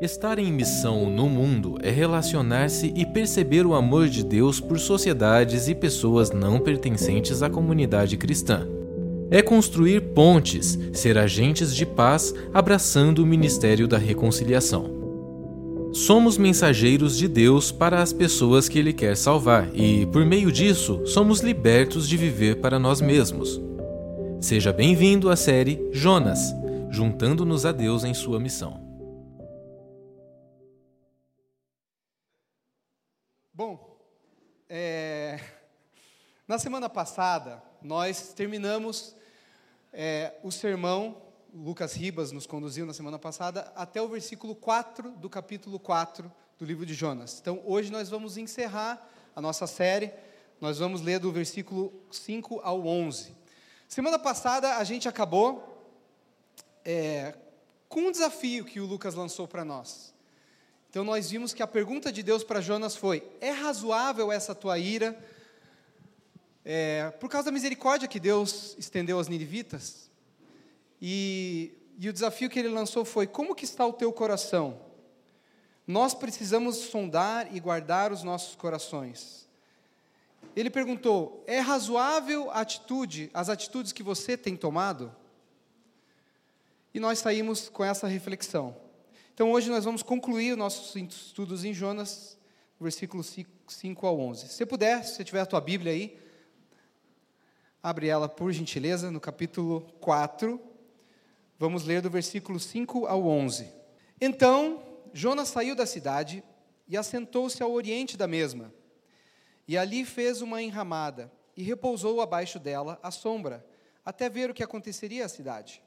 Estar 0.00 0.38
em 0.38 0.50
missão 0.50 1.10
no 1.10 1.28
mundo 1.28 1.76
é 1.82 1.90
relacionar-se 1.90 2.90
e 2.96 3.04
perceber 3.04 3.66
o 3.66 3.74
amor 3.74 4.08
de 4.08 4.24
Deus 4.24 4.58
por 4.58 4.78
sociedades 4.78 5.68
e 5.68 5.74
pessoas 5.74 6.30
não 6.30 6.58
pertencentes 6.58 7.42
à 7.42 7.50
comunidade 7.50 8.16
cristã. 8.16 8.66
É 9.30 9.42
construir 9.42 10.00
pontes, 10.14 10.78
ser 10.94 11.18
agentes 11.18 11.76
de 11.76 11.84
paz, 11.84 12.32
abraçando 12.54 13.18
o 13.18 13.26
ministério 13.26 13.86
da 13.86 13.98
reconciliação. 13.98 14.90
Somos 15.92 16.38
mensageiros 16.38 17.14
de 17.18 17.28
Deus 17.28 17.70
para 17.70 18.00
as 18.00 18.10
pessoas 18.10 18.70
que 18.70 18.78
Ele 18.78 18.94
quer 18.94 19.18
salvar 19.18 19.68
e, 19.74 20.06
por 20.06 20.24
meio 20.24 20.50
disso, 20.50 21.02
somos 21.04 21.40
libertos 21.40 22.08
de 22.08 22.16
viver 22.16 22.56
para 22.56 22.78
nós 22.78 23.02
mesmos. 23.02 23.60
Seja 24.40 24.72
bem-vindo 24.72 25.28
à 25.28 25.36
série 25.36 25.78
Jonas, 25.92 26.40
juntando-nos 26.88 27.66
a 27.66 27.72
Deus 27.72 28.02
em 28.02 28.14
sua 28.14 28.40
missão. 28.40 28.89
Na 36.50 36.58
semana 36.58 36.88
passada 36.88 37.62
nós 37.80 38.32
terminamos 38.32 39.14
é, 39.92 40.34
o 40.42 40.50
sermão, 40.50 41.22
Lucas 41.54 41.94
Ribas 41.94 42.32
nos 42.32 42.44
conduziu 42.44 42.84
na 42.84 42.92
semana 42.92 43.20
passada, 43.20 43.72
até 43.76 44.02
o 44.02 44.08
versículo 44.08 44.56
4 44.56 45.12
do 45.12 45.30
capítulo 45.30 45.78
4 45.78 46.28
do 46.58 46.64
livro 46.64 46.84
de 46.84 46.92
Jonas. 46.92 47.38
Então 47.40 47.62
hoje 47.64 47.92
nós 47.92 48.08
vamos 48.08 48.36
encerrar 48.36 49.00
a 49.36 49.40
nossa 49.40 49.64
série, 49.68 50.12
nós 50.60 50.80
vamos 50.80 51.02
ler 51.02 51.20
do 51.20 51.30
versículo 51.30 51.92
5 52.10 52.62
ao 52.64 52.84
11. 52.84 53.32
Semana 53.86 54.18
passada 54.18 54.76
a 54.76 54.82
gente 54.82 55.08
acabou 55.08 55.80
é, 56.84 57.32
com 57.88 58.00
um 58.00 58.10
desafio 58.10 58.64
que 58.64 58.80
o 58.80 58.86
Lucas 58.86 59.14
lançou 59.14 59.46
para 59.46 59.64
nós. 59.64 60.12
Então 60.88 61.04
nós 61.04 61.30
vimos 61.30 61.54
que 61.54 61.62
a 61.62 61.68
pergunta 61.68 62.10
de 62.10 62.24
Deus 62.24 62.42
para 62.42 62.60
Jonas 62.60 62.96
foi: 62.96 63.22
é 63.40 63.52
razoável 63.52 64.32
essa 64.32 64.52
tua 64.52 64.80
ira? 64.80 65.16
É, 66.64 67.10
por 67.18 67.30
causa 67.30 67.46
da 67.46 67.52
misericórdia 67.52 68.08
que 68.08 68.20
Deus 68.20 68.76
estendeu 68.78 69.16
aos 69.16 69.28
ninivitas? 69.28 70.10
E, 71.00 71.72
e 71.98 72.08
o 72.08 72.12
desafio 72.12 72.50
que 72.50 72.58
ele 72.58 72.68
lançou 72.68 73.04
foi: 73.04 73.26
como 73.26 73.54
que 73.54 73.64
está 73.64 73.86
o 73.86 73.92
teu 73.92 74.12
coração? 74.12 74.78
Nós 75.86 76.14
precisamos 76.14 76.76
sondar 76.76 77.54
e 77.54 77.58
guardar 77.58 78.12
os 78.12 78.22
nossos 78.22 78.54
corações. 78.54 79.48
Ele 80.54 80.68
perguntou: 80.68 81.42
é 81.46 81.60
razoável 81.60 82.50
a 82.50 82.60
atitude, 82.60 83.30
as 83.32 83.48
atitudes 83.48 83.92
que 83.92 84.02
você 84.02 84.36
tem 84.36 84.56
tomado? 84.56 85.14
E 86.92 87.00
nós 87.00 87.20
saímos 87.20 87.68
com 87.68 87.84
essa 87.84 88.06
reflexão. 88.06 88.76
Então 89.32 89.52
hoje 89.52 89.70
nós 89.70 89.84
vamos 89.84 90.02
concluir 90.02 90.56
nossos 90.56 90.94
estudos 90.96 91.64
em 91.64 91.72
Jonas, 91.72 92.36
versículos 92.78 93.34
5 93.66 94.06
ao 94.06 94.20
11. 94.20 94.48
Se 94.48 94.66
puder, 94.66 95.04
se 95.04 95.24
tiver 95.24 95.40
a 95.40 95.46
tua 95.46 95.60
Bíblia 95.60 95.92
aí, 95.92 96.18
abre 97.82 98.08
ela 98.08 98.28
por 98.28 98.52
gentileza 98.52 99.10
no 99.10 99.20
capítulo 99.20 99.82
4. 100.00 100.60
Vamos 101.58 101.84
ler 101.84 102.02
do 102.02 102.10
versículo 102.10 102.60
5 102.60 103.06
ao 103.06 103.26
11. 103.26 103.72
Então 104.20 104.82
Jonas 105.12 105.48
saiu 105.48 105.74
da 105.74 105.86
cidade 105.86 106.44
e 106.86 106.96
assentou-se 106.96 107.62
ao 107.62 107.72
oriente 107.72 108.16
da 108.16 108.26
mesma. 108.26 108.72
E 109.66 109.78
ali 109.78 110.04
fez 110.04 110.42
uma 110.42 110.62
enramada 110.62 111.32
e 111.56 111.62
repousou 111.62 112.20
abaixo 112.20 112.58
dela 112.58 112.98
à 113.02 113.10
sombra, 113.10 113.64
até 114.04 114.28
ver 114.28 114.50
o 114.50 114.54
que 114.54 114.62
aconteceria 114.62 115.24
à 115.24 115.28
cidade. 115.28 115.82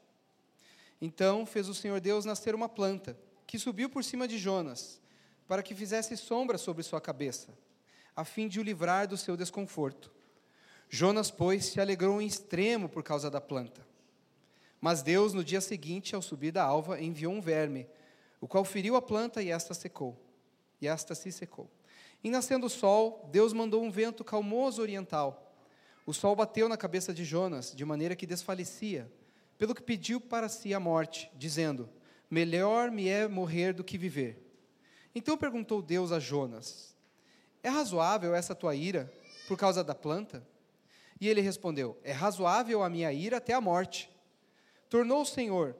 Então 1.00 1.44
fez 1.44 1.68
o 1.68 1.74
Senhor 1.74 2.00
Deus 2.00 2.24
nascer 2.24 2.54
uma 2.54 2.68
planta 2.68 3.18
que 3.46 3.58
subiu 3.58 3.90
por 3.90 4.02
cima 4.02 4.26
de 4.26 4.38
Jonas, 4.38 5.00
para 5.46 5.62
que 5.62 5.74
fizesse 5.74 6.16
sombra 6.16 6.56
sobre 6.56 6.82
sua 6.82 7.00
cabeça, 7.00 7.48
a 8.16 8.24
fim 8.24 8.48
de 8.48 8.58
o 8.58 8.62
livrar 8.62 9.06
do 9.06 9.16
seu 9.16 9.36
desconforto. 9.36 10.10
Jonas, 10.94 11.28
pois, 11.28 11.64
se 11.64 11.80
alegrou 11.80 12.22
em 12.22 12.26
extremo 12.26 12.88
por 12.88 13.02
causa 13.02 13.28
da 13.28 13.40
planta. 13.40 13.84
Mas 14.80 15.02
Deus, 15.02 15.32
no 15.32 15.42
dia 15.42 15.60
seguinte, 15.60 16.14
ao 16.14 16.22
subir 16.22 16.52
da 16.52 16.62
alva, 16.62 17.02
enviou 17.02 17.32
um 17.32 17.40
verme, 17.40 17.88
o 18.40 18.46
qual 18.46 18.64
feriu 18.64 18.94
a 18.94 19.02
planta 19.02 19.42
e 19.42 19.50
esta 19.50 19.74
secou. 19.74 20.16
E 20.80 20.86
esta 20.86 21.12
se 21.16 21.32
secou. 21.32 21.68
E 22.22 22.30
nascendo 22.30 22.66
o 22.66 22.70
sol, 22.70 23.28
Deus 23.32 23.52
mandou 23.52 23.82
um 23.82 23.90
vento 23.90 24.22
calmoso 24.22 24.80
oriental. 24.80 25.58
O 26.06 26.14
sol 26.14 26.36
bateu 26.36 26.68
na 26.68 26.76
cabeça 26.76 27.12
de 27.12 27.24
Jonas, 27.24 27.74
de 27.74 27.84
maneira 27.84 28.14
que 28.14 28.24
desfalecia, 28.24 29.10
pelo 29.58 29.74
que 29.74 29.82
pediu 29.82 30.20
para 30.20 30.48
si 30.48 30.72
a 30.72 30.78
morte, 30.78 31.28
dizendo: 31.34 31.88
Melhor 32.30 32.92
me 32.92 33.08
é 33.08 33.26
morrer 33.26 33.72
do 33.72 33.82
que 33.82 33.98
viver. 33.98 34.40
Então 35.12 35.36
perguntou 35.36 35.82
Deus 35.82 36.12
a 36.12 36.20
Jonas: 36.20 36.94
É 37.64 37.68
razoável 37.68 38.32
essa 38.32 38.54
tua 38.54 38.76
ira 38.76 39.12
por 39.48 39.58
causa 39.58 39.82
da 39.82 39.92
planta? 39.92 40.53
E 41.20 41.28
ele 41.28 41.40
respondeu: 41.40 41.98
É 42.02 42.12
razoável 42.12 42.82
a 42.82 42.90
minha 42.90 43.12
ira 43.12 43.38
até 43.38 43.52
a 43.52 43.60
morte. 43.60 44.10
Tornou 44.88 45.22
o 45.22 45.26
Senhor: 45.26 45.76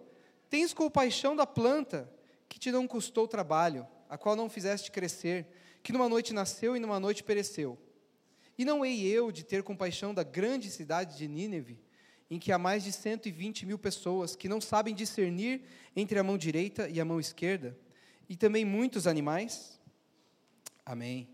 Tens 0.49 0.73
compaixão 0.73 1.35
da 1.35 1.47
planta 1.47 2.11
que 2.49 2.59
te 2.59 2.71
não 2.71 2.87
custou 2.87 3.27
trabalho, 3.27 3.87
a 4.09 4.17
qual 4.17 4.37
não 4.37 4.49
fizeste 4.49 4.91
crescer, 4.91 5.47
que 5.83 5.93
numa 5.93 6.09
noite 6.09 6.33
nasceu 6.33 6.77
e 6.77 6.81
numa 6.81 7.01
noite 7.01 7.25
pereceu. 7.25 7.79
E 8.57 8.65
não 8.65 8.85
hei 8.87 9.03
eu 9.07 9.33
de 9.33 9.45
ter 9.45 9.63
compaixão 9.63 10.15
da 10.15 10.23
grande 10.23 10.71
cidade 10.71 11.19
de 11.19 11.27
Nínive, 11.27 11.81
em 12.31 12.39
que 12.39 12.53
há 12.53 12.59
mais 12.59 12.85
de 12.85 12.93
120 12.93 13.67
mil 13.67 13.79
pessoas 13.79 14.37
que 14.37 14.49
não 14.49 14.61
sabem 14.61 14.95
discernir 14.95 15.63
entre 15.97 16.19
a 16.19 16.23
mão 16.23 16.39
direita 16.39 16.89
e 16.89 17.01
a 17.01 17.05
mão 17.05 17.19
esquerda, 17.19 17.77
e 18.29 18.37
também 18.37 18.65
muitos 18.65 19.07
animais? 19.07 19.81
Amém. 20.87 21.29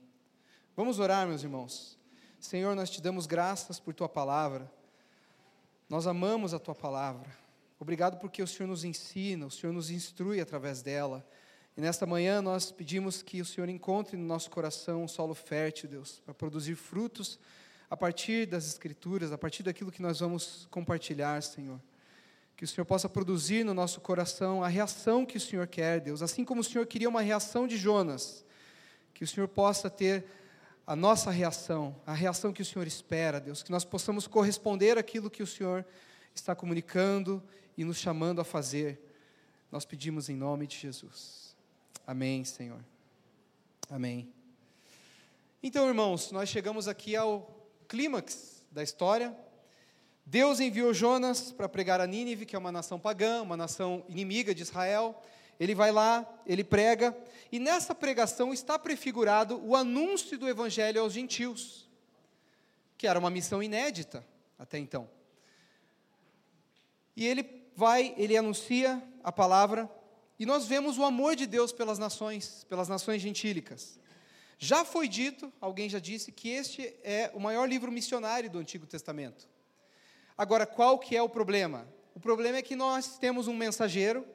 Vamos 0.74 0.98
orar, 0.98 1.28
meus 1.28 1.42
irmãos. 1.42 1.99
Senhor, 2.40 2.74
nós 2.74 2.88
te 2.88 3.02
damos 3.02 3.26
graças 3.26 3.78
por 3.78 3.92
tua 3.92 4.08
palavra. 4.08 4.72
Nós 5.90 6.06
amamos 6.06 6.54
a 6.54 6.58
tua 6.58 6.74
palavra. 6.74 7.28
Obrigado 7.78 8.18
porque 8.18 8.42
o 8.42 8.46
Senhor 8.46 8.66
nos 8.66 8.82
ensina, 8.82 9.44
o 9.44 9.50
Senhor 9.50 9.74
nos 9.74 9.90
instrui 9.90 10.40
através 10.40 10.80
dela. 10.80 11.24
E 11.76 11.82
nesta 11.82 12.06
manhã 12.06 12.40
nós 12.40 12.72
pedimos 12.72 13.20
que 13.20 13.42
o 13.42 13.44
Senhor 13.44 13.68
encontre 13.68 14.16
no 14.16 14.24
nosso 14.24 14.50
coração 14.50 15.04
um 15.04 15.08
solo 15.08 15.34
fértil, 15.34 15.90
Deus, 15.90 16.22
para 16.24 16.32
produzir 16.32 16.76
frutos 16.76 17.38
a 17.90 17.96
partir 17.96 18.46
das 18.46 18.66
Escrituras, 18.66 19.32
a 19.32 19.38
partir 19.38 19.62
daquilo 19.62 19.92
que 19.92 20.00
nós 20.00 20.20
vamos 20.20 20.66
compartilhar, 20.70 21.42
Senhor. 21.42 21.78
Que 22.56 22.64
o 22.64 22.68
Senhor 22.68 22.86
possa 22.86 23.06
produzir 23.06 23.64
no 23.64 23.74
nosso 23.74 24.00
coração 24.00 24.64
a 24.64 24.68
reação 24.68 25.26
que 25.26 25.36
o 25.36 25.40
Senhor 25.40 25.66
quer, 25.66 26.00
Deus. 26.00 26.22
Assim 26.22 26.42
como 26.42 26.62
o 26.62 26.64
Senhor 26.64 26.86
queria 26.86 27.08
uma 27.08 27.20
reação 27.20 27.66
de 27.66 27.76
Jonas, 27.76 28.46
que 29.12 29.24
o 29.24 29.26
Senhor 29.28 29.46
possa 29.46 29.90
ter 29.90 30.39
a 30.90 30.96
nossa 30.96 31.30
reação, 31.30 31.94
a 32.04 32.12
reação 32.12 32.52
que 32.52 32.62
o 32.62 32.64
Senhor 32.64 32.84
espera, 32.84 33.38
Deus. 33.38 33.62
Que 33.62 33.70
nós 33.70 33.84
possamos 33.84 34.26
corresponder 34.26 34.98
àquilo 34.98 35.30
que 35.30 35.40
o 35.40 35.46
Senhor 35.46 35.86
está 36.34 36.52
comunicando 36.52 37.40
e 37.78 37.84
nos 37.84 37.96
chamando 37.96 38.40
a 38.40 38.44
fazer. 38.44 39.00
Nós 39.70 39.84
pedimos 39.84 40.28
em 40.28 40.34
nome 40.34 40.66
de 40.66 40.76
Jesus. 40.76 41.54
Amém, 42.04 42.44
Senhor. 42.44 42.84
Amém. 43.88 44.32
Então, 45.62 45.86
irmãos, 45.86 46.32
nós 46.32 46.48
chegamos 46.48 46.88
aqui 46.88 47.14
ao 47.14 47.70
clímax 47.86 48.64
da 48.68 48.82
história. 48.82 49.32
Deus 50.26 50.58
enviou 50.58 50.92
Jonas 50.92 51.52
para 51.52 51.68
pregar 51.68 52.00
a 52.00 52.06
Nínive, 52.08 52.44
que 52.44 52.56
é 52.56 52.58
uma 52.58 52.72
nação 52.72 52.98
pagã, 52.98 53.42
uma 53.42 53.56
nação 53.56 54.04
inimiga 54.08 54.52
de 54.52 54.62
Israel. 54.62 55.22
Ele 55.60 55.74
vai 55.74 55.92
lá, 55.92 56.26
ele 56.46 56.64
prega, 56.64 57.14
e 57.52 57.58
nessa 57.58 57.94
pregação 57.94 58.52
está 58.52 58.78
prefigurado 58.78 59.62
o 59.62 59.76
anúncio 59.76 60.38
do 60.38 60.48
evangelho 60.48 61.02
aos 61.02 61.12
gentios, 61.12 61.86
que 62.96 63.06
era 63.06 63.18
uma 63.18 63.28
missão 63.28 63.62
inédita 63.62 64.26
até 64.58 64.78
então. 64.78 65.06
E 67.14 67.26
ele 67.26 67.44
vai, 67.76 68.14
ele 68.16 68.38
anuncia 68.38 69.02
a 69.22 69.30
palavra, 69.30 69.88
e 70.38 70.46
nós 70.46 70.66
vemos 70.66 70.96
o 70.96 71.04
amor 71.04 71.36
de 71.36 71.46
Deus 71.46 71.72
pelas 71.72 71.98
nações, 71.98 72.64
pelas 72.64 72.88
nações 72.88 73.20
gentílicas. 73.20 74.00
Já 74.58 74.82
foi 74.82 75.08
dito, 75.08 75.52
alguém 75.60 75.90
já 75.90 75.98
disse, 75.98 76.32
que 76.32 76.48
este 76.48 76.94
é 77.04 77.30
o 77.34 77.40
maior 77.40 77.68
livro 77.68 77.92
missionário 77.92 78.48
do 78.48 78.58
Antigo 78.58 78.86
Testamento. 78.86 79.46
Agora, 80.38 80.64
qual 80.64 80.98
que 80.98 81.14
é 81.14 81.22
o 81.22 81.28
problema? 81.28 81.86
O 82.14 82.20
problema 82.20 82.56
é 82.56 82.62
que 82.62 82.74
nós 82.74 83.18
temos 83.18 83.46
um 83.46 83.54
mensageiro, 83.54 84.26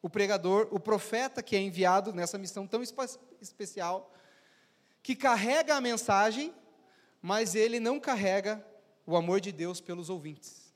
o 0.00 0.08
pregador, 0.08 0.68
o 0.70 0.78
profeta 0.78 1.42
que 1.42 1.56
é 1.56 1.60
enviado 1.60 2.12
nessa 2.12 2.38
missão 2.38 2.66
tão 2.66 2.82
especial, 3.40 4.12
que 5.02 5.16
carrega 5.16 5.74
a 5.74 5.80
mensagem, 5.80 6.54
mas 7.20 7.54
ele 7.54 7.80
não 7.80 7.98
carrega 7.98 8.64
o 9.06 9.16
amor 9.16 9.40
de 9.40 9.50
Deus 9.50 9.80
pelos 9.80 10.10
ouvintes. 10.10 10.72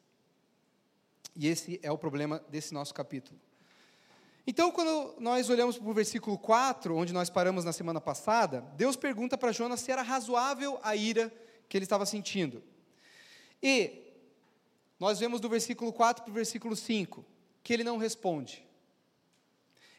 E 1.36 1.46
esse 1.46 1.78
é 1.82 1.90
o 1.90 1.98
problema 1.98 2.42
desse 2.48 2.74
nosso 2.74 2.92
capítulo. 2.92 3.38
Então, 4.46 4.72
quando 4.72 5.14
nós 5.20 5.48
olhamos 5.48 5.78
para 5.78 5.88
o 5.88 5.94
versículo 5.94 6.36
4, 6.36 6.96
onde 6.96 7.12
nós 7.12 7.30
paramos 7.30 7.64
na 7.64 7.72
semana 7.72 8.00
passada, 8.00 8.60
Deus 8.76 8.96
pergunta 8.96 9.38
para 9.38 9.52
Jonas 9.52 9.80
se 9.80 9.92
era 9.92 10.02
razoável 10.02 10.80
a 10.82 10.96
ira 10.96 11.32
que 11.68 11.76
ele 11.76 11.84
estava 11.84 12.04
sentindo. 12.04 12.62
E 13.62 14.02
nós 14.98 15.20
vemos 15.20 15.40
do 15.40 15.48
versículo 15.48 15.92
4 15.92 16.24
para 16.24 16.30
o 16.30 16.34
versículo 16.34 16.74
5 16.74 17.24
que 17.62 17.72
ele 17.72 17.84
não 17.84 17.98
responde. 17.98 18.66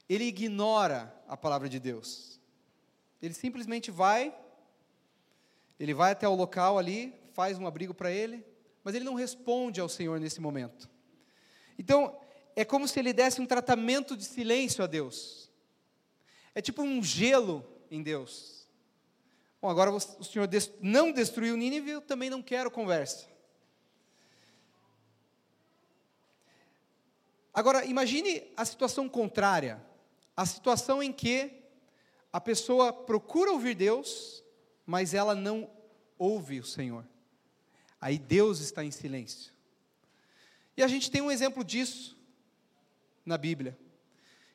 Ele 0.09 0.25
ignora 0.25 1.13
a 1.27 1.37
palavra 1.37 1.69
de 1.69 1.79
Deus. 1.79 2.39
Ele 3.21 3.33
simplesmente 3.33 3.89
vai, 3.89 4.35
ele 5.79 5.93
vai 5.93 6.11
até 6.11 6.27
o 6.27 6.35
local 6.35 6.77
ali, 6.77 7.13
faz 7.33 7.57
um 7.57 7.65
abrigo 7.65 7.93
para 7.93 8.11
ele, 8.11 8.45
mas 8.83 8.95
ele 8.95 9.05
não 9.05 9.15
responde 9.15 9.79
ao 9.79 9.87
Senhor 9.87 10.19
nesse 10.19 10.41
momento. 10.41 10.89
Então, 11.77 12.19
é 12.55 12.63
como 12.63 12.87
se 12.87 12.99
ele 12.99 13.13
desse 13.13 13.41
um 13.41 13.45
tratamento 13.45 14.15
de 14.15 14.25
silêncio 14.25 14.83
a 14.83 14.87
Deus. 14.87 15.49
É 16.53 16.61
tipo 16.61 16.83
um 16.83 17.01
gelo 17.01 17.65
em 17.89 18.03
Deus. 18.03 18.67
Bom, 19.61 19.69
agora 19.69 19.91
o 19.91 19.99
Senhor 19.99 20.47
não 20.81 21.11
destruiu 21.11 21.55
Nínive, 21.55 21.91
eu 21.91 22.01
também 22.01 22.29
não 22.29 22.41
quero 22.41 22.69
conversa. 22.69 23.27
Agora, 27.53 27.85
imagine 27.85 28.51
a 28.57 28.65
situação 28.65 29.07
contrária, 29.07 29.81
a 30.35 30.45
situação 30.45 31.01
em 31.01 31.11
que 31.11 31.63
a 32.31 32.41
pessoa 32.41 32.91
procura 32.91 33.51
ouvir 33.51 33.75
Deus, 33.75 34.43
mas 34.85 35.13
ela 35.13 35.35
não 35.35 35.69
ouve 36.17 36.59
o 36.59 36.65
Senhor. 36.65 37.07
Aí 38.01 38.17
Deus 38.17 38.59
está 38.59 38.83
em 38.83 38.91
silêncio. 38.91 39.53
E 40.75 40.81
a 40.81 40.87
gente 40.87 41.11
tem 41.11 41.21
um 41.21 41.31
exemplo 41.31 41.63
disso 41.63 42.17
na 43.25 43.37
Bíblia, 43.37 43.77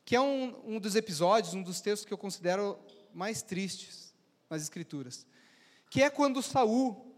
que 0.05 0.17
é 0.17 0.21
um, 0.21 0.75
um 0.75 0.81
dos 0.81 0.97
episódios, 0.97 1.55
um 1.55 1.63
dos 1.63 1.81
textos 1.81 2.05
que 2.05 2.13
eu 2.13 2.19
considero 2.19 2.79
mais 3.15 3.43
tristes 3.43 4.13
nas 4.51 4.63
Escrituras, 4.63 5.27
que 5.89 6.03
é 6.03 6.11
quando 6.11 6.43
Saul, 6.43 7.15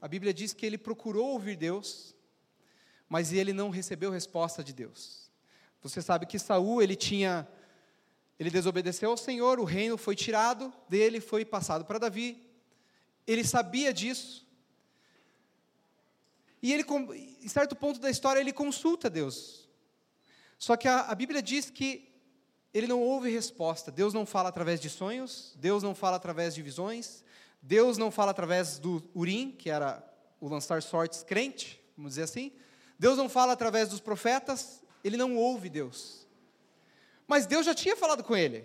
a 0.00 0.08
Bíblia 0.08 0.34
diz 0.34 0.52
que 0.52 0.66
ele 0.66 0.76
procurou 0.76 1.28
ouvir 1.28 1.56
Deus, 1.56 2.14
mas 3.08 3.32
ele 3.32 3.52
não 3.52 3.70
recebeu 3.70 4.10
resposta 4.10 4.62
de 4.62 4.72
Deus. 4.72 5.23
Você 5.84 6.02
sabe 6.02 6.26
que 6.26 6.38
Saul 6.38 6.82
ele 6.82 6.96
tinha 6.96 7.46
ele 8.36 8.50
desobedeceu 8.50 9.10
ao 9.10 9.16
Senhor, 9.16 9.60
o 9.60 9.64
reino 9.64 9.96
foi 9.96 10.16
tirado 10.16 10.72
dele, 10.88 11.20
foi 11.20 11.44
passado 11.44 11.84
para 11.84 12.00
Davi. 12.00 12.42
Ele 13.24 13.44
sabia 13.44 13.94
disso, 13.94 14.44
e 16.60 16.72
ele, 16.72 16.84
em 17.42 17.48
certo 17.48 17.76
ponto 17.76 18.00
da 18.00 18.08
história, 18.08 18.40
ele 18.40 18.52
consulta 18.52 19.10
Deus. 19.10 19.68
Só 20.58 20.78
que 20.78 20.88
a, 20.88 21.02
a 21.02 21.14
Bíblia 21.14 21.42
diz 21.42 21.68
que 21.68 22.10
ele 22.72 22.86
não 22.86 23.02
ouve 23.02 23.30
resposta. 23.30 23.92
Deus 23.92 24.14
não 24.14 24.24
fala 24.24 24.48
através 24.48 24.80
de 24.80 24.88
sonhos, 24.88 25.52
Deus 25.58 25.82
não 25.82 25.94
fala 25.94 26.16
através 26.16 26.54
de 26.54 26.62
visões, 26.62 27.22
Deus 27.60 27.98
não 27.98 28.10
fala 28.10 28.30
através 28.30 28.78
do 28.78 29.02
Urim, 29.14 29.50
que 29.52 29.68
era 29.68 30.02
o 30.40 30.48
lançar 30.48 30.82
sortes 30.82 31.22
crente, 31.22 31.80
vamos 31.96 32.12
dizer 32.12 32.22
assim. 32.22 32.50
Deus 32.98 33.18
não 33.18 33.28
fala 33.28 33.52
através 33.52 33.90
dos 33.90 34.00
profetas, 34.00 34.83
ele 35.04 35.16
não 35.16 35.36
ouve 35.36 35.68
Deus. 35.68 36.26
Mas 37.26 37.46
Deus 37.46 37.64
já 37.64 37.74
tinha 37.74 37.94
falado 37.94 38.24
com 38.24 38.36
ele. 38.36 38.64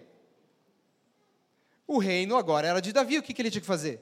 O 1.86 2.00
reino 2.00 2.36
agora 2.36 2.68
era 2.68 2.82
de 2.82 2.92
Davi, 2.92 3.18
o 3.18 3.24
que, 3.24 3.34
que 3.34 3.42
ele 3.42 3.52
tinha 3.52 3.62
que 3.62 3.68
fazer? 3.68 4.02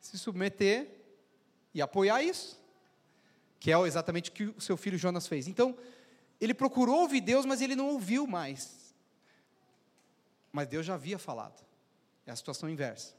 Se 0.00 0.18
submeter 0.18 0.90
e 1.72 1.80
apoiar 1.80 2.22
isso 2.22 2.58
que 3.60 3.72
é 3.72 3.78
exatamente 3.80 4.30
o 4.30 4.32
que 4.32 4.44
o 4.44 4.60
seu 4.60 4.76
filho 4.76 4.96
Jonas 4.96 5.26
fez. 5.26 5.48
Então, 5.48 5.76
ele 6.40 6.54
procurou 6.54 7.00
ouvir 7.00 7.20
Deus, 7.20 7.44
mas 7.44 7.60
ele 7.60 7.74
não 7.74 7.88
ouviu 7.88 8.26
mais. 8.26 8.94
Mas 10.52 10.68
Deus 10.68 10.86
já 10.86 10.94
havia 10.94 11.18
falado. 11.18 11.64
É 12.24 12.30
a 12.30 12.36
situação 12.36 12.68
inversa. 12.68 13.14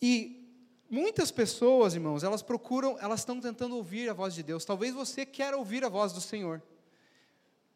E 0.00 0.45
muitas 0.90 1.30
pessoas, 1.30 1.94
irmãos, 1.94 2.22
elas 2.22 2.42
procuram, 2.42 2.98
elas 3.00 3.20
estão 3.20 3.40
tentando 3.40 3.76
ouvir 3.76 4.08
a 4.08 4.12
voz 4.12 4.34
de 4.34 4.42
Deus. 4.42 4.64
Talvez 4.64 4.94
você 4.94 5.26
queira 5.26 5.56
ouvir 5.56 5.84
a 5.84 5.88
voz 5.88 6.12
do 6.12 6.20
Senhor. 6.20 6.62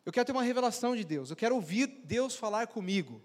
Eu 0.05 0.13
quero 0.13 0.27
ter 0.27 0.33
uma 0.33 0.43
revelação 0.43 0.97
de 0.97 1.05
Deus. 1.05 1.31
Eu 1.31 1.37
quero 1.37 1.55
ouvir 1.55 1.87
Deus 1.87 2.35
falar 2.35 2.67
comigo. 2.67 3.23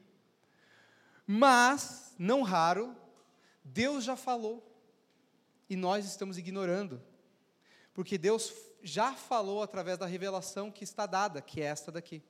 Mas, 1.25 2.13
não 2.19 2.41
raro, 2.41 2.95
Deus 3.63 4.03
já 4.03 4.15
falou 4.15 4.63
e 5.69 5.75
nós 5.75 6.05
estamos 6.05 6.37
ignorando. 6.37 7.01
Porque 7.93 8.17
Deus 8.17 8.53
já 8.83 9.13
falou 9.13 9.63
através 9.63 9.97
da 9.97 10.05
revelação 10.05 10.71
que 10.71 10.83
está 10.83 11.05
dada, 11.05 11.41
que 11.41 11.61
é 11.61 11.65
esta 11.65 11.91
daqui. 11.91 12.21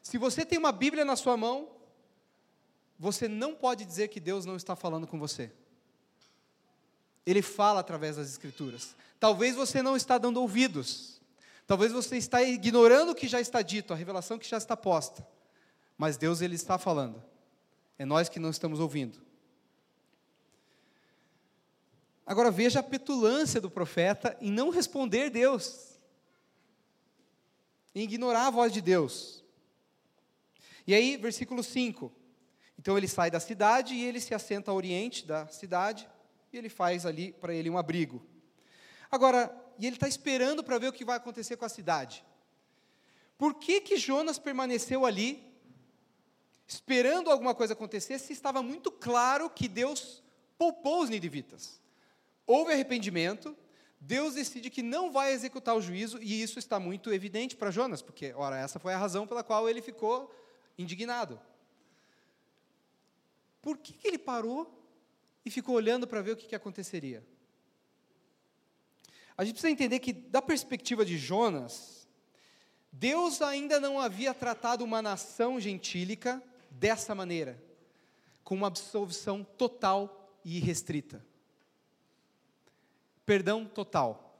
Se 0.00 0.18
você 0.18 0.44
tem 0.44 0.58
uma 0.58 0.70
Bíblia 0.70 1.04
na 1.04 1.16
sua 1.16 1.36
mão, 1.36 1.70
você 2.98 3.26
não 3.26 3.54
pode 3.54 3.84
dizer 3.84 4.08
que 4.08 4.20
Deus 4.20 4.44
não 4.44 4.54
está 4.54 4.76
falando 4.76 5.06
com 5.06 5.18
você. 5.18 5.50
Ele 7.26 7.42
fala 7.42 7.80
através 7.80 8.16
das 8.16 8.28
Escrituras. 8.28 8.94
Talvez 9.18 9.54
você 9.54 9.82
não 9.82 9.96
está 9.96 10.18
dando 10.18 10.40
ouvidos. 10.40 11.20
Talvez 11.66 11.92
você 11.92 12.16
está 12.16 12.42
ignorando 12.42 13.12
o 13.12 13.14
que 13.14 13.26
já 13.26 13.40
está 13.40 13.62
dito, 13.62 13.92
a 13.92 13.96
revelação 13.96 14.38
que 14.38 14.48
já 14.48 14.58
está 14.58 14.76
posta. 14.76 15.26
Mas 15.96 16.16
Deus 16.16 16.42
ele 16.42 16.54
está 16.54 16.76
falando. 16.76 17.22
É 17.98 18.04
nós 18.04 18.28
que 18.28 18.38
não 18.38 18.50
estamos 18.50 18.80
ouvindo. 18.80 19.18
Agora 22.26 22.50
veja 22.50 22.80
a 22.80 22.82
petulância 22.82 23.60
do 23.60 23.70
profeta 23.70 24.36
em 24.40 24.50
não 24.50 24.70
responder 24.70 25.30
Deus, 25.30 25.98
em 27.94 28.02
ignorar 28.02 28.46
a 28.46 28.50
voz 28.50 28.72
de 28.72 28.80
Deus. 28.80 29.44
E 30.86 30.94
aí, 30.94 31.16
versículo 31.16 31.62
5. 31.62 32.12
Então 32.78 32.96
ele 32.98 33.08
sai 33.08 33.30
da 33.30 33.40
cidade 33.40 33.94
e 33.94 34.04
ele 34.04 34.20
se 34.20 34.34
assenta 34.34 34.70
ao 34.70 34.76
oriente 34.76 35.26
da 35.26 35.46
cidade 35.46 36.08
e 36.54 36.58
ele 36.58 36.68
faz 36.68 37.04
ali 37.06 37.32
para 37.32 37.54
ele 37.54 37.70
um 37.70 37.78
abrigo. 37.78 38.24
Agora, 39.10 39.54
e 39.78 39.86
ele 39.86 39.96
está 39.96 40.08
esperando 40.08 40.62
para 40.62 40.78
ver 40.78 40.88
o 40.88 40.92
que 40.92 41.04
vai 41.04 41.16
acontecer 41.16 41.56
com 41.56 41.64
a 41.64 41.68
cidade. 41.68 42.24
Por 43.36 43.54
que 43.54 43.80
que 43.80 43.96
Jonas 43.96 44.38
permaneceu 44.38 45.04
ali, 45.04 45.42
esperando 46.66 47.30
alguma 47.30 47.54
coisa 47.54 47.72
acontecer, 47.72 48.18
se 48.18 48.32
estava 48.32 48.62
muito 48.62 48.90
claro 48.90 49.50
que 49.50 49.68
Deus 49.68 50.22
poupou 50.56 51.02
os 51.02 51.10
ninivitas? 51.10 51.82
houve 52.46 52.72
arrependimento, 52.72 53.56
Deus 54.00 54.34
decide 54.34 54.68
que 54.68 54.82
não 54.82 55.10
vai 55.10 55.32
executar 55.32 55.74
o 55.74 55.80
juízo, 55.80 56.18
e 56.22 56.42
isso 56.42 56.58
está 56.58 56.78
muito 56.78 57.12
evidente 57.12 57.56
para 57.56 57.70
Jonas, 57.70 58.02
porque, 58.02 58.32
ora, 58.34 58.58
essa 58.58 58.78
foi 58.78 58.92
a 58.92 58.98
razão 58.98 59.26
pela 59.26 59.42
qual 59.42 59.68
ele 59.68 59.80
ficou 59.80 60.34
indignado. 60.76 61.40
Por 63.62 63.78
que, 63.78 63.94
que 63.94 64.06
ele 64.06 64.18
parou 64.18 64.70
e 65.44 65.50
ficou 65.50 65.74
olhando 65.74 66.06
para 66.06 66.22
ver 66.22 66.32
o 66.32 66.36
que, 66.36 66.46
que 66.46 66.54
aconteceria? 66.54 67.24
A 69.36 69.44
gente 69.44 69.54
precisa 69.54 69.72
entender 69.72 69.98
que, 69.98 70.12
da 70.12 70.40
perspectiva 70.40 71.04
de 71.04 71.18
Jonas, 71.18 72.08
Deus 72.92 73.42
ainda 73.42 73.80
não 73.80 73.98
havia 73.98 74.32
tratado 74.32 74.84
uma 74.84 75.02
nação 75.02 75.60
gentílica 75.60 76.42
dessa 76.70 77.14
maneira, 77.14 77.62
com 78.42 78.54
uma 78.54 78.68
absolvição 78.68 79.42
total 79.42 80.32
e 80.44 80.56
irrestrita 80.56 81.24
perdão 83.24 83.64
total. 83.64 84.36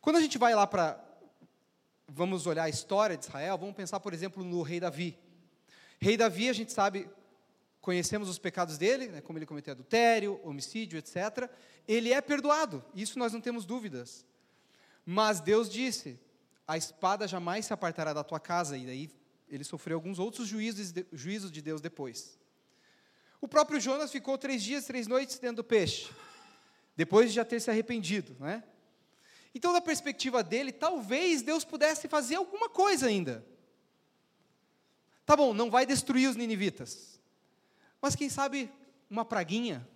Quando 0.00 0.16
a 0.16 0.20
gente 0.20 0.38
vai 0.38 0.54
lá 0.54 0.66
para. 0.66 1.04
Vamos 2.10 2.46
olhar 2.46 2.64
a 2.64 2.68
história 2.70 3.18
de 3.18 3.26
Israel, 3.26 3.58
vamos 3.58 3.74
pensar, 3.74 4.00
por 4.00 4.14
exemplo, 4.14 4.42
no 4.42 4.62
rei 4.62 4.80
Davi. 4.80 5.18
Rei 6.00 6.16
Davi, 6.16 6.48
a 6.48 6.54
gente 6.54 6.72
sabe, 6.72 7.06
conhecemos 7.88 8.28
os 8.28 8.38
pecados 8.38 8.76
dele, 8.76 9.08
né, 9.08 9.22
como 9.22 9.38
ele 9.38 9.46
cometeu 9.46 9.72
adultério, 9.72 10.38
homicídio, 10.44 10.98
etc. 10.98 11.50
Ele 11.88 12.12
é 12.12 12.20
perdoado, 12.20 12.84
isso 12.94 13.18
nós 13.18 13.32
não 13.32 13.40
temos 13.40 13.64
dúvidas. 13.64 14.26
Mas 15.06 15.40
Deus 15.40 15.70
disse: 15.70 16.20
a 16.66 16.76
espada 16.76 17.26
jamais 17.26 17.64
se 17.64 17.72
apartará 17.72 18.12
da 18.12 18.22
tua 18.22 18.38
casa, 18.38 18.76
e 18.76 18.84
daí 18.84 19.10
ele 19.48 19.64
sofreu 19.64 19.96
alguns 19.96 20.18
outros 20.18 20.46
juízos, 20.46 20.92
juízos 21.10 21.50
de 21.50 21.62
Deus 21.62 21.80
depois. 21.80 22.38
O 23.40 23.48
próprio 23.48 23.80
Jonas 23.80 24.12
ficou 24.12 24.36
três 24.36 24.62
dias, 24.62 24.84
três 24.84 25.06
noites 25.06 25.38
dentro 25.38 25.56
do 25.56 25.64
peixe 25.64 26.10
depois 26.94 27.30
de 27.30 27.36
já 27.36 27.44
ter 27.44 27.58
se 27.58 27.70
arrependido, 27.70 28.36
né? 28.38 28.62
Então, 29.54 29.72
da 29.72 29.80
perspectiva 29.80 30.42
dele, 30.42 30.72
talvez 30.72 31.40
Deus 31.40 31.64
pudesse 31.64 32.06
fazer 32.06 32.34
alguma 32.34 32.68
coisa 32.68 33.06
ainda. 33.06 33.46
Tá 35.24 35.34
bom, 35.34 35.54
não 35.54 35.70
vai 35.70 35.86
destruir 35.86 36.28
os 36.28 36.36
ninivitas, 36.36 37.17
mas 38.00 38.14
quem 38.14 38.28
sabe 38.28 38.70
uma 39.10 39.24
praguinha, 39.24 39.86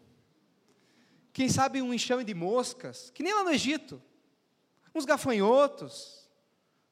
quem 1.32 1.48
sabe 1.48 1.80
um 1.80 1.94
enxame 1.94 2.24
de 2.24 2.34
moscas, 2.34 3.10
que 3.10 3.22
nem 3.22 3.34
lá 3.34 3.44
no 3.44 3.50
Egito, 3.50 4.02
uns 4.94 5.04
gafanhotos, 5.04 6.28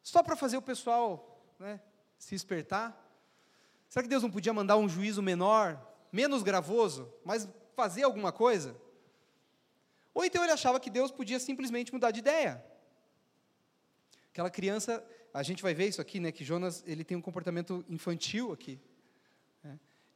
só 0.02 0.22
para 0.22 0.36
fazer 0.36 0.56
o 0.56 0.62
pessoal 0.62 1.44
né, 1.58 1.80
se 2.18 2.34
espertar. 2.34 2.96
Será 3.88 4.02
que 4.02 4.08
Deus 4.08 4.22
não 4.22 4.30
podia 4.30 4.52
mandar 4.52 4.76
um 4.76 4.88
juízo 4.88 5.22
menor, 5.22 5.78
menos 6.10 6.42
gravoso, 6.42 7.12
mas 7.24 7.48
fazer 7.74 8.02
alguma 8.02 8.32
coisa? 8.32 8.76
Ou 10.14 10.24
então 10.24 10.42
ele 10.42 10.52
achava 10.52 10.80
que 10.80 10.90
Deus 10.90 11.10
podia 11.10 11.38
simplesmente 11.38 11.92
mudar 11.92 12.10
de 12.10 12.20
ideia. 12.20 12.64
Aquela 14.32 14.50
criança, 14.50 15.04
a 15.34 15.42
gente 15.42 15.62
vai 15.62 15.74
ver 15.74 15.88
isso 15.88 16.00
aqui, 16.00 16.18
né, 16.18 16.32
que 16.32 16.44
Jonas 16.44 16.82
ele 16.86 17.04
tem 17.04 17.16
um 17.16 17.22
comportamento 17.22 17.84
infantil 17.88 18.52
aqui. 18.52 18.80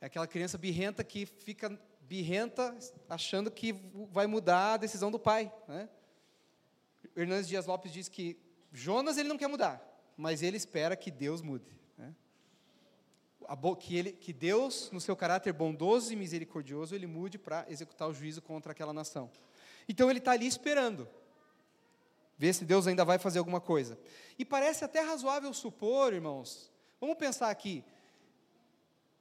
É 0.01 0.07
aquela 0.07 0.27
criança 0.27 0.59
birrenta 0.59 1.03
que 1.03 1.27
fica 1.27 1.79
birrenta 2.01 2.77
achando 3.09 3.51
que 3.51 3.73
vai 4.11 4.27
mudar 4.27 4.75
a 4.75 4.77
decisão 4.77 5.11
do 5.11 5.19
pai. 5.19 5.53
Né? 5.67 5.89
Hernandes 7.17 7.49
Dias 7.49 7.67
Lopes 7.67 7.93
diz 7.93 8.09
que 8.09 8.39
Jonas 8.73 9.17
ele 9.17 9.29
não 9.29 9.39
quer 9.39 9.49
mudar, 9.49 9.83
mas 10.17 10.43
ele 10.43 10.57
espera 10.57 10.97
que 10.97 11.11
Deus 11.11 11.41
mude. 11.41 11.79
Né? 11.97 12.15
Que, 13.81 13.97
ele, 13.97 14.13
que 14.13 14.33
Deus, 14.33 14.91
no 14.91 15.01
seu 15.01 15.17
caráter 15.17 15.53
bondoso 15.53 16.13
e 16.13 16.17
misericordioso, 16.17 16.95
ele 16.95 17.07
mude 17.07 17.39
para 17.39 17.65
executar 17.69 18.09
o 18.09 18.15
juízo 18.15 18.43
contra 18.43 18.73
aquela 18.73 18.93
nação. 18.93 19.31
Então 19.89 20.11
ele 20.11 20.19
está 20.19 20.33
ali 20.33 20.47
esperando, 20.47 21.09
ver 22.37 22.53
se 22.53 22.65
Deus 22.65 22.87
ainda 22.87 23.05
vai 23.05 23.19
fazer 23.19 23.39
alguma 23.39 23.61
coisa. 23.61 23.99
E 24.39 24.45
parece 24.45 24.85
até 24.85 25.01
razoável 25.01 25.53
supor, 25.53 26.13
irmãos, 26.13 26.71
vamos 27.01 27.17
pensar 27.17 27.51
aqui, 27.51 27.85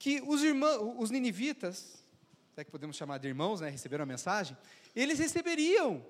que 0.04 0.22
os 0.28 0.44
irmãos, 0.44 0.96
os 1.00 1.10
ninivitas, 1.10 2.04
até 2.52 2.66
que 2.66 2.70
podemos 2.70 2.98
chamar 2.98 3.20
de 3.20 3.30
irmãos, 3.30 3.62
né, 3.62 3.70
receberam 3.70 4.04
a 4.04 4.06
mensagem, 4.06 4.58
eles 4.94 5.18
receberiam 5.18 6.06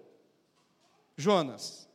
Jonas. 1.15 1.88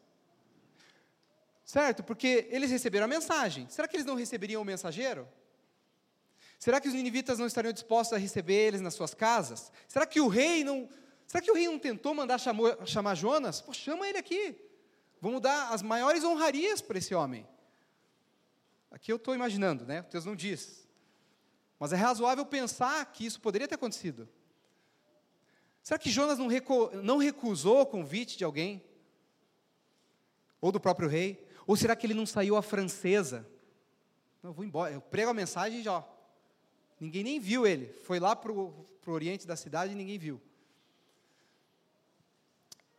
Certo? 1.64 2.04
Porque 2.04 2.46
eles 2.52 2.70
receberam 2.70 3.06
a 3.06 3.08
mensagem. 3.08 3.68
Será 3.68 3.88
que 3.88 3.96
eles 3.96 4.06
não 4.06 4.14
receberiam 4.14 4.62
o 4.62 4.64
mensageiro? 4.64 5.26
Será 6.56 6.80
que 6.80 6.86
os 6.86 6.94
ninivitas 6.94 7.36
não 7.36 7.48
estariam 7.48 7.72
dispostos 7.72 8.16
a 8.16 8.20
receber 8.20 8.68
eles 8.68 8.80
nas 8.80 8.94
suas 8.94 9.12
casas? 9.12 9.72
Será 9.88 10.06
que 10.06 10.20
o 10.20 10.28
rei 10.28 10.62
não, 10.62 10.88
será 11.26 11.42
que 11.42 11.50
o 11.50 11.54
rei 11.54 11.66
não 11.66 11.80
tentou 11.80 12.14
mandar 12.14 12.38
chamar, 12.38 12.86
chamar 12.86 13.16
Jonas? 13.16 13.60
Pô, 13.60 13.72
chama 13.72 14.08
ele 14.08 14.18
aqui. 14.18 14.54
Vamos 15.20 15.40
dar 15.40 15.72
as 15.72 15.82
maiores 15.82 16.22
honrarias 16.22 16.80
para 16.80 16.98
esse 16.98 17.12
homem. 17.12 17.44
Aqui 18.88 19.10
eu 19.10 19.16
estou 19.16 19.34
imaginando, 19.34 19.84
né? 19.84 20.06
Deus 20.12 20.24
não 20.24 20.36
diz. 20.36 20.87
Mas 21.78 21.92
é 21.92 21.96
razoável 21.96 22.44
pensar 22.44 23.04
que 23.12 23.24
isso 23.24 23.40
poderia 23.40 23.68
ter 23.68 23.76
acontecido. 23.76 24.28
Será 25.82 25.98
que 25.98 26.10
Jonas 26.10 26.38
não, 26.38 26.48
recu 26.48 26.90
não 27.02 27.18
recusou 27.18 27.80
o 27.80 27.86
convite 27.86 28.36
de 28.36 28.44
alguém? 28.44 28.84
Ou 30.60 30.72
do 30.72 30.80
próprio 30.80 31.08
rei? 31.08 31.46
Ou 31.66 31.76
será 31.76 31.94
que 31.94 32.06
ele 32.06 32.14
não 32.14 32.26
saiu 32.26 32.56
à 32.56 32.62
francesa? 32.62 33.48
Não, 34.42 34.50
eu 34.50 34.54
vou 34.54 34.64
embora. 34.64 34.92
Eu 34.92 35.00
prego 35.00 35.30
a 35.30 35.34
mensagem 35.34 35.80
e 35.80 35.82
já. 35.82 36.04
Ninguém 36.98 37.22
nem 37.22 37.38
viu 37.38 37.66
ele. 37.66 37.92
Foi 38.02 38.18
lá 38.18 38.34
para 38.34 38.52
o 38.52 38.86
oriente 39.06 39.46
da 39.46 39.54
cidade 39.54 39.92
e 39.92 39.96
ninguém 39.96 40.18
viu. 40.18 40.40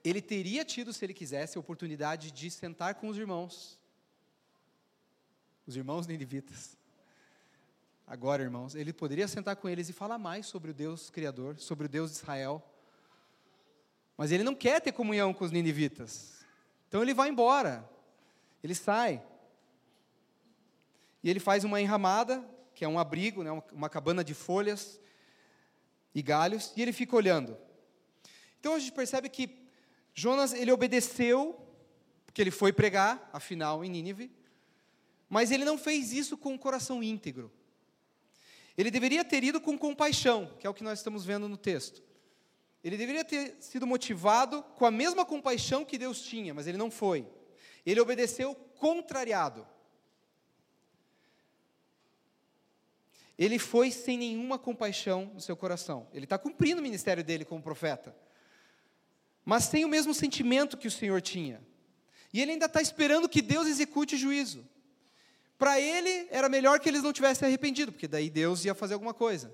Ele 0.03 0.21
teria 0.21 0.63
tido, 0.63 0.93
se 0.93 1.05
ele 1.05 1.13
quisesse, 1.13 1.57
a 1.57 1.61
oportunidade 1.61 2.31
de 2.31 2.49
sentar 2.49 2.95
com 2.95 3.09
os 3.09 3.17
irmãos. 3.17 3.77
Os 5.67 5.75
irmãos 5.75 6.07
ninivitas. 6.07 6.78
Agora, 8.09 8.41
irmãos, 8.41 8.73
ele 8.73 8.91
poderia 8.91 9.27
sentar 9.27 9.55
com 9.55 9.69
eles 9.69 9.87
e 9.87 9.93
falar 9.93 10.17
mais 10.17 10.47
sobre 10.47 10.71
o 10.71 10.73
Deus 10.73 11.11
Criador, 11.11 11.59
sobre 11.59 11.85
o 11.85 11.89
Deus 11.89 12.09
de 12.09 12.17
Israel. 12.17 12.59
Mas 14.17 14.31
ele 14.31 14.43
não 14.43 14.55
quer 14.55 14.81
ter 14.81 14.91
comunhão 14.91 15.31
com 15.31 15.45
os 15.45 15.51
ninivitas. 15.51 16.43
Então 16.87 17.03
ele 17.03 17.13
vai 17.13 17.29
embora. 17.29 17.87
Ele 18.63 18.73
sai. 18.73 19.23
E 21.21 21.29
ele 21.29 21.39
faz 21.39 21.63
uma 21.63 21.79
enramada, 21.79 22.43
que 22.73 22.83
é 22.83 22.87
um 22.87 22.97
abrigo, 22.97 23.43
né, 23.43 23.51
uma 23.71 23.87
cabana 23.87 24.23
de 24.23 24.33
folhas 24.33 24.99
e 26.15 26.23
galhos, 26.23 26.73
e 26.75 26.81
ele 26.81 26.91
fica 26.91 27.15
olhando. 27.15 27.55
Então 28.59 28.73
a 28.73 28.79
gente 28.79 28.91
percebe 28.91 29.29
que 29.29 29.55
Jonas 30.15 30.51
ele 30.51 30.71
obedeceu, 30.71 31.63
porque 32.25 32.41
ele 32.41 32.49
foi 32.49 32.73
pregar, 32.73 33.29
afinal, 33.31 33.85
em 33.85 33.89
Nínive, 33.91 34.31
mas 35.29 35.51
ele 35.51 35.63
não 35.63 35.77
fez 35.77 36.11
isso 36.11 36.35
com 36.35 36.55
o 36.55 36.59
coração 36.59 37.03
íntegro. 37.03 37.53
Ele 38.79 38.89
deveria 38.89 39.25
ter 39.25 39.43
ido 39.43 39.59
com 39.59 39.77
compaixão, 39.77 40.55
que 40.57 40.65
é 40.65 40.69
o 40.69 40.73
que 40.73 40.85
nós 40.85 40.99
estamos 40.99 41.25
vendo 41.25 41.49
no 41.49 41.57
texto. 41.57 42.01
Ele 42.81 42.95
deveria 42.95 43.25
ter 43.25 43.57
sido 43.59 43.85
motivado 43.85 44.63
com 44.77 44.85
a 44.85 44.89
mesma 44.89 45.25
compaixão 45.25 45.83
que 45.83 45.97
Deus 45.97 46.21
tinha, 46.21 46.53
mas 46.53 46.65
ele 46.65 46.77
não 46.77 46.89
foi. 46.89 47.27
Ele 47.85 47.99
obedeceu 47.99 48.55
contrariado. 48.55 49.67
Ele 53.37 53.59
foi 53.59 53.91
sem 53.91 54.17
nenhuma 54.17 54.57
compaixão 54.57 55.25
no 55.33 55.41
seu 55.41 55.57
coração. 55.57 56.07
Ele 56.13 56.23
está 56.23 56.37
cumprindo 56.37 56.79
o 56.79 56.83
ministério 56.83 57.21
dele 57.21 57.43
como 57.43 57.61
profeta. 57.61 58.15
Mas 59.43 59.67
tem 59.67 59.83
o 59.83 59.89
mesmo 59.89 60.13
sentimento 60.13 60.77
que 60.77 60.87
o 60.87 60.91
Senhor 60.91 61.21
tinha. 61.21 61.61
E 62.31 62.41
ele 62.41 62.53
ainda 62.53 62.67
está 62.67 62.81
esperando 62.81 63.27
que 63.27 63.41
Deus 63.41 63.67
execute 63.67 64.15
juízo. 64.15 64.65
Para 65.59 65.79
ele, 65.79 66.29
era 66.31 66.47
melhor 66.47 66.79
que 66.79 66.87
eles 66.87 67.03
não 67.03 67.11
tivessem 67.11 67.45
arrependido, 67.45 67.91
porque 67.91 68.07
daí 68.07 68.29
Deus 68.29 68.63
ia 68.63 68.73
fazer 68.73 68.93
alguma 68.93 69.13
coisa. 69.13 69.53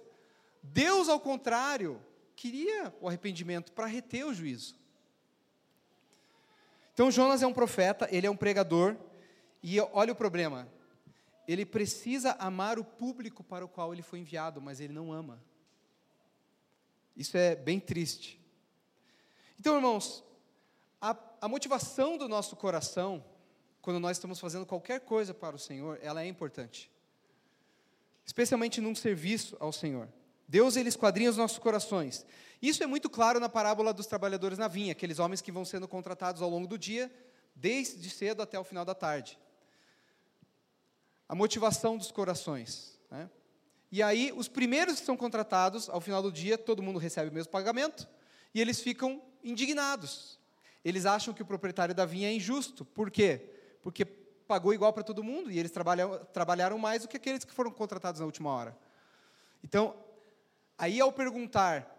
Deus, 0.61 1.09
ao 1.09 1.19
contrário, 1.19 1.99
queria 2.35 2.93
o 3.01 3.07
arrependimento 3.07 3.71
para 3.71 3.87
reter 3.87 4.23
o 4.23 4.33
juízo. 4.33 4.75
Então 6.93 7.09
Jonas 7.09 7.41
é 7.41 7.47
um 7.47 7.53
profeta, 7.53 8.07
ele 8.11 8.27
é 8.27 8.29
um 8.29 8.37
pregador, 8.37 8.95
e 9.63 9.79
olha 9.79 10.13
o 10.13 10.15
problema. 10.15 10.67
Ele 11.47 11.65
precisa 11.65 12.33
amar 12.33 12.77
o 12.77 12.85
público 12.85 13.43
para 13.43 13.65
o 13.65 13.67
qual 13.67 13.91
ele 13.91 14.03
foi 14.03 14.19
enviado, 14.19 14.61
mas 14.61 14.79
ele 14.79 14.93
não 14.93 15.11
ama. 15.11 15.43
Isso 17.17 17.35
é 17.35 17.55
bem 17.55 17.79
triste. 17.79 18.39
Então, 19.59 19.75
irmãos, 19.75 20.23
a, 21.01 21.17
a 21.41 21.47
motivação 21.47 22.15
do 22.15 22.29
nosso 22.29 22.55
coração, 22.55 23.25
quando 23.85 23.99
nós 23.99 24.17
estamos 24.17 24.39
fazendo 24.39 24.65
qualquer 24.65 24.99
coisa 25.01 25.31
para 25.31 25.55
o 25.55 25.59
Senhor, 25.59 25.99
ela 26.01 26.23
é 26.23 26.25
importante. 26.25 26.91
Especialmente 28.25 28.81
num 28.81 28.95
serviço 28.95 29.55
ao 29.59 29.71
Senhor. 29.71 30.09
Deus 30.47 30.75
ele 30.75 30.89
esquadrinha 30.89 31.29
os 31.29 31.37
nossos 31.37 31.59
corações. 31.59 32.25
Isso 32.59 32.81
é 32.81 32.87
muito 32.87 33.07
claro 33.07 33.39
na 33.39 33.47
parábola 33.47 33.93
dos 33.93 34.07
trabalhadores 34.07 34.57
na 34.57 34.67
vinha, 34.67 34.93
aqueles 34.93 35.19
homens 35.19 35.39
que 35.39 35.51
vão 35.51 35.63
sendo 35.63 35.87
contratados 35.87 36.41
ao 36.41 36.49
longo 36.49 36.65
do 36.65 36.79
dia, 36.79 37.13
desde 37.55 38.09
cedo 38.09 38.41
até 38.41 38.57
o 38.57 38.63
final 38.63 38.83
da 38.83 38.95
tarde. 38.95 39.37
A 41.29 41.35
motivação 41.35 41.95
dos 41.95 42.11
corações. 42.11 42.99
Né? 43.11 43.29
E 43.91 44.01
aí, 44.01 44.33
os 44.35 44.47
primeiros 44.47 44.99
que 44.99 45.05
são 45.05 45.15
contratados, 45.15 45.89
ao 45.89 46.01
final 46.01 46.23
do 46.23 46.31
dia, 46.31 46.57
todo 46.57 46.81
mundo 46.81 46.97
recebe 46.97 47.29
o 47.29 47.33
mesmo 47.33 47.51
pagamento, 47.51 48.07
e 48.51 48.59
eles 48.59 48.81
ficam 48.81 49.21
indignados. 49.43 50.39
Eles 50.83 51.05
acham 51.05 51.35
que 51.35 51.43
o 51.43 51.45
proprietário 51.45 51.93
da 51.93 52.03
vinha 52.03 52.29
é 52.29 52.33
injusto. 52.33 52.83
Por 52.83 53.11
quê? 53.11 53.51
Porque 53.85 54.03
pagou 54.03 54.73
igual 54.73 54.91
para 54.91 55.03
todo 55.03 55.23
mundo, 55.23 55.49
e 55.51 55.59
eles 55.59 55.71
trabalham, 55.71 56.17
trabalharam 56.33 56.77
mais 56.77 57.03
do 57.03 57.07
que 57.07 57.17
aqueles 57.17 57.45
que 57.45 57.53
foram 57.53 57.69
contratados 57.69 58.19
na 58.19 58.25
última 58.25 58.49
hora. 58.51 58.75
Então, 59.63 59.95
Aí, 60.77 60.99
ao 60.99 61.11
perguntar, 61.11 61.89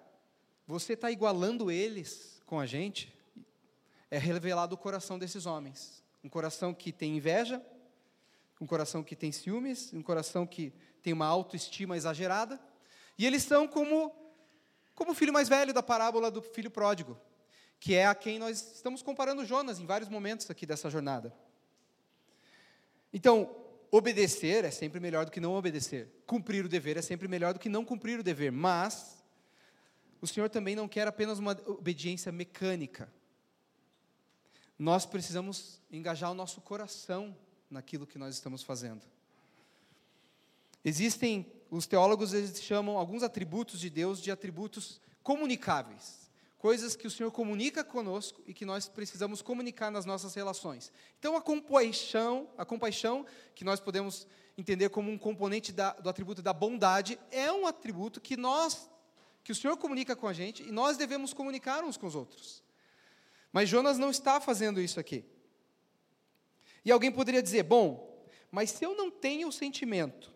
você 0.67 0.93
está 0.93 1.11
igualando 1.11 1.71
eles 1.71 2.43
com 2.45 2.61
a 2.61 2.67
gente? 2.67 3.13
É 4.11 4.19
revelado 4.19 4.75
o 4.75 4.79
coração 4.79 5.19
desses 5.19 5.47
homens. 5.47 6.05
Um 6.23 6.29
coração 6.29 6.75
que 6.75 6.93
tem 6.93 7.17
inveja, 7.17 7.65
um 8.61 8.67
coração 8.67 9.03
que 9.03 9.17
tem 9.17 9.33
ciúmes, 9.33 9.95
um 9.95 10.03
coração 10.03 10.47
que 10.47 10.75
tem 11.03 11.15
uma 11.15 11.25
autoestima 11.25 11.97
exagerada. 11.97 12.61
E 13.17 13.25
eles 13.25 13.45
são 13.45 13.67
como, 13.67 14.15
como 14.95 15.13
o 15.13 15.15
filho 15.15 15.33
mais 15.33 15.49
velho 15.49 15.73
da 15.73 15.83
parábola 15.83 16.31
do 16.31 16.43
filho 16.43 16.71
pródigo, 16.71 17.19
que 17.81 17.95
é 17.95 18.07
a 18.07 18.15
quem 18.15 18.39
nós 18.39 18.75
estamos 18.75 19.03
comparando 19.03 19.47
Jonas 19.47 19.81
em 19.81 19.87
vários 19.87 20.11
momentos 20.11 20.51
aqui 20.51 20.67
dessa 20.67 20.91
jornada. 20.91 21.33
Então, 23.17 23.51
obedecer 23.91 24.63
é 24.63 24.71
sempre 24.71 25.01
melhor 25.01 25.25
do 25.25 25.31
que 25.31 25.41
não 25.41 25.55
obedecer. 25.55 26.07
Cumprir 26.27 26.67
o 26.67 26.69
dever 26.69 26.99
é 26.99 27.01
sempre 27.01 27.27
melhor 27.27 27.55
do 27.55 27.59
que 27.59 27.67
não 27.67 27.83
cumprir 27.83 28.21
o 28.21 28.23
dever. 28.23 28.53
Mas 28.53 29.25
o 30.21 30.27
Senhor 30.27 30.51
também 30.51 30.77
não 30.77 30.87
quer 30.87 31.09
apenas 31.09 31.39
uma 31.39 31.53
obediência 31.65 32.31
mecânica. 32.31 33.11
Nós 34.79 35.07
precisamos 35.07 35.81
engajar 35.91 36.31
o 36.31 36.35
nosso 36.35 36.61
coração 36.61 37.35
naquilo 37.71 38.07
que 38.07 38.19
nós 38.19 38.35
estamos 38.35 38.63
fazendo. 38.63 39.01
Existem, 40.85 41.51
os 41.71 41.87
teólogos 41.87 42.35
eles 42.35 42.63
chamam 42.63 42.99
alguns 42.99 43.23
atributos 43.23 43.81
de 43.81 43.89
Deus 43.89 44.21
de 44.21 44.31
atributos 44.31 45.01
comunicáveis 45.23 46.26
coisas 46.59 46.97
que 46.97 47.07
o 47.07 47.11
Senhor 47.11 47.31
comunica 47.31 47.85
conosco 47.85 48.43
e 48.47 48.55
que 48.55 48.65
nós 48.65 48.89
precisamos 48.89 49.43
comunicar 49.43 49.91
nas 49.91 50.05
nossas 50.05 50.35
relações. 50.35 50.93
Então 51.19 51.37
a 51.37 51.41
compaixão, 51.41 52.49
a 52.57 52.65
compaixão 52.65 53.27
que 53.55 53.65
nós 53.65 53.81
podemos 53.81 54.27
entender 54.57 54.89
como 54.89 55.11
um 55.11 55.19
componente 55.19 55.73
da, 55.73 55.93
do 55.93 56.09
atributo 56.09 56.41
da 56.41 56.53
bondade, 56.53 57.19
é 57.31 57.53
um 57.53 57.67
atributo 57.67 58.21
que 58.21 58.37
nós, 58.37 58.91
que 59.45 59.53
o 59.53 59.55
Senhor 59.55 59.77
comunica 59.77 60.17
com 60.17 60.27
a 60.27 60.33
gente 60.33 60.63
e 60.63 60.73
nós 60.73 60.97
devemos 60.97 61.35
comunicar 61.35 61.85
uns 61.85 61.97
com 61.97 62.07
os 62.07 62.15
outros. 62.15 62.63
Mas 63.53 63.69
Jonas 63.69 63.99
não 63.99 64.11
está 64.11 64.41
fazendo 64.41 64.81
isso 64.81 64.99
aqui. 64.99 65.25
E 66.85 66.91
alguém 66.91 67.13
poderia 67.13 67.43
dizer: 67.43 67.63
bom, 67.63 68.19
mas 68.51 68.71
se 68.71 68.85
eu 68.85 68.95
não 68.97 69.11
tenho 69.11 69.49
o 69.49 69.53
sentimento, 69.53 70.33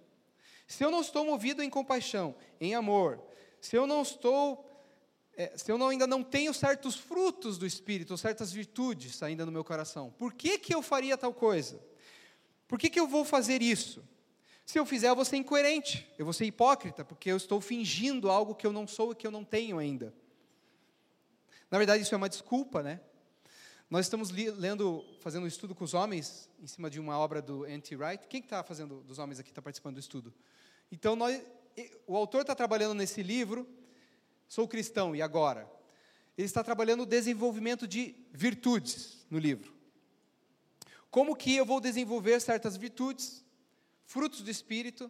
se 0.67 0.85
eu 0.85 0.91
não 0.91 1.01
estou 1.01 1.25
movido 1.25 1.63
em 1.63 1.71
compaixão, 1.71 2.35
em 2.61 2.75
amor, 2.75 3.23
se 3.61 3.77
eu 3.77 3.87
não 3.87 4.03
estou 4.03 4.70
é, 5.41 5.57
se 5.57 5.73
eu 5.73 5.79
não, 5.79 5.89
ainda 5.89 6.07
não 6.07 6.23
tenho 6.23 6.53
certos 6.53 6.97
frutos 6.97 7.57
do 7.57 7.65
Espírito, 7.67 8.15
certas 8.19 8.53
virtudes 8.53 9.23
ainda 9.23 9.47
no 9.47 9.51
meu 9.51 9.65
coração, 9.65 10.15
por 10.19 10.35
que, 10.35 10.59
que 10.59 10.75
eu 10.75 10.83
faria 10.83 11.17
tal 11.17 11.33
coisa? 11.33 11.81
Por 12.69 12.79
que, 12.79 12.91
que 12.91 13.01
eu 13.01 13.09
vou 13.09 13.25
fazer 13.25 13.63
isso? 13.63 14.07
Se 14.67 14.79
eu 14.79 14.85
fizer, 14.85 15.09
eu 15.09 15.17
vou 15.17 15.25
ser 15.25 15.39
incoerente, 15.39 16.07
eu 16.19 16.27
vou 16.27 16.35
ser 16.35 16.45
hipócrita, 16.45 17.07
porque 17.07 17.33
eu 17.33 17.39
estou 17.39 17.59
fingindo 17.59 18.31
algo 18.31 18.55
que 18.55 18.67
eu 18.67 18.73
não 18.73 18.87
sou 18.87 19.13
e 19.13 19.15
que 19.15 19.27
eu 19.27 19.31
não 19.31 19.43
tenho 19.43 19.79
ainda. 19.79 20.15
Na 21.71 21.79
verdade, 21.79 22.03
isso 22.03 22.15
é 22.15 22.19
uma 22.19 22.29
desculpa, 22.29 22.83
né? 22.83 23.01
Nós 23.89 24.05
estamos 24.05 24.31
lendo, 24.31 25.03
fazendo 25.21 25.45
um 25.45 25.49
estudo 25.49 25.75
com 25.75 25.85
os 25.85 25.95
homens, 25.95 26.51
em 26.63 26.67
cima 26.67 26.91
de 26.91 27.01
uma 27.01 27.19
obra 27.19 27.41
do 27.41 27.67
N.T. 27.67 27.97
Wright. 27.97 28.29
Quem 28.29 28.41
está 28.41 28.63
fazendo, 28.63 29.03
dos 29.05 29.19
homens 29.19 29.41
aqui, 29.41 29.49
está 29.49 29.63
participando 29.63 29.95
do 29.95 30.01
estudo? 30.01 30.35
Então, 30.93 31.17
nós, 31.17 31.43
o 32.07 32.15
autor 32.15 32.43
está 32.43 32.55
trabalhando 32.55 32.93
nesse 32.95 33.23
livro, 33.23 33.67
Sou 34.51 34.67
Cristão, 34.67 35.15
e 35.15 35.23
agora? 35.23 35.71
Ele 36.37 36.45
está 36.45 36.65
trabalhando 36.65 37.05
o 37.05 37.07
desenvolvimento 37.07 37.87
de 37.87 38.17
virtudes 38.33 39.25
no 39.31 39.39
livro. 39.39 39.73
Como 41.09 41.37
que 41.37 41.55
eu 41.55 41.65
vou 41.65 41.81
desenvolver 41.81 42.41
certas 42.41 42.77
virtudes, 42.77 43.45
frutos 44.05 44.43
do 44.43 44.51
Espírito, 44.51 45.09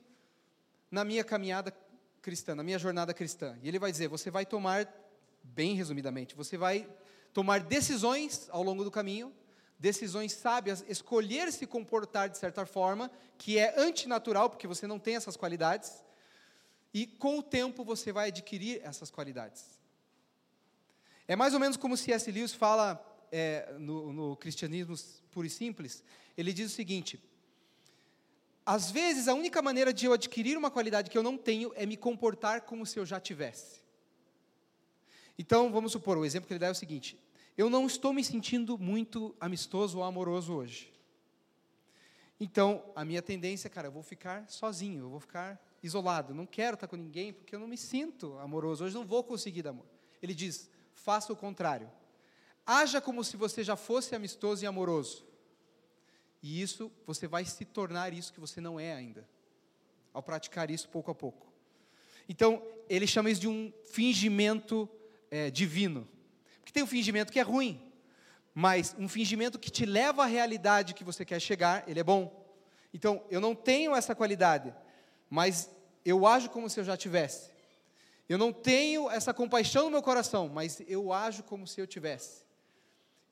na 0.91 1.07
minha 1.07 1.25
caminhada 1.25 1.75
cristã, 2.21 2.55
na 2.55 2.63
minha 2.63 2.79
jornada 2.79 3.15
cristã? 3.15 3.59
E 3.63 3.69
ele 3.69 3.79
vai 3.79 3.91
dizer: 3.91 4.09
você 4.09 4.31
vai 4.31 4.45
tomar, 4.45 4.87
bem 5.43 5.75
resumidamente, 5.75 6.35
você 6.35 6.59
vai 6.59 6.87
tomar 7.33 7.61
decisões 7.61 8.47
ao 8.51 8.63
longo 8.63 8.85
do 8.85 8.91
caminho, 8.91 9.33
decisões 9.79 10.35
sábias, 10.35 10.85
escolher 10.87 11.51
se 11.51 11.67
comportar 11.67 12.29
de 12.29 12.37
certa 12.37 12.67
forma, 12.67 13.11
que 13.39 13.57
é 13.57 13.75
antinatural, 13.81 14.51
porque 14.51 14.67
você 14.67 14.87
não 14.87 14.99
tem 14.99 15.17
essas 15.17 15.35
qualidades, 15.35 16.05
e 16.93 17.07
com 17.07 17.39
o 17.39 17.43
tempo 17.43 17.85
você 17.85 18.13
vai 18.13 18.29
adquirir 18.29 18.81
essas 18.83 19.11
qualidades. 19.11 19.79
É 21.29 21.37
mais 21.37 21.55
ou 21.55 21.61
menos 21.61 21.77
como 21.77 21.97
C.S. 21.97 22.31
Lewis 22.31 22.53
fala 22.53 23.01
é, 23.31 23.73
no, 23.79 24.13
no 24.13 24.37
Cristianismo 24.37 24.95
Puro 25.31 25.47
e 25.47 25.51
Simples, 25.51 26.03
ele 26.37 26.53
diz 26.53 26.73
o 26.73 26.75
seguinte: 26.75 27.21
às 28.67 28.91
vezes 28.91 29.29
a 29.29 29.35
única 29.35 29.63
maneira 29.63 29.93
de 29.93 30.07
eu 30.07 30.13
adquirir 30.13 30.57
uma 30.57 30.71
qualidade 30.71 31.11
que 31.11 31.17
eu 31.17 31.23
não 31.23 31.37
tenho 31.37 31.73
é 31.77 31.87
me 31.87 31.97
comportar 31.97 32.63
como 32.63 32.85
se 32.85 32.99
eu 32.99 33.07
já 33.07 33.21
tivesse. 33.21 33.81
Então, 35.39 35.73
vamos 35.73 35.93
supor, 35.93 36.19
o 36.19 36.25
exemplo 36.25 36.47
que 36.47 36.53
ele 36.53 36.61
dá 36.61 36.67
é 36.67 36.71
o 36.71 36.75
seguinte: 36.75 37.19
eu 37.57 37.71
não 37.71 37.87
estou 37.87 38.13
me 38.13 38.25
sentindo 38.25 38.77
muito 38.77 39.35
amistoso 39.41 39.99
ou 39.99 40.05
amoroso 40.05 40.53
hoje. 40.53 40.93
Então, 42.39 42.83
a 42.97 43.05
minha 43.05 43.21
tendência, 43.21 43.69
cara, 43.69 43.89
eu 43.89 43.93
vou 43.93 44.03
ficar 44.03 44.49
sozinho, 44.49 45.05
eu 45.05 45.11
vou 45.11 45.21
ficar 45.21 45.61
isolado, 45.83 46.35
não 46.35 46.47
quero 46.47 46.75
estar 46.75 46.87
com 46.87 46.97
ninguém 46.97 47.33
porque 47.33 47.55
eu 47.55 47.59
não 47.59 47.69
me 47.69 47.77
sinto 47.77 48.39
amoroso, 48.39 48.85
hoje 48.85 48.95
não 48.95 49.05
vou 49.05 49.25
conseguir 49.25 49.67
amor. 49.67 49.87
Ele 50.23 50.35
diz: 50.35 50.71
faça 50.93 51.33
o 51.33 51.37
contrário. 51.37 51.91
Haja 52.67 53.01
como 53.01 53.25
se 53.25 53.37
você 53.37 53.65
já 53.65 53.77
fosse 53.77 54.15
amistoso 54.15 54.63
e 54.63 54.67
amoroso. 54.67 55.25
E 56.43 56.61
isso, 56.63 56.91
você 57.07 57.27
vai 57.27 57.45
se 57.45 57.65
tornar 57.65 58.13
isso 58.13 58.33
que 58.33 58.41
você 58.41 58.61
não 58.61 58.79
é 58.79 58.95
ainda, 58.95 59.29
ao 60.13 60.23
praticar 60.23 60.71
isso 60.71 60.89
pouco 60.89 61.11
a 61.11 61.15
pouco. 61.15 61.53
Então, 62.29 62.63
ele 62.89 63.07
chama 63.07 63.31
isso 63.31 63.41
de 63.41 63.49
um 63.49 63.73
fingimento 63.85 64.89
é, 65.31 65.51
divino. 65.51 66.09
Porque 66.61 66.73
tem 66.73 66.83
um 66.83 66.87
fingimento 66.87 67.33
que 67.33 67.41
é 67.41 67.43
ruim, 67.43 67.83
mas 68.55 68.95
um 68.99 69.09
fingimento 69.09 69.59
que 69.59 69.71
te 69.71 69.85
leva 69.85 70.23
à 70.23 70.27
realidade 70.27 70.95
que 70.95 71.05
você 71.05 71.25
quer 71.25 71.41
chegar, 71.41 71.85
ele 71.89 72.01
é 72.01 72.05
bom. 72.05 72.41
Então, 72.95 73.25
eu 73.31 73.41
não 73.41 73.55
tenho 73.55 73.95
essa 73.95 74.15
qualidade, 74.15 74.75
mas 75.31 75.71
eu 76.05 76.27
ajo 76.27 76.51
como 76.51 76.69
se 76.69 76.81
eu 76.81 76.85
já 76.85 76.97
tivesse. 76.97 77.51
Eu 78.29 78.37
não 78.37 78.53
tenho 78.53 79.09
essa 79.09 79.33
compaixão 79.33 79.85
no 79.85 79.93
meu 79.93 80.03
coração, 80.03 80.49
mas 80.49 80.83
eu 80.87 81.13
ajo 81.13 81.45
como 81.45 81.67
se 81.67 81.81
eu 81.81 81.87
tivesse. 81.87 82.43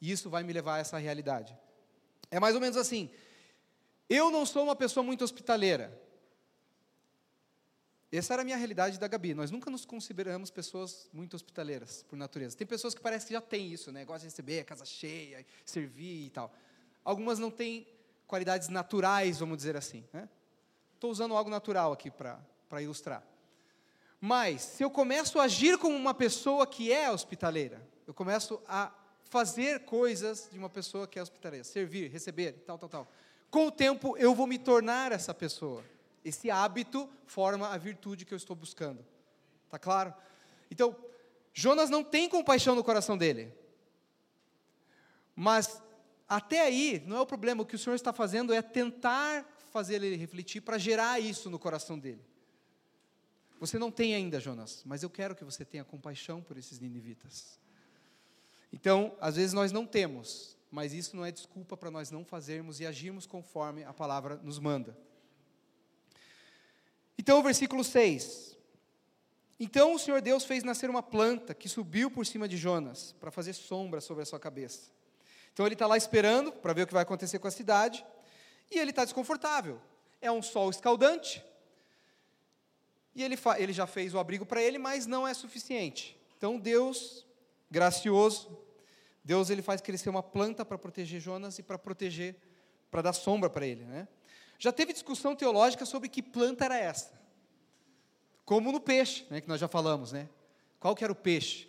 E 0.00 0.10
isso 0.10 0.30
vai 0.30 0.42
me 0.42 0.52
levar 0.52 0.76
a 0.76 0.78
essa 0.78 0.96
realidade. 0.96 1.56
É 2.30 2.38
mais 2.38 2.54
ou 2.54 2.60
menos 2.60 2.76
assim. 2.76 3.10
Eu 4.08 4.30
não 4.30 4.46
sou 4.46 4.62
uma 4.62 4.76
pessoa 4.76 5.02
muito 5.02 5.24
hospitaleira. 5.24 6.00
Essa 8.10 8.32
era 8.32 8.42
a 8.42 8.44
minha 8.44 8.56
realidade 8.56 8.98
da 8.98 9.06
Gabi. 9.06 9.34
Nós 9.34 9.50
nunca 9.50 9.70
nos 9.70 9.84
consideramos 9.84 10.50
pessoas 10.50 11.10
muito 11.12 11.34
hospitaleiras, 11.34 12.02
por 12.04 12.16
natureza. 12.16 12.56
Tem 12.56 12.66
pessoas 12.66 12.94
que 12.94 13.00
parecem 13.00 13.28
que 13.28 13.34
já 13.34 13.40
têm 13.40 13.70
isso, 13.70 13.92
né? 13.92 14.04
Gostam 14.04 14.28
de 14.28 14.32
receber, 14.32 14.64
casa 14.64 14.84
cheia, 14.84 15.44
servir 15.64 16.26
e 16.26 16.30
tal. 16.30 16.52
Algumas 17.04 17.38
não 17.38 17.50
têm 17.50 17.86
qualidades 18.26 18.68
naturais, 18.68 19.38
vamos 19.38 19.58
dizer 19.58 19.76
assim. 19.76 20.04
Estou 20.98 21.12
usando 21.12 21.36
algo 21.36 21.48
natural 21.48 21.92
aqui 21.92 22.10
para 22.10 22.82
ilustrar. 22.82 23.22
Mas, 24.20 24.62
se 24.62 24.82
eu 24.82 24.90
começo 24.90 25.38
a 25.38 25.44
agir 25.44 25.78
como 25.78 25.94
uma 25.94 26.12
pessoa 26.12 26.66
que 26.66 26.92
é 26.92 27.08
hospitaleira, 27.08 27.80
eu 28.04 28.12
começo 28.12 28.60
a 28.66 28.90
fazer 29.22 29.84
coisas 29.84 30.48
de 30.50 30.58
uma 30.58 30.68
pessoa 30.68 31.06
que 31.06 31.16
é 31.16 31.22
hospitaleira, 31.22 31.62
servir, 31.62 32.10
receber, 32.10 32.64
tal, 32.66 32.76
tal, 32.76 32.88
tal. 32.88 33.08
Com 33.48 33.68
o 33.68 33.70
tempo, 33.70 34.16
eu 34.16 34.34
vou 34.34 34.44
me 34.44 34.58
tornar 34.58 35.12
essa 35.12 35.32
pessoa. 35.32 35.84
Esse 36.24 36.50
hábito 36.50 37.08
forma 37.26 37.68
a 37.68 37.78
virtude 37.78 38.24
que 38.24 38.34
eu 38.34 38.36
estou 38.36 38.56
buscando. 38.56 39.06
Tá 39.70 39.78
claro? 39.78 40.12
Então, 40.68 40.96
Jonas 41.54 41.88
não 41.88 42.02
tem 42.02 42.28
compaixão 42.28 42.74
no 42.74 42.82
coração 42.82 43.16
dele. 43.16 43.54
Mas 45.36 45.80
até 46.28 46.60
aí, 46.60 47.00
não 47.06 47.18
é 47.18 47.20
o 47.20 47.26
problema. 47.26 47.62
O 47.62 47.66
que 47.66 47.76
o 47.76 47.78
Senhor 47.78 47.94
está 47.94 48.12
fazendo 48.12 48.52
é 48.52 48.60
tentar 48.60 49.46
fazer 49.68 50.02
ele 50.02 50.16
refletir 50.16 50.60
para 50.60 50.78
gerar 50.78 51.20
isso 51.20 51.48
no 51.50 51.58
coração 51.58 51.98
dele. 51.98 52.24
Você 53.60 53.78
não 53.78 53.90
tem 53.90 54.14
ainda, 54.14 54.38
Jonas, 54.38 54.82
mas 54.84 55.02
eu 55.02 55.10
quero 55.10 55.34
que 55.34 55.44
você 55.44 55.64
tenha 55.64 55.84
compaixão 55.84 56.40
por 56.40 56.56
esses 56.56 56.78
ninivitas. 56.78 57.58
Então, 58.72 59.16
às 59.20 59.36
vezes 59.36 59.52
nós 59.52 59.72
não 59.72 59.86
temos, 59.86 60.56
mas 60.70 60.92
isso 60.92 61.16
não 61.16 61.24
é 61.24 61.32
desculpa 61.32 61.76
para 61.76 61.90
nós 61.90 62.10
não 62.10 62.24
fazermos 62.24 62.80
e 62.80 62.86
agirmos 62.86 63.26
conforme 63.26 63.84
a 63.84 63.92
palavra 63.92 64.36
nos 64.36 64.58
manda. 64.58 64.96
Então, 67.16 67.40
o 67.40 67.42
versículo 67.42 67.82
6. 67.82 68.58
Então 69.60 69.94
o 69.94 69.98
Senhor 69.98 70.20
Deus 70.20 70.44
fez 70.44 70.62
nascer 70.62 70.88
uma 70.88 71.02
planta 71.02 71.52
que 71.52 71.68
subiu 71.68 72.10
por 72.10 72.24
cima 72.24 72.46
de 72.46 72.56
Jonas, 72.56 73.14
para 73.18 73.30
fazer 73.30 73.52
sombra 73.52 74.00
sobre 74.00 74.22
a 74.22 74.26
sua 74.26 74.38
cabeça. 74.38 74.90
Então 75.52 75.66
ele 75.66 75.74
está 75.74 75.86
lá 75.86 75.96
esperando 75.96 76.52
para 76.52 76.72
ver 76.72 76.82
o 76.82 76.86
que 76.86 76.92
vai 76.92 77.02
acontecer 77.02 77.40
com 77.40 77.48
a 77.48 77.50
cidade, 77.50 78.06
e 78.70 78.78
ele 78.78 78.90
está 78.90 79.04
desconfortável. 79.04 79.80
É 80.20 80.30
um 80.30 80.42
sol 80.42 80.70
escaldante, 80.70 81.44
e 83.18 83.22
ele, 83.24 83.36
ele 83.56 83.72
já 83.72 83.84
fez 83.84 84.14
o 84.14 84.18
abrigo 84.20 84.46
para 84.46 84.62
ele, 84.62 84.78
mas 84.78 85.04
não 85.04 85.26
é 85.26 85.34
suficiente. 85.34 86.16
Então 86.36 86.56
Deus, 86.56 87.26
gracioso, 87.68 88.56
Deus 89.24 89.50
ele 89.50 89.60
faz 89.60 89.80
crescer 89.80 90.08
uma 90.08 90.22
planta 90.22 90.64
para 90.64 90.78
proteger 90.78 91.20
Jonas 91.20 91.58
e 91.58 91.62
para 91.64 91.76
proteger, 91.76 92.36
para 92.92 93.02
dar 93.02 93.12
sombra 93.12 93.50
para 93.50 93.66
ele. 93.66 93.84
Né? 93.84 94.06
Já 94.56 94.70
teve 94.70 94.92
discussão 94.92 95.34
teológica 95.34 95.84
sobre 95.84 96.08
que 96.08 96.22
planta 96.22 96.64
era 96.64 96.78
essa. 96.78 97.20
Como 98.44 98.70
no 98.70 98.80
peixe, 98.80 99.26
né, 99.30 99.40
que 99.40 99.48
nós 99.48 99.60
já 99.60 99.66
falamos, 99.66 100.12
né? 100.12 100.28
Qual 100.78 100.94
que 100.94 101.02
era 101.02 101.12
o 101.12 101.16
peixe? 101.16 101.68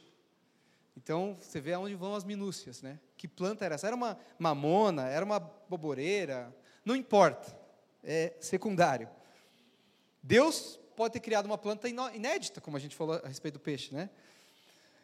Então, 0.96 1.36
você 1.42 1.60
vê 1.60 1.74
aonde 1.74 1.96
vão 1.96 2.14
as 2.14 2.24
minúcias, 2.24 2.84
né? 2.84 3.00
Que 3.18 3.28
planta 3.28 3.66
era 3.66 3.74
essa? 3.74 3.88
Era 3.88 3.96
uma 3.96 4.20
mamona, 4.38 5.08
era 5.08 5.26
uma 5.26 5.40
boboreira, 5.40 6.56
não 6.90 6.96
importa, 6.96 7.56
é 8.04 8.34
secundário. 8.40 9.08
Deus 10.24 10.80
pode 10.96 11.14
ter 11.14 11.20
criado 11.20 11.46
uma 11.46 11.58
planta 11.58 11.88
inédita, 11.88 12.60
como 12.60 12.76
a 12.76 12.80
gente 12.80 12.96
falou 12.96 13.22
a 13.24 13.28
respeito 13.28 13.54
do 13.54 13.60
peixe, 13.60 13.94
né? 13.94 14.10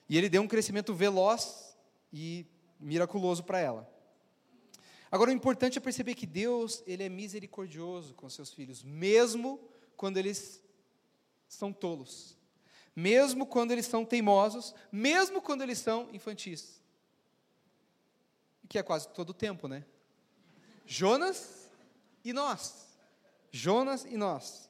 E 0.10 0.18
ele 0.18 0.28
deu 0.28 0.42
um 0.42 0.48
crescimento 0.48 0.94
veloz 0.94 1.78
e 2.12 2.46
miraculoso 2.80 3.44
para 3.44 3.60
ela. 3.60 3.90
Agora, 5.12 5.30
o 5.30 5.34
importante 5.34 5.78
é 5.78 5.82
perceber 5.82 6.16
que 6.16 6.26
Deus, 6.26 6.84
ele 6.88 7.04
é 7.04 7.10
misericordioso 7.10 8.16
com 8.16 8.28
seus 8.30 8.52
filhos, 8.52 8.84
mesmo 8.84 9.60
quando 9.96 10.18
eles 10.18 10.62
são 11.48 11.72
tolos, 11.72 12.36
mesmo 12.96 13.46
quando 13.46 13.72
eles 13.72 13.86
são 13.86 14.04
teimosos, 14.04 14.74
mesmo 14.92 15.40
quando 15.40 15.62
eles 15.62 15.78
são 15.78 16.10
infantis. 16.12 16.82
Que 18.68 18.80
é 18.80 18.84
quase 18.84 19.08
todo 19.10 19.30
o 19.30 19.34
tempo, 19.34 19.68
né? 19.68 19.86
Jonas 20.86 21.55
e 22.26 22.34
nós. 22.34 22.88
Jonas 23.52 24.04
e 24.04 24.18
nós. 24.18 24.68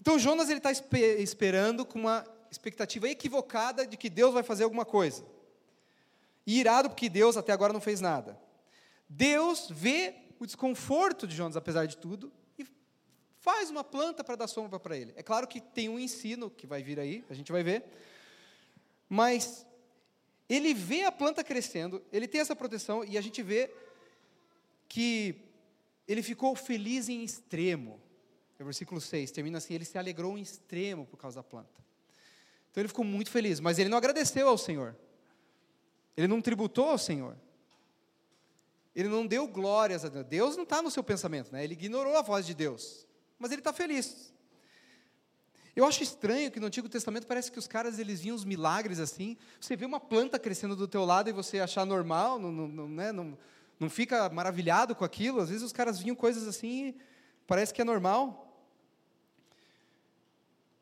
Então 0.00 0.18
Jonas 0.18 0.48
ele 0.48 0.58
está 0.58 0.70
esperando 0.70 1.84
com 1.84 1.98
uma 1.98 2.24
expectativa 2.50 3.08
equivocada 3.08 3.86
de 3.86 3.96
que 3.96 4.08
Deus 4.08 4.32
vai 4.32 4.42
fazer 4.42 4.64
alguma 4.64 4.84
coisa. 4.84 5.24
E 6.46 6.60
irado 6.60 6.90
porque 6.90 7.08
Deus 7.08 7.36
até 7.36 7.52
agora 7.52 7.72
não 7.72 7.80
fez 7.80 8.00
nada. 8.00 8.38
Deus 9.08 9.68
vê 9.70 10.14
o 10.38 10.46
desconforto 10.46 11.26
de 11.26 11.34
Jonas, 11.34 11.56
apesar 11.56 11.86
de 11.86 11.96
tudo, 11.96 12.32
e 12.58 12.66
faz 13.40 13.70
uma 13.70 13.82
planta 13.82 14.22
para 14.22 14.36
dar 14.36 14.46
sombra 14.46 14.78
para 14.78 14.96
ele. 14.96 15.12
É 15.16 15.22
claro 15.22 15.46
que 15.46 15.60
tem 15.60 15.88
um 15.88 15.98
ensino 15.98 16.48
que 16.50 16.66
vai 16.66 16.82
vir 16.82 16.98
aí, 16.98 17.24
a 17.28 17.34
gente 17.34 17.50
vai 17.50 17.62
ver, 17.62 17.84
mas 19.08 19.66
ele 20.48 20.72
vê 20.72 21.04
a 21.04 21.12
planta 21.12 21.44
crescendo, 21.44 22.02
ele 22.12 22.26
tem 22.26 22.40
essa 22.40 22.56
proteção, 22.56 23.04
e 23.04 23.18
a 23.18 23.20
gente 23.20 23.42
vê 23.42 23.70
que 24.88 25.49
ele 26.10 26.22
ficou 26.22 26.56
feliz 26.56 27.08
em 27.08 27.22
extremo. 27.22 28.00
É 28.58 28.62
o 28.62 28.66
versículo 28.66 29.00
6 29.00 29.30
termina 29.30 29.58
assim: 29.58 29.74
ele 29.74 29.84
se 29.84 29.96
alegrou 29.96 30.36
em 30.36 30.42
extremo 30.42 31.06
por 31.06 31.16
causa 31.16 31.36
da 31.36 31.42
planta. 31.44 31.80
Então 32.70 32.80
ele 32.80 32.88
ficou 32.88 33.04
muito 33.04 33.30
feliz, 33.30 33.60
mas 33.60 33.78
ele 33.78 33.88
não 33.88 33.96
agradeceu 33.96 34.48
ao 34.48 34.58
Senhor, 34.58 34.96
ele 36.16 36.26
não 36.26 36.42
tributou 36.42 36.88
ao 36.90 36.98
Senhor. 36.98 37.36
Ele 38.92 39.08
não 39.08 39.24
deu 39.24 39.46
glórias 39.46 40.04
a 40.04 40.08
Deus. 40.08 40.26
Deus 40.26 40.56
não 40.56 40.64
está 40.64 40.82
no 40.82 40.90
seu 40.90 41.02
pensamento, 41.02 41.52
né? 41.52 41.62
ele 41.62 41.74
ignorou 41.74 42.16
a 42.16 42.22
voz 42.22 42.44
de 42.44 42.52
Deus. 42.52 43.06
Mas 43.38 43.52
ele 43.52 43.60
está 43.60 43.72
feliz. 43.72 44.34
Eu 45.76 45.84
acho 45.84 46.02
estranho 46.02 46.50
que 46.50 46.58
no 46.58 46.66
Antigo 46.66 46.88
Testamento 46.88 47.24
parece 47.24 47.52
que 47.52 47.58
os 47.58 47.68
caras 47.68 48.00
eles 48.00 48.20
viam 48.20 48.34
os 48.34 48.44
milagres 48.44 48.98
assim. 48.98 49.36
Você 49.60 49.76
vê 49.76 49.86
uma 49.86 50.00
planta 50.00 50.40
crescendo 50.40 50.74
do 50.74 50.88
teu 50.88 51.04
lado 51.04 51.30
e 51.30 51.32
você 51.32 51.60
achar 51.60 51.86
normal, 51.86 52.40
não, 52.40 52.50
não, 52.50 52.66
não, 52.66 52.88
né, 52.88 53.12
não, 53.12 53.38
não 53.80 53.88
fica 53.88 54.28
maravilhado 54.28 54.94
com 54.94 55.04
aquilo. 55.04 55.40
Às 55.40 55.48
vezes 55.48 55.64
os 55.64 55.72
caras 55.72 55.98
viam 55.98 56.14
coisas 56.14 56.46
assim 56.46 56.88
e 56.88 56.96
parece 57.46 57.72
que 57.72 57.80
é 57.80 57.84
normal. 57.84 58.46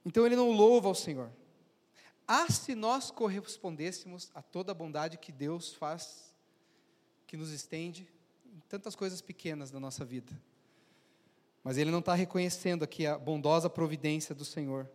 Então 0.04 0.26
ele 0.26 0.34
não 0.34 0.50
louva 0.50 0.88
ao 0.88 0.94
Senhor. 0.94 1.30
Ah, 2.26 2.50
se 2.50 2.74
nós 2.74 3.10
correspondêssemos 3.10 4.30
a 4.34 4.42
toda 4.42 4.72
a 4.72 4.74
bondade 4.74 5.16
que 5.16 5.30
Deus 5.30 5.72
faz, 5.72 6.34
que 7.26 7.36
nos 7.36 7.52
estende 7.52 8.06
em 8.44 8.60
tantas 8.68 8.96
coisas 8.96 9.20
pequenas 9.22 9.70
da 9.70 9.78
nossa 9.78 10.04
vida. 10.04 10.32
Mas 11.62 11.78
ele 11.78 11.90
não 11.90 12.00
está 12.00 12.14
reconhecendo 12.14 12.82
aqui 12.82 13.06
a 13.06 13.16
bondosa 13.16 13.70
providência 13.70 14.34
do 14.34 14.44
Senhor. 14.44 14.90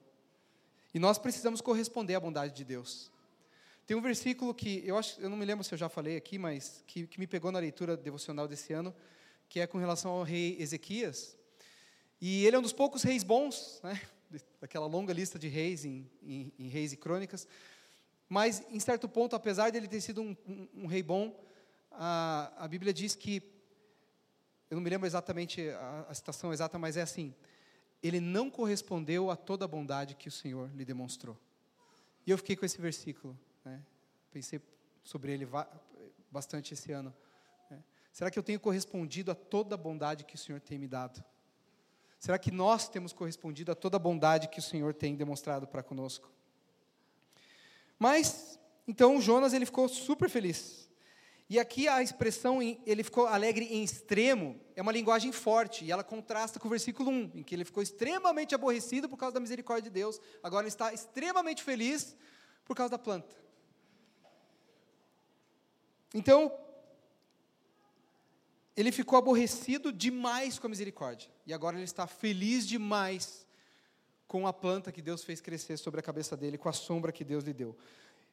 E 0.93 0.99
nós 0.99 1.17
precisamos 1.17 1.61
corresponder 1.61 2.15
à 2.15 2.19
bondade 2.19 2.53
de 2.53 2.63
Deus. 2.63 3.11
Tem 3.85 3.97
um 3.97 4.01
versículo 4.01 4.53
que 4.53 4.81
eu 4.85 4.97
acho, 4.97 5.19
eu 5.19 5.29
não 5.29 5.35
me 5.35 5.43
lembro 5.43 5.63
se 5.63 5.73
eu 5.73 5.77
já 5.77 5.89
falei 5.89 6.15
aqui, 6.15 6.37
mas 6.37 6.83
que, 6.87 7.05
que 7.05 7.19
me 7.19 7.27
pegou 7.27 7.51
na 7.51 7.59
leitura 7.59 7.97
devocional 7.97 8.47
desse 8.47 8.71
ano, 8.71 8.95
que 9.49 9.59
é 9.59 9.67
com 9.67 9.77
relação 9.77 10.11
ao 10.11 10.23
rei 10.23 10.55
Ezequias. 10.59 11.37
E 12.21 12.45
ele 12.45 12.55
é 12.55 12.59
um 12.59 12.61
dos 12.61 12.71
poucos 12.71 13.03
reis 13.03 13.23
bons, 13.23 13.81
né? 13.83 13.99
daquela 14.59 14.87
longa 14.87 15.13
lista 15.13 15.37
de 15.37 15.47
reis 15.47 15.85
em, 15.85 16.09
em, 16.23 16.51
em, 16.57 16.67
Reis 16.67 16.93
e 16.93 16.97
Crônicas. 16.97 17.47
Mas, 18.29 18.63
em 18.69 18.79
certo 18.79 19.07
ponto, 19.07 19.35
apesar 19.35 19.71
dele 19.71 19.87
ter 19.87 20.01
sido 20.01 20.21
um, 20.21 20.35
um, 20.47 20.67
um 20.83 20.85
rei 20.87 21.03
bom, 21.03 21.37
a, 21.91 22.51
a 22.57 22.67
Bíblia 22.67 22.93
diz 22.93 23.15
que 23.15 23.43
eu 24.69 24.75
não 24.75 24.81
me 24.81 24.89
lembro 24.89 25.05
exatamente 25.05 25.69
a, 25.69 26.05
a 26.09 26.13
citação 26.13 26.51
exata, 26.51 26.79
mas 26.79 26.97
é 26.97 27.01
assim: 27.01 27.35
ele 28.01 28.19
não 28.19 28.49
correspondeu 28.49 29.29
a 29.29 29.35
toda 29.35 29.65
a 29.65 29.67
bondade 29.67 30.15
que 30.15 30.27
o 30.27 30.31
Senhor 30.31 30.71
lhe 30.73 30.85
demonstrou. 30.85 31.37
E 32.25 32.31
eu 32.31 32.37
fiquei 32.37 32.55
com 32.55 32.65
esse 32.65 32.81
versículo, 32.81 33.37
né? 33.63 33.81
pensei 34.31 34.61
sobre 35.03 35.31
ele 35.31 35.47
bastante 36.31 36.73
esse 36.73 36.91
ano. 36.91 37.13
Né? 37.69 37.83
Será 38.11 38.31
que 38.31 38.39
eu 38.39 38.43
tenho 38.43 38.59
correspondido 38.59 39.31
a 39.31 39.35
toda 39.35 39.75
a 39.75 39.77
bondade 39.77 40.23
que 40.23 40.35
o 40.35 40.37
Senhor 40.37 40.59
tem 40.59 40.77
me 40.77 40.87
dado? 40.87 41.23
Será 42.17 42.39
que 42.39 42.51
nós 42.51 42.87
temos 42.87 43.11
correspondido 43.11 43.71
a 43.71 43.75
toda 43.75 43.97
a 43.97 43.99
bondade 43.99 44.47
que 44.47 44.59
o 44.59 44.63
Senhor 44.63 44.93
tem 44.93 45.15
demonstrado 45.15 45.67
para 45.67 45.83
conosco? 45.83 46.31
Mas, 47.99 48.57
então, 48.87 49.19
Jonas 49.19 49.53
ele 49.53 49.65
ficou 49.65 49.89
super 49.89 50.29
feliz. 50.29 50.89
E 51.49 51.59
aqui 51.59 51.87
a 51.87 52.01
expressão, 52.01 52.61
ele 52.61 53.03
ficou 53.03 53.27
alegre 53.27 53.65
em 53.65 53.83
extremo, 53.83 54.59
é 54.75 54.81
uma 54.81 54.91
linguagem 54.91 55.31
forte, 55.31 55.83
e 55.83 55.91
ela 55.91 56.03
contrasta 56.03 56.59
com 56.59 56.67
o 56.67 56.69
versículo 56.71 57.11
1, 57.11 57.31
em 57.35 57.43
que 57.43 57.53
ele 57.53 57.65
ficou 57.65 57.83
extremamente 57.83 58.55
aborrecido 58.55 59.09
por 59.09 59.17
causa 59.17 59.33
da 59.33 59.39
misericórdia 59.39 59.91
de 59.91 59.93
Deus, 59.93 60.19
agora 60.41 60.63
ele 60.63 60.69
está 60.69 60.93
extremamente 60.93 61.61
feliz 61.61 62.15
por 62.63 62.75
causa 62.75 62.91
da 62.91 62.97
planta. 62.97 63.42
Então, 66.13 66.53
ele 68.75 68.91
ficou 68.91 69.17
aborrecido 69.17 69.91
demais 69.91 70.59
com 70.59 70.67
a 70.67 70.69
misericórdia, 70.69 71.29
e 71.45 71.53
agora 71.53 71.75
ele 71.75 71.85
está 71.85 72.07
feliz 72.07 72.67
demais 72.67 73.45
com 74.27 74.47
a 74.47 74.53
planta 74.53 74.91
que 74.91 75.01
Deus 75.01 75.23
fez 75.23 75.41
crescer 75.41 75.77
sobre 75.77 75.99
a 75.99 76.03
cabeça 76.03 76.35
dele, 76.35 76.57
com 76.57 76.69
a 76.69 76.73
sombra 76.73 77.11
que 77.11 77.23
Deus 77.23 77.43
lhe 77.43 77.53
deu. 77.53 77.77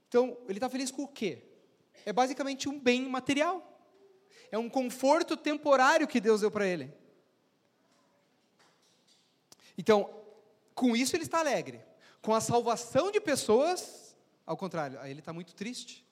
Então, 0.09 0.37
ele 0.49 0.59
está 0.59 0.69
feliz 0.69 0.91
com 0.91 1.03
o 1.03 1.09
quê? 1.09 1.51
é 2.05 2.13
basicamente 2.13 2.69
um 2.69 2.79
bem 2.79 3.09
material. 3.09 3.67
É 4.51 4.59
um 4.59 4.69
conforto 4.69 5.37
temporário 5.37 6.09
que 6.09 6.21
Deus 6.21 6.41
deu 6.41 6.51
para 6.51 6.67
ele. 6.67 6.93
Então, 9.79 10.11
com 10.75 10.97
isso 10.97 11.15
ele 11.15 11.23
está 11.23 11.39
alegre. 11.39 11.81
Com 12.21 12.35
a 12.35 12.41
salvação 12.41 13.11
de 13.11 13.21
pessoas, 13.21 14.17
ao 14.45 14.57
contrário, 14.57 14.99
aí 15.01 15.11
ele 15.11 15.21
está 15.21 15.33
muito 15.33 15.55
triste, 15.55 16.05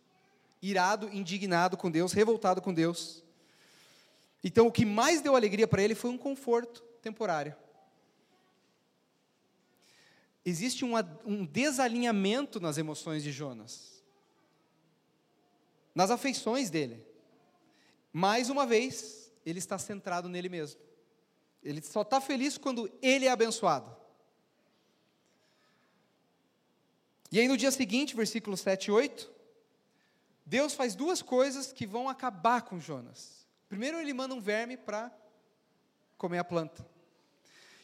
irado, 0.61 1.09
indignado 1.13 1.77
com 1.77 1.91
Deus, 1.91 2.13
revoltado 2.13 2.61
com 2.61 2.73
Deus. 2.73 3.23
Então, 4.43 4.67
o 4.67 4.73
que 4.73 4.85
mais 4.85 5.21
deu 5.21 5.35
alegria 5.35 5.67
para 5.67 5.83
ele 5.83 5.95
foi 5.95 6.11
um 6.11 6.19
conforto 6.19 6.83
temporário. 7.03 7.55
Existe 10.45 10.85
um, 10.85 10.93
um 11.25 11.45
desalinhamento 11.45 12.61
nas 12.61 12.79
emoções 12.79 13.23
de 13.23 13.33
Jonas 13.33 13.99
nas 15.99 16.13
afeições 16.13 16.71
dele. 16.71 17.05
Mais 18.13 18.49
uma 18.49 18.65
vez, 18.65 19.33
ele 19.45 19.59
está 19.59 19.77
centrado 19.79 20.29
nele 20.29 20.49
mesmo. 20.49 20.81
Ele 21.61 21.83
só 21.83 22.03
está 22.03 22.21
feliz 22.21 22.57
quando 22.57 22.89
ele 23.03 23.27
é 23.27 23.31
abençoado. 23.31 23.97
E 27.33 27.41
aí 27.41 27.49
no 27.49 27.57
dia 27.57 27.73
seguinte, 27.73 28.15
versículo 28.15 28.57
7 28.57 28.85
e 28.85 28.91
8, 28.93 29.29
Deus 30.49 30.73
faz 30.73 30.95
duas 30.95 31.21
coisas 31.21 31.73
que 31.73 31.87
vão 31.87 32.09
acabar 32.09 32.63
com 32.63 32.81
Jonas. 32.81 33.47
Primeiro, 33.69 34.01
ele 34.01 34.15
manda 34.15 34.35
um 34.35 34.41
verme 34.41 34.79
para 34.79 35.13
comer 36.17 36.39
a 36.39 36.45
planta. 36.45 36.89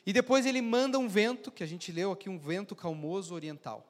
E 0.07 0.15
depois 0.15 0.47
ele 0.47 0.63
manda 0.63 0.99
um 0.99 1.07
vento, 1.07 1.53
que 1.53 1.63
a 1.63 1.67
gente 1.67 1.93
leu 1.93 2.11
aqui, 2.11 2.31
um 2.31 2.39
vento 2.39 2.75
calmoso 2.75 3.35
oriental. 3.35 3.87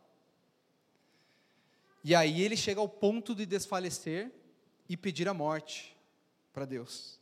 E 2.03 2.17
aí 2.17 2.43
ele 2.43 2.57
chega 2.57 2.81
ao 2.81 2.89
ponto 2.89 3.33
de 3.33 3.47
desfalecer 3.47 4.33
e 4.89 4.97
pedir 4.97 5.29
a 5.29 5.35
morte 5.35 5.97
para 6.53 6.65
Deus. 6.65 7.21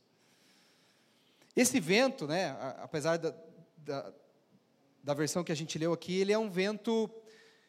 Esse 1.55 1.79
vento, 1.79 2.25
né, 2.25 2.57
apesar 2.81 3.17
da, 3.17 3.31
da, 3.77 4.11
da, 5.03 5.13
versão 5.13 5.43
que 5.43 5.51
a 5.51 5.55
gente 5.55 5.77
leu 5.77 5.93
aqui, 5.93 6.17
ele 6.17 6.33
é 6.33 6.37
um 6.37 6.49
vento, 6.49 7.07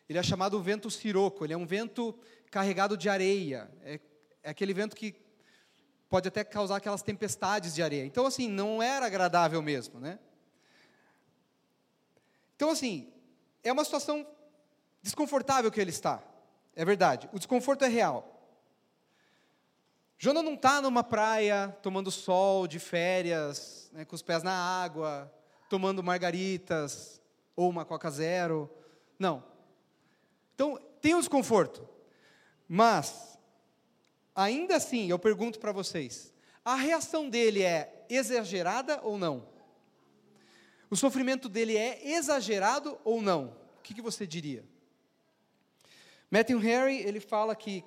ele 0.09 0.19
é 0.19 0.23
chamado 0.23 0.63
vento 0.63 0.91
siroco, 0.91 1.45
ele 1.45 1.53
é 1.53 1.57
um 1.57 1.67
vento 1.67 2.19
carregado 2.55 2.97
de 2.97 3.09
areia, 3.09 3.69
é, 3.83 3.99
é 4.41 4.51
aquele 4.51 4.73
vento 4.73 4.95
que 4.95 5.13
pode 6.09 6.29
até 6.29 6.45
causar 6.45 6.77
aquelas 6.77 7.03
tempestades 7.03 7.75
de 7.75 7.83
areia. 7.83 8.05
Então, 8.05 8.27
assim, 8.27 8.49
não 8.49 8.81
era 8.81 9.07
agradável 9.07 9.61
mesmo, 9.61 9.99
né? 9.99 10.21
Então, 12.55 12.71
assim, 12.71 13.13
é 13.65 13.73
uma 13.73 13.85
situação 13.85 14.25
desconfortável 15.03 15.69
que 15.69 15.81
ele 15.81 15.91
está. 15.91 16.23
É 16.77 16.85
verdade. 16.85 17.29
O 17.33 17.39
desconforto 17.41 17.85
é 17.85 17.89
real. 17.89 18.31
Jonas 20.17 20.45
não 20.45 20.55
está 20.55 20.81
numa 20.81 21.03
praia 21.03 21.77
tomando 21.83 22.09
sol 22.09 22.69
de 22.69 22.79
férias, 22.79 23.91
né, 23.93 24.05
com 24.05 24.15
os 24.15 24.23
pés 24.23 24.45
na 24.45 24.55
água, 24.55 25.29
tomando 25.69 26.05
margaritas 26.05 27.21
ou 27.57 27.69
uma 27.69 27.85
Coca 27.85 28.13
Zero. 28.13 28.71
Não. 29.19 29.43
Então, 30.55 30.79
tem 31.01 31.17
um 31.17 31.19
desconforto. 31.19 31.93
Mas, 32.69 33.39
ainda 34.35 34.77
assim, 34.77 35.09
eu 35.09 35.19
pergunto 35.19 35.59
para 35.59 35.73
vocês: 35.73 36.33
a 36.65 36.75
reação 36.75 37.29
dele 37.29 37.63
é 37.63 38.07
exagerada 38.09 39.01
ou 39.03 39.19
não? 39.19 39.47
O 40.91 40.97
sofrimento 40.97 41.49
dele 41.49 41.77
é 41.77 42.13
exagerado 42.13 42.99
ou 43.05 43.21
não? 43.21 43.57
O 43.79 43.83
que, 43.83 43.95
que 43.95 44.03
você 44.03 44.27
diria? 44.27 44.65
Matthew 46.31 46.63
Henry, 46.63 46.99
ele 46.99 47.21
fala 47.21 47.55
que 47.55 47.85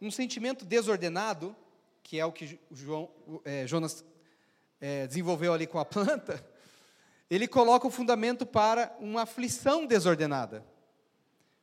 um 0.00 0.10
sentimento 0.10 0.64
desordenado, 0.64 1.54
que 2.02 2.18
é 2.18 2.24
o 2.24 2.32
que 2.32 2.58
João, 2.70 3.10
é, 3.44 3.66
Jonas 3.66 4.04
é, 4.80 5.06
desenvolveu 5.06 5.52
ali 5.52 5.66
com 5.66 5.78
a 5.78 5.84
planta, 5.86 6.44
ele 7.30 7.46
coloca 7.46 7.86
o 7.86 7.90
fundamento 7.90 8.44
para 8.44 8.96
uma 8.98 9.22
aflição 9.22 9.86
desordenada. 9.86 10.64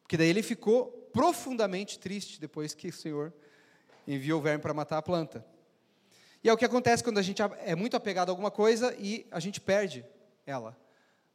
Porque 0.02 0.16
daí 0.16 0.30
ele 0.30 0.42
ficou 0.42 0.97
profundamente 1.18 1.98
triste 1.98 2.40
depois 2.40 2.76
que 2.76 2.90
o 2.90 2.94
Senhor 2.94 3.34
enviou 4.08 4.40
o 4.40 4.44
verme 4.44 4.62
para 4.62 4.72
matar 4.72 5.00
a 5.00 5.02
planta. 5.02 5.44
E 6.44 6.48
é 6.48 6.54
o 6.54 6.58
que 6.58 6.64
acontece 6.64 7.04
quando 7.04 7.18
a 7.18 7.24
gente 7.24 7.42
é 7.42 7.76
muito 7.76 7.98
apegado 7.98 8.30
a 8.30 8.32
alguma 8.32 8.52
coisa 8.52 8.96
e 9.00 9.26
a 9.32 9.40
gente 9.40 9.60
perde 9.60 10.06
ela. 10.46 10.80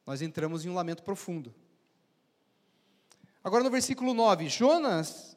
Nós 0.06 0.22
entramos 0.22 0.64
em 0.64 0.68
um 0.68 0.74
lamento 0.74 1.02
profundo. 1.02 1.52
Agora 3.42 3.64
no 3.64 3.70
versículo 3.70 4.14
9, 4.14 4.48
Jonas, 4.48 5.36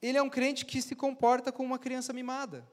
ele 0.00 0.16
é 0.16 0.22
um 0.22 0.30
crente 0.30 0.64
que 0.64 0.80
se 0.80 0.96
comporta 0.96 1.52
como 1.52 1.66
uma 1.66 1.78
criança 1.78 2.14
mimada. 2.14 2.66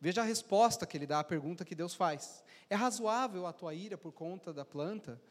Veja 0.00 0.22
a 0.22 0.24
resposta 0.24 0.84
que 0.84 0.96
ele 0.96 1.06
dá 1.06 1.20
à 1.20 1.24
pergunta 1.24 1.64
que 1.64 1.76
Deus 1.76 1.94
faz. 1.94 2.42
É 2.68 2.74
razoável 2.74 3.46
a 3.46 3.52
tua 3.52 3.74
ira 3.74 3.96
por 3.96 4.10
conta 4.10 4.52
da 4.52 4.64
planta? 4.64 5.22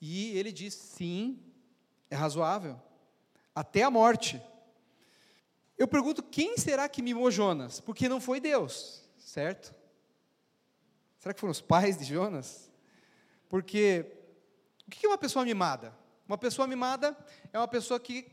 E 0.00 0.34
ele 0.38 0.50
diz: 0.50 0.72
sim, 0.72 1.38
é 2.08 2.16
razoável, 2.16 2.80
até 3.54 3.82
a 3.82 3.90
morte. 3.90 4.40
Eu 5.76 5.88
pergunto: 5.88 6.22
quem 6.22 6.56
será 6.56 6.88
que 6.88 7.02
mimou 7.02 7.30
Jonas? 7.30 7.80
Porque 7.80 8.08
não 8.08 8.20
foi 8.20 8.40
Deus, 8.40 9.02
certo? 9.18 9.74
Será 11.18 11.34
que 11.34 11.40
foram 11.40 11.52
os 11.52 11.60
pais 11.60 11.96
de 11.96 12.04
Jonas? 12.04 12.70
Porque 13.48 14.06
o 14.86 14.90
que 14.90 15.06
é 15.06 15.08
uma 15.08 15.18
pessoa 15.18 15.44
mimada? 15.44 15.96
Uma 16.26 16.38
pessoa 16.38 16.66
mimada 16.66 17.16
é 17.52 17.58
uma 17.58 17.68
pessoa 17.68 17.98
que 17.98 18.30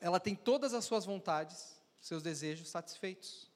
ela 0.00 0.20
tem 0.20 0.34
todas 0.34 0.74
as 0.74 0.84
suas 0.84 1.04
vontades, 1.04 1.80
seus 2.00 2.22
desejos 2.22 2.68
satisfeitos. 2.68 3.50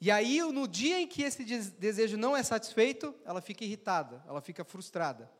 E 0.00 0.10
aí, 0.10 0.40
no 0.52 0.68
dia 0.68 1.00
em 1.00 1.08
que 1.08 1.22
esse 1.22 1.44
desejo 1.44 2.16
não 2.16 2.36
é 2.36 2.42
satisfeito, 2.42 3.14
ela 3.24 3.40
fica 3.40 3.64
irritada, 3.64 4.22
ela 4.28 4.40
fica 4.40 4.64
frustrada. 4.64 5.30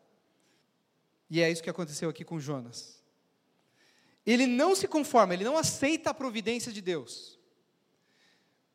E 1.31 1.41
é 1.41 1.51
isso 1.51 1.63
que 1.63 1.71
aconteceu 1.71 2.09
aqui 2.11 2.25
com 2.25 2.41
Jonas. 2.41 3.03
Ele 4.29 4.47
não 4.47 4.77
se 4.77 4.87
conforma, 4.87 5.33
ele 5.33 5.43
não 5.43 5.57
aceita 5.57 6.11
a 6.11 6.15
providência 6.15 6.71
de 6.71 6.83
Deus. 6.83 7.39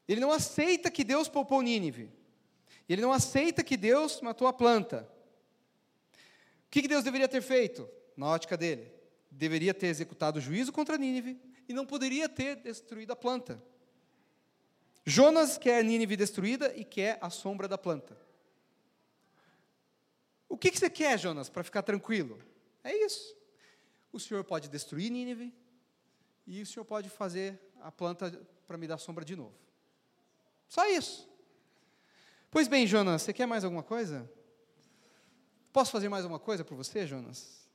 Ele 0.07 0.19
não 0.19 0.31
aceita 0.31 0.89
que 0.89 1.03
Deus 1.03 1.29
poupou 1.29 1.61
Nínive. 1.61 2.11
Ele 2.89 3.03
não 3.03 3.13
aceita 3.13 3.63
que 3.63 3.77
Deus 3.77 4.19
matou 4.19 4.47
a 4.47 4.51
planta. 4.51 5.07
O 6.65 6.71
que 6.71 6.87
Deus 6.87 7.03
deveria 7.03 7.27
ter 7.27 7.43
feito, 7.43 7.87
na 8.17 8.29
ótica 8.29 8.57
dele? 8.57 8.91
Deveria 9.29 9.75
ter 9.75 9.85
executado 9.87 10.39
o 10.39 10.41
juízo 10.41 10.73
contra 10.73 10.97
Nínive 10.97 11.39
e 11.69 11.73
não 11.73 11.85
poderia 11.85 12.27
ter 12.27 12.55
destruído 12.55 13.13
a 13.13 13.15
planta. 13.15 13.61
Jonas 15.05 15.55
quer 15.55 15.83
Nínive 15.83 16.17
destruída 16.17 16.73
e 16.75 16.83
quer 16.83 17.19
a 17.21 17.29
sombra 17.29 17.67
da 17.67 17.77
planta. 17.77 18.17
O 20.49 20.57
que, 20.57 20.71
que 20.71 20.79
você 20.79 20.89
quer, 20.89 21.19
Jonas, 21.19 21.47
para 21.47 21.63
ficar 21.63 21.83
tranquilo? 21.83 22.39
É 22.83 22.91
isso. 23.05 23.42
O 24.13 24.19
Senhor 24.19 24.43
pode 24.43 24.69
destruir 24.69 25.09
Nínive 25.09 25.53
e 26.47 26.61
o 26.61 26.65
Senhor 26.65 26.85
pode 26.85 27.09
fazer 27.09 27.59
a 27.81 27.91
planta 27.91 28.31
para 28.67 28.77
me 28.77 28.87
dar 28.87 28.99
sombra 28.99 29.25
de 29.25 29.35
novo. 29.35 29.55
Só 30.69 30.87
isso. 30.87 31.27
Pois 32.51 32.67
bem, 32.67 32.85
Jonas, 32.85 33.23
você 33.23 33.33
quer 33.33 33.47
mais 33.47 33.63
alguma 33.63 33.81
coisa? 33.81 34.31
Posso 35.71 35.91
fazer 35.91 36.07
mais 36.09 36.23
alguma 36.23 36.39
coisa 36.39 36.63
por 36.63 36.75
você, 36.75 37.07
Jonas? 37.07 37.67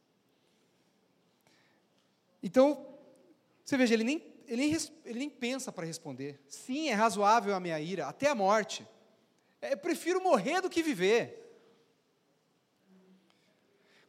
Então, 2.41 2.87
você 3.65 3.77
veja, 3.77 3.95
ele 3.95 4.05
nem, 4.05 4.25
ele 4.47 4.69
nem, 4.69 4.77
ele 5.05 5.19
nem 5.19 5.29
pensa 5.29 5.73
para 5.73 5.85
responder. 5.85 6.41
Sim, 6.47 6.89
é 6.89 6.95
razoável 6.95 7.53
a 7.53 7.61
minha 7.61 7.81
ira, 7.81 8.07
até 8.07 8.29
a 8.29 8.35
morte. 8.37 8.87
É, 9.61 9.73
eu 9.73 9.79
prefiro 9.79 10.23
morrer 10.23 10.61
do 10.61 10.71
que 10.71 10.85
viver. 10.85 11.48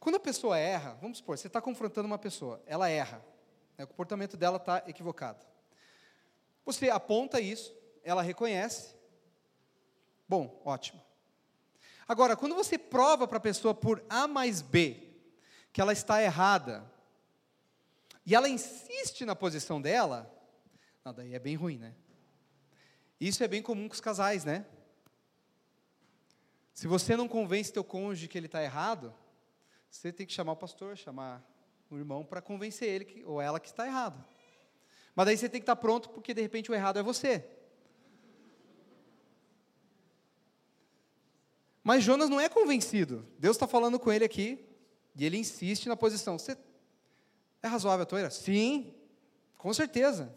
Quando 0.00 0.16
a 0.16 0.20
pessoa 0.20 0.58
erra, 0.58 0.98
vamos 1.00 1.18
supor, 1.18 1.38
você 1.38 1.46
está 1.46 1.60
confrontando 1.60 2.06
uma 2.06 2.18
pessoa, 2.18 2.60
ela 2.66 2.88
erra, 2.88 3.24
né, 3.78 3.84
o 3.84 3.86
comportamento 3.86 4.36
dela 4.36 4.56
está 4.56 4.82
equivocado. 4.88 5.46
Você 6.64 6.90
aponta 6.90 7.40
isso, 7.40 7.72
ela 8.02 8.22
reconhece, 8.22 8.98
Bom, 10.30 10.62
ótimo. 10.64 11.02
Agora, 12.06 12.36
quando 12.36 12.54
você 12.54 12.78
prova 12.78 13.26
para 13.26 13.38
a 13.38 13.40
pessoa 13.40 13.74
por 13.74 14.00
A 14.08 14.28
mais 14.28 14.62
B 14.62 15.08
que 15.72 15.80
ela 15.80 15.92
está 15.92 16.22
errada, 16.22 16.88
e 18.24 18.32
ela 18.32 18.48
insiste 18.48 19.24
na 19.24 19.34
posição 19.34 19.82
dela, 19.82 20.32
não, 21.04 21.12
daí 21.12 21.34
é 21.34 21.38
bem 21.40 21.56
ruim, 21.56 21.78
né? 21.78 21.96
Isso 23.20 23.42
é 23.42 23.48
bem 23.48 23.60
comum 23.60 23.88
com 23.88 23.94
os 23.94 24.00
casais, 24.00 24.44
né? 24.44 24.64
Se 26.72 26.86
você 26.86 27.16
não 27.16 27.26
convence 27.26 27.72
teu 27.72 27.82
cônjuge 27.82 28.28
que 28.28 28.38
ele 28.38 28.46
está 28.46 28.62
errado, 28.62 29.12
você 29.90 30.12
tem 30.12 30.26
que 30.26 30.32
chamar 30.32 30.52
o 30.52 30.56
pastor, 30.56 30.96
chamar 30.96 31.44
o 31.90 31.96
irmão 31.96 32.24
para 32.24 32.40
convencer 32.40 32.88
ele 32.88 33.04
que, 33.04 33.24
ou 33.24 33.40
ela 33.40 33.58
que 33.58 33.66
está 33.66 33.86
errado. 33.86 34.24
Mas 35.14 35.26
daí 35.26 35.36
você 35.36 35.48
tem 35.48 35.60
que 35.60 35.64
estar 35.64 35.76
pronto 35.76 36.08
porque 36.10 36.32
de 36.32 36.40
repente 36.40 36.70
o 36.70 36.74
errado 36.74 36.98
é 36.98 37.02
você. 37.02 37.44
Mas 41.82 42.04
Jonas 42.04 42.30
não 42.30 42.40
é 42.40 42.48
convencido. 42.48 43.26
Deus 43.38 43.56
está 43.56 43.66
falando 43.66 43.98
com 43.98 44.12
ele 44.12 44.24
aqui 44.24 44.64
e 45.16 45.24
ele 45.26 45.36
insiste 45.36 45.88
na 45.88 45.96
posição. 45.96 46.38
Você 46.38 46.56
é 47.62 47.66
razoável 47.66 48.04
a 48.04 48.06
tua? 48.06 48.30
Sim, 48.30 48.94
com 49.58 49.74
certeza. 49.74 50.32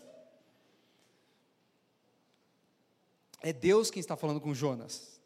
É 3.42 3.54
Deus 3.54 3.92
quem 3.92 4.00
está 4.00 4.16
falando 4.18 4.42
com 4.42 4.54
Jonas. 4.54 5.22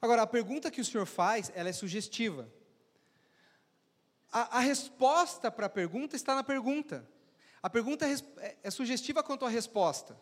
Agora, 0.00 0.22
a 0.22 0.26
pergunta 0.26 0.70
que 0.70 0.80
o 0.80 0.84
Senhor 0.84 1.06
faz, 1.06 1.50
ela 1.54 1.70
é 1.70 1.72
sugestiva. 1.72 2.48
A, 4.30 4.58
a 4.58 4.60
resposta 4.60 5.50
para 5.50 5.66
a 5.66 5.70
pergunta 5.70 6.16
está 6.16 6.34
na 6.34 6.44
pergunta. 6.44 7.08
A 7.62 7.70
pergunta 7.70 8.06
é, 8.06 8.14
é, 8.38 8.56
é 8.64 8.70
sugestiva 8.70 9.22
quanto 9.22 9.44
à 9.44 9.48
resposta. 9.48 10.16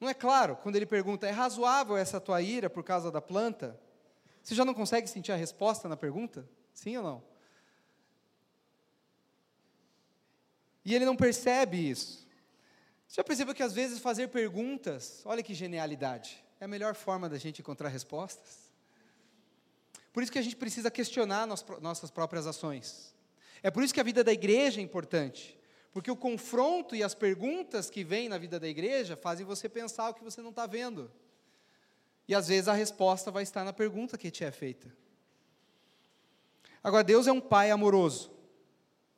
Não 0.00 0.08
é 0.08 0.14
claro 0.14 0.56
quando 0.56 0.76
ele 0.76 0.86
pergunta: 0.86 1.26
é 1.26 1.30
razoável 1.30 1.96
essa 1.96 2.20
tua 2.20 2.40
ira 2.40 2.70
por 2.70 2.84
causa 2.84 3.10
da 3.10 3.20
planta? 3.20 3.78
Você 4.42 4.54
já 4.54 4.64
não 4.64 4.74
consegue 4.74 5.08
sentir 5.08 5.32
a 5.32 5.36
resposta 5.36 5.88
na 5.88 5.96
pergunta? 5.96 6.48
Sim 6.72 6.96
ou 6.98 7.02
não? 7.02 7.22
E 10.84 10.94
ele 10.94 11.04
não 11.06 11.16
percebe 11.16 11.88
isso. 11.88 12.28
Você 13.08 13.16
já 13.16 13.24
percebeu 13.24 13.54
que 13.54 13.62
às 13.62 13.72
vezes 13.72 14.00
fazer 14.00 14.28
perguntas, 14.28 15.22
olha 15.24 15.42
que 15.42 15.54
genialidade, 15.54 16.44
é 16.60 16.66
a 16.66 16.68
melhor 16.68 16.94
forma 16.94 17.28
da 17.28 17.38
gente 17.38 17.60
encontrar 17.60 17.88
respostas? 17.88 18.63
Por 20.14 20.22
isso 20.22 20.30
que 20.30 20.38
a 20.38 20.42
gente 20.42 20.54
precisa 20.54 20.92
questionar 20.92 21.44
nossas 21.44 22.08
próprias 22.08 22.46
ações. 22.46 23.12
É 23.64 23.68
por 23.70 23.82
isso 23.82 23.92
que 23.92 23.98
a 23.98 24.04
vida 24.04 24.22
da 24.22 24.32
igreja 24.32 24.80
é 24.80 24.82
importante. 24.82 25.58
Porque 25.92 26.08
o 26.08 26.16
confronto 26.16 26.94
e 26.94 27.02
as 27.02 27.16
perguntas 27.16 27.90
que 27.90 28.04
vêm 28.04 28.28
na 28.28 28.38
vida 28.38 28.60
da 28.60 28.68
igreja 28.68 29.16
fazem 29.16 29.44
você 29.44 29.68
pensar 29.68 30.10
o 30.10 30.14
que 30.14 30.22
você 30.22 30.40
não 30.40 30.50
está 30.50 30.66
vendo. 30.66 31.10
E 32.28 32.34
às 32.34 32.46
vezes 32.46 32.68
a 32.68 32.74
resposta 32.74 33.32
vai 33.32 33.42
estar 33.42 33.64
na 33.64 33.72
pergunta 33.72 34.16
que 34.16 34.30
te 34.30 34.44
é 34.44 34.52
feita. 34.52 34.96
Agora, 36.80 37.02
Deus 37.02 37.26
é 37.26 37.32
um 37.32 37.40
pai 37.40 37.72
amoroso. 37.72 38.30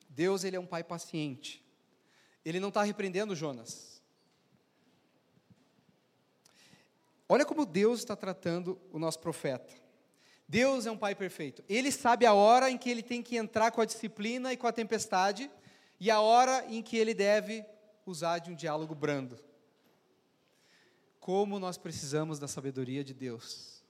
Deus 0.08 0.44
ele 0.44 0.56
é 0.56 0.60
um 0.60 0.66
pai 0.66 0.82
paciente. 0.82 1.62
Ele 2.42 2.58
não 2.58 2.68
está 2.68 2.82
repreendendo 2.82 3.36
Jonas. 3.36 4.02
Olha 7.28 7.44
como 7.44 7.66
Deus 7.66 7.98
está 7.98 8.16
tratando 8.16 8.80
o 8.90 8.98
nosso 8.98 9.18
profeta. 9.18 9.84
Deus 10.48 10.86
é 10.86 10.90
um 10.90 10.96
pai 10.96 11.14
perfeito. 11.14 11.64
Ele 11.68 11.90
sabe 11.90 12.24
a 12.24 12.32
hora 12.32 12.70
em 12.70 12.78
que 12.78 12.88
ele 12.88 13.02
tem 13.02 13.22
que 13.22 13.36
entrar 13.36 13.70
com 13.72 13.80
a 13.80 13.84
disciplina 13.84 14.52
e 14.52 14.56
com 14.56 14.66
a 14.66 14.72
tempestade 14.72 15.50
e 15.98 16.10
a 16.10 16.20
hora 16.20 16.64
em 16.68 16.82
que 16.82 16.96
ele 16.96 17.14
deve 17.14 17.64
usar 18.04 18.38
de 18.38 18.50
um 18.50 18.54
diálogo 18.54 18.94
brando. 18.94 19.38
Como 21.18 21.58
nós 21.58 21.76
precisamos 21.76 22.38
da 22.38 22.46
sabedoria 22.46 23.02
de 23.02 23.12
Deus 23.12 23.82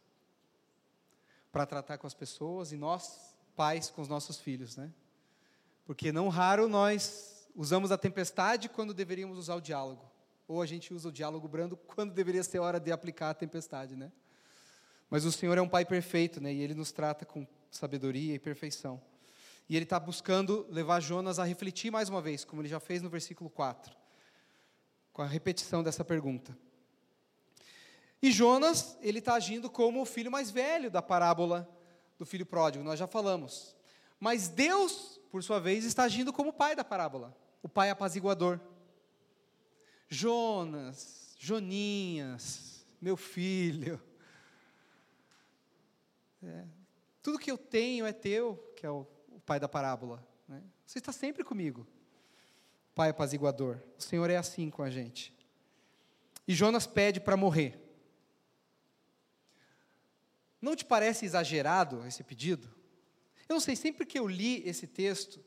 para 1.53 1.67
tratar 1.67 1.99
com 1.99 2.07
as 2.07 2.15
pessoas 2.15 2.73
e 2.73 2.77
nós, 2.77 3.35
pais, 3.55 3.91
com 3.91 4.01
os 4.01 4.09
nossos 4.09 4.39
filhos, 4.39 4.77
né? 4.77 4.93
Porque 5.85 6.11
não 6.11 6.29
raro 6.29 6.69
nós 6.69 7.49
usamos 7.55 7.93
a 7.93 7.99
tempestade 7.99 8.69
quando 8.69 8.93
deveríamos 8.95 9.39
usar 9.39 9.55
o 9.55 9.61
diálogo, 9.61 10.11
ou 10.49 10.61
a 10.61 10.67
gente 10.67 10.93
usa 10.93 11.09
o 11.09 11.13
diálogo 11.13 11.47
brando 11.49 11.77
quando 11.77 12.13
deveria 12.13 12.43
ser 12.43 12.59
hora 12.59 12.81
de 12.81 12.93
aplicar 12.93 13.31
a 13.31 13.35
tempestade, 13.35 13.97
né? 13.97 14.11
Mas 15.09 15.25
o 15.25 15.33
Senhor 15.33 15.57
é 15.57 15.63
um 15.63 15.69
Pai 15.69 15.85
perfeito, 15.85 16.41
né? 16.41 16.53
E 16.53 16.61
Ele 16.61 16.75
nos 16.75 16.93
trata 16.93 17.25
com 17.25 17.47
sabedoria 17.71 18.35
e 18.35 18.39
perfeição. 18.39 19.01
E 19.69 19.77
ele 19.77 19.85
está 19.85 19.99
buscando 19.99 20.67
levar 20.71 21.01
Jonas 21.01 21.39
a 21.39 21.45
refletir 21.45 21.91
mais 21.91 22.09
uma 22.09 22.21
vez, 22.21 22.45
como 22.45 22.63
ele 22.63 22.69
já 22.69 22.79
fez 22.79 23.03
no 23.03 23.11
versículo 23.11 23.51
4, 23.51 23.95
com 25.13 25.23
a 25.23 25.27
repetição 25.27 25.83
dessa 25.83 26.05
pergunta. 26.05 26.57
E 28.23 28.31
Jonas, 28.31 28.97
ele 29.03 29.19
está 29.19 29.35
agindo 29.35 29.69
como 29.69 30.01
o 30.01 30.07
filho 30.07 30.31
mais 30.31 30.51
velho 30.51 30.91
da 30.91 31.03
parábola 31.03 31.69
do 32.19 32.25
filho 32.25 32.47
pródigo, 32.47 32.85
nós 32.85 32.99
já 32.99 33.07
falamos. 33.07 33.77
Mas 34.19 34.49
Deus, 34.49 35.21
por 35.31 35.43
sua 35.43 35.61
vez, 35.61 35.85
está 35.85 36.05
agindo 36.05 36.33
como 36.33 36.51
o 36.51 36.53
pai 36.53 36.75
da 36.75 36.85
parábola, 36.85 37.37
o 37.63 37.69
pai 37.69 37.91
apaziguador. 37.91 38.61
Jonas, 40.09 41.35
Joninhas, 41.39 42.87
meu 43.01 43.17
filho. 43.17 44.01
É, 46.47 46.65
tudo 47.23 47.39
que 47.39 47.51
eu 47.51 47.59
tenho 47.59 48.07
é 48.07 48.13
teu, 48.13 48.57
que 48.77 48.87
é 48.87 48.91
o 48.91 49.05
pai 49.45 49.59
da 49.59 49.69
parábola. 49.69 50.25
Né? 50.47 50.63
Você 50.87 50.99
está 50.99 51.13
sempre 51.13 51.43
comigo, 51.43 51.87
pai 52.95 53.11
apaziguador. 53.11 53.81
O 53.99 54.03
Senhor 54.03 54.31
é 54.31 54.37
assim 54.37 54.71
com 54.71 54.83
a 54.83 54.91
gente. 54.91 55.35
E 56.47 56.55
Jonas 56.55 56.87
pede 56.87 57.19
para 57.19 57.37
morrer. 57.37 57.83
Não 60.63 60.77
te 60.77 60.85
parece 60.85 61.27
exagerado 61.27 62.07
esse 62.07 62.23
pedido? 62.23 62.69
Eu 63.49 63.55
não 63.55 63.61
sei, 63.61 63.75
sempre 63.75 64.07
que 64.07 64.19
eu 64.19 64.27
li 64.27 64.63
esse 64.69 64.87
texto, 64.87 65.45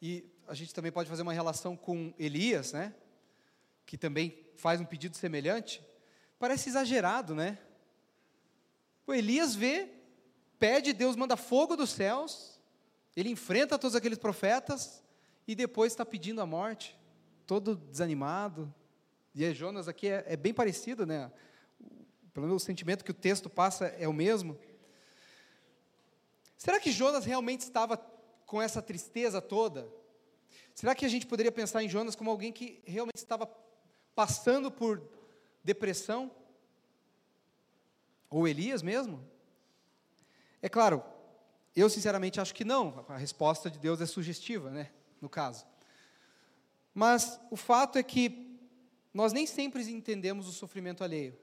e 0.00 0.24
a 0.46 0.54
gente 0.54 0.74
também 0.74 0.90
pode 0.90 1.08
fazer 1.08 1.22
uma 1.22 1.32
relação 1.32 1.76
com 1.76 2.14
Elias, 2.18 2.72
né? 2.72 2.94
Que 3.84 3.98
também 3.98 4.46
faz 4.56 4.80
um 4.80 4.84
pedido 4.84 5.16
semelhante, 5.16 5.82
parece 6.38 6.68
exagerado, 6.68 7.34
né? 7.34 7.58
O 9.06 9.14
Elias 9.14 9.54
vê, 9.54 9.88
pede, 10.58 10.92
Deus 10.92 11.16
manda 11.16 11.36
fogo 11.36 11.76
dos 11.76 11.90
céus, 11.90 12.60
ele 13.16 13.30
enfrenta 13.30 13.78
todos 13.78 13.94
aqueles 13.94 14.18
profetas 14.18 15.02
e 15.46 15.54
depois 15.54 15.92
está 15.92 16.04
pedindo 16.04 16.40
a 16.40 16.46
morte, 16.46 16.98
todo 17.46 17.76
desanimado. 17.76 18.72
E 19.34 19.44
é 19.44 19.54
Jonas 19.54 19.88
aqui 19.88 20.08
é, 20.08 20.24
é 20.26 20.36
bem 20.36 20.52
parecido, 20.52 21.06
né? 21.06 21.30
Pelo 22.32 22.46
menos 22.46 22.62
o 22.62 22.64
sentimento 22.64 23.04
que 23.04 23.10
o 23.10 23.14
texto 23.14 23.48
passa 23.48 23.86
é 23.86 24.06
o 24.06 24.12
mesmo. 24.12 24.58
Será 26.56 26.78
que 26.80 26.90
Jonas 26.90 27.24
realmente 27.24 27.60
estava 27.60 27.96
com 28.46 28.60
essa 28.60 28.82
tristeza 28.82 29.40
toda? 29.40 29.88
Será 30.74 30.94
que 30.94 31.04
a 31.04 31.08
gente 31.08 31.26
poderia 31.26 31.52
pensar 31.52 31.82
em 31.82 31.88
Jonas 31.88 32.14
como 32.14 32.30
alguém 32.30 32.52
que 32.52 32.82
realmente 32.84 33.16
estava 33.16 33.46
passando 34.14 34.70
por 34.70 35.02
depressão? 35.64 36.30
Ou 38.30 38.46
Elias 38.46 38.82
mesmo? 38.82 39.24
É 40.60 40.68
claro, 40.68 41.02
eu 41.74 41.88
sinceramente 41.88 42.40
acho 42.40 42.54
que 42.54 42.64
não. 42.64 43.04
A 43.08 43.16
resposta 43.16 43.70
de 43.70 43.78
Deus 43.78 44.00
é 44.00 44.06
sugestiva, 44.06 44.70
né? 44.70 44.90
No 45.20 45.28
caso. 45.28 45.66
Mas 46.92 47.40
o 47.50 47.56
fato 47.56 47.98
é 47.98 48.02
que 48.02 48.58
nós 49.14 49.32
nem 49.32 49.46
sempre 49.46 49.88
entendemos 49.90 50.48
o 50.48 50.52
sofrimento 50.52 51.04
alheio. 51.04 51.38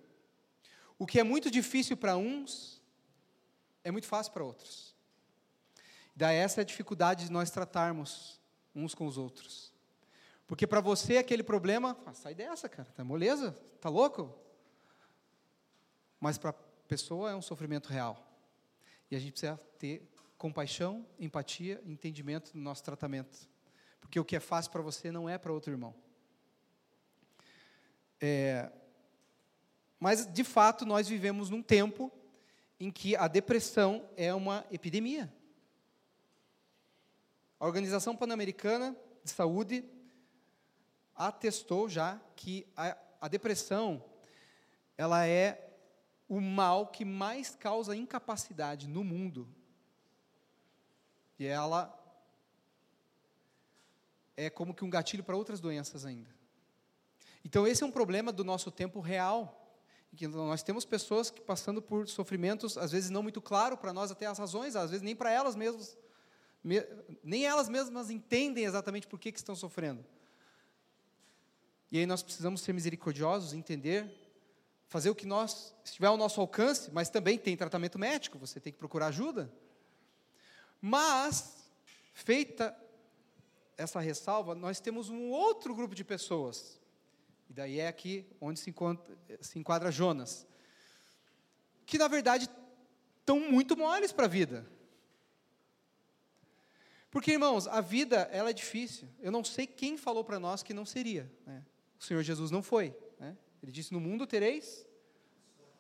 O 0.98 1.06
que 1.06 1.20
é 1.20 1.24
muito 1.24 1.50
difícil 1.50 1.98
para 1.98 2.18
uns 2.18 2.82
é 3.84 3.92
muito 3.92 4.08
fácil 4.08 4.34
para 4.34 4.44
outros. 4.44 4.96
Daí 6.16 6.38
essa 6.38 6.62
é 6.62 6.64
a 6.64 6.66
dificuldade 6.66 7.26
de 7.26 7.32
nós 7.32 7.52
tratarmos 7.52 8.40
uns 8.74 8.96
com 8.96 9.06
os 9.06 9.18
outros. 9.18 9.74
Porque 10.48 10.68
para 10.68 10.80
você 10.80 11.18
aquele 11.18 11.44
problema, 11.44 11.98
ah, 12.06 12.14
sai 12.14 12.36
dessa, 12.36 12.70
cara, 12.70 12.90
tá 12.96 13.04
moleza? 13.04 13.52
Tá 13.82 13.90
louco? 13.90 14.34
Mas 16.20 16.38
para 16.38 16.52
a 16.52 16.54
pessoa 16.88 17.32
é 17.32 17.36
um 17.36 17.42
sofrimento 17.42 17.90
real. 17.90 18.26
E 19.16 19.18
a 19.18 19.20
gente 19.22 19.32
precisa 19.32 19.58
ter 19.80 20.06
compaixão, 20.38 21.08
empatia, 21.18 21.82
entendimento 21.86 22.52
no 22.54 22.62
nosso 22.62 22.84
tratamento. 22.84 23.50
Porque 24.02 24.20
o 24.20 24.26
que 24.26 24.36
é 24.36 24.42
fácil 24.42 24.74
para 24.74 24.82
você 24.82 25.10
não 25.10 25.30
é 25.30 25.38
para 25.38 25.54
outro 25.54 25.72
irmão. 25.72 25.96
É, 28.20 28.70
mas, 29.98 30.26
de 30.26 30.44
fato, 30.44 30.86
nós 30.86 31.08
vivemos 31.08 31.50
num 31.50 31.62
tempo 31.62 32.12
em 32.78 32.92
que 32.92 33.16
a 33.16 33.30
depressão 33.30 34.06
é 34.18 34.34
uma 34.34 34.66
epidemia. 34.70 35.34
A 37.58 37.66
Organização 37.66 38.18
Pan-Americana 38.18 38.98
de 39.24 39.32
Saúde 39.32 39.86
atestou 41.16 41.88
já 41.88 42.20
que 42.36 42.68
a, 42.76 42.98
a 43.22 43.30
depressão 43.30 44.04
ela 44.98 45.26
é 45.26 45.65
o 46.28 46.42
mal 46.42 46.88
que 46.88 47.06
mais 47.06 47.56
causa 47.56 47.96
incapacidade 47.96 48.88
no 48.88 49.04
mundo. 49.04 49.48
E 51.38 51.46
ela 51.46 51.94
é 54.36 54.50
como 54.50 54.74
que 54.74 54.84
um 54.84 54.90
gatilho 54.90 55.24
para 55.24 55.38
outras 55.38 55.60
doenças 55.60 56.06
ainda. 56.06 56.30
Então 57.44 57.68
esse 57.68 57.84
é 57.84 57.86
um 57.86 57.92
problema 57.92 58.32
do 58.32 58.44
nosso 58.44 58.72
tempo 58.72 59.00
real. 59.00 59.62
Que 60.16 60.28
nós 60.28 60.64
temos 60.64 60.86
pessoas 60.86 61.30
que 61.30 61.42
passando 61.42 61.82
por 61.82 62.08
sofrimentos, 62.08 62.78
às 62.78 62.94
vezes 62.94 63.10
não 63.10 63.22
muito 63.22 63.42
claro 63.42 63.78
para 63.78 63.92
nós 63.92 64.12
até 64.12 64.26
as 64.26 64.40
razões, 64.40 64.76
às 64.76 64.90
vezes 64.90 65.04
nem 65.04 65.14
para 65.14 65.30
elas 65.30 65.58
mesmas, 65.58 65.98
nem 67.22 67.46
elas 67.46 67.68
mesmas 67.68 68.10
entendem 68.10 68.64
exatamente 68.64 69.08
por 69.08 69.20
que, 69.20 69.32
que 69.32 69.38
estão 69.38 69.56
sofrendo. 69.56 70.06
E 71.92 72.00
aí 72.00 72.06
nós 72.06 72.24
precisamos 72.24 72.62
ser 72.62 72.72
misericordiosos, 72.72 73.54
entender, 73.54 74.25
fazer 74.88 75.10
o 75.10 75.16
que 75.16 75.26
nós 75.26 75.74
estiver 75.84 76.08
ao 76.08 76.18
nosso 76.18 76.40
alcance, 76.40 76.92
mas 76.92 77.10
também 77.10 77.38
tem 77.38 77.58
tratamento 77.58 77.98
médico, 77.98 78.38
você 78.38 78.60
tem 78.60 78.72
que 78.72 78.80
procurar 78.80 79.08
ajuda. 79.08 79.52
Mas, 80.82 81.70
feita 82.14 82.76
essa 83.78 84.00
ressalva, 84.00 84.56
nós 84.56 84.80
temos 84.80 85.10
um 85.10 85.30
outro 85.30 85.74
grupo 85.76 85.96
de 85.96 86.04
pessoas, 86.04 86.80
e 87.50 87.54
daí 87.54 87.80
é 87.80 87.88
aqui 87.88 88.26
onde 88.40 88.60
se 88.60 88.74
se 89.42 89.60
enquadra 89.60 89.92
Jonas, 89.92 90.48
que 91.86 91.98
na 91.98 92.08
verdade 92.08 92.50
estão 93.20 93.40
muito 93.40 93.76
moles 93.76 94.12
para 94.12 94.26
a 94.26 94.30
vida. 94.30 94.66
Porque, 97.16 97.32
irmãos, 97.32 97.66
a 97.68 97.80
vida 97.80 98.28
ela 98.32 98.50
é 98.50 98.54
difícil. 98.54 99.08
Eu 99.22 99.32
não 99.32 99.42
sei 99.42 99.66
quem 99.66 99.98
falou 99.98 100.22
para 100.22 100.38
nós 100.38 100.62
que 100.62 100.74
não 100.74 100.86
seria. 100.86 101.32
Né? 101.46 101.64
O 101.98 102.04
Senhor 102.04 102.22
Jesus 102.22 102.52
não 102.52 102.62
foi. 102.62 102.94
Ele 103.66 103.72
disse: 103.72 103.92
No 103.92 104.00
mundo 104.00 104.28
tereis, 104.28 104.86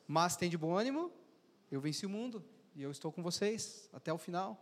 mas 0.07 0.35
tem 0.35 0.49
de 0.49 0.57
bom 0.57 0.75
ânimo, 0.75 1.13
eu 1.71 1.79
venci 1.79 2.03
o 2.03 2.09
mundo 2.09 2.43
e 2.75 2.81
eu 2.81 2.89
estou 2.89 3.11
com 3.11 3.21
vocês 3.21 3.87
até 3.93 4.11
o 4.11 4.17
final. 4.17 4.59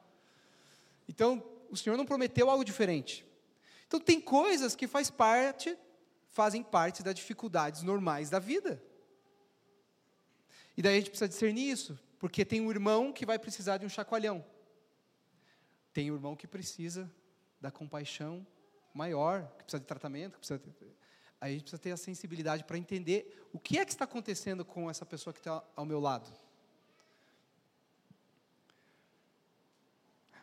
Então, 1.07 1.41
o 1.69 1.77
Senhor 1.77 1.95
não 1.95 2.05
prometeu 2.05 2.49
algo 2.49 2.65
diferente. 2.65 3.25
Então, 3.87 3.97
tem 3.97 4.19
coisas 4.19 4.75
que 4.75 4.87
faz 4.87 5.09
parte, 5.09 5.77
fazem 6.27 6.61
parte 6.61 7.01
das 7.01 7.15
dificuldades 7.15 7.81
normais 7.81 8.29
da 8.29 8.39
vida. 8.39 8.83
E 10.75 10.81
daí 10.81 10.95
a 10.95 10.97
gente 10.97 11.09
precisa 11.09 11.29
discernir 11.29 11.69
isso, 11.69 11.97
porque 12.19 12.43
tem 12.43 12.59
um 12.59 12.69
irmão 12.69 13.13
que 13.13 13.25
vai 13.25 13.39
precisar 13.39 13.77
de 13.77 13.85
um 13.85 13.89
chacoalhão. 13.89 14.43
Tem 15.93 16.11
um 16.11 16.15
irmão 16.15 16.35
que 16.35 16.45
precisa 16.45 17.09
da 17.61 17.71
compaixão 17.71 18.45
maior, 18.93 19.47
que 19.57 19.63
precisa 19.63 19.79
de 19.79 19.85
tratamento, 19.85 20.33
que 20.33 20.39
precisa 20.39 20.59
Aí 20.59 20.93
a 21.43 21.49
gente 21.49 21.63
precisa 21.63 21.81
ter 21.81 21.91
a 21.91 21.97
sensibilidade 21.97 22.63
para 22.63 22.77
entender 22.77 23.45
o 23.51 23.59
que 23.59 23.77
é 23.77 23.83
que 23.83 23.91
está 23.91 24.05
acontecendo 24.05 24.63
com 24.63 24.89
essa 24.89 25.05
pessoa 25.05 25.33
que 25.33 25.41
está 25.41 25.61
ao 25.75 25.85
meu 25.85 25.99
lado. 25.99 26.31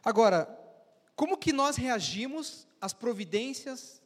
Agora, 0.04 0.44
como 1.16 1.38
que 1.38 1.54
nós 1.54 1.76
reagimos 1.76 2.68
às 2.78 2.92
providências, 2.92 4.02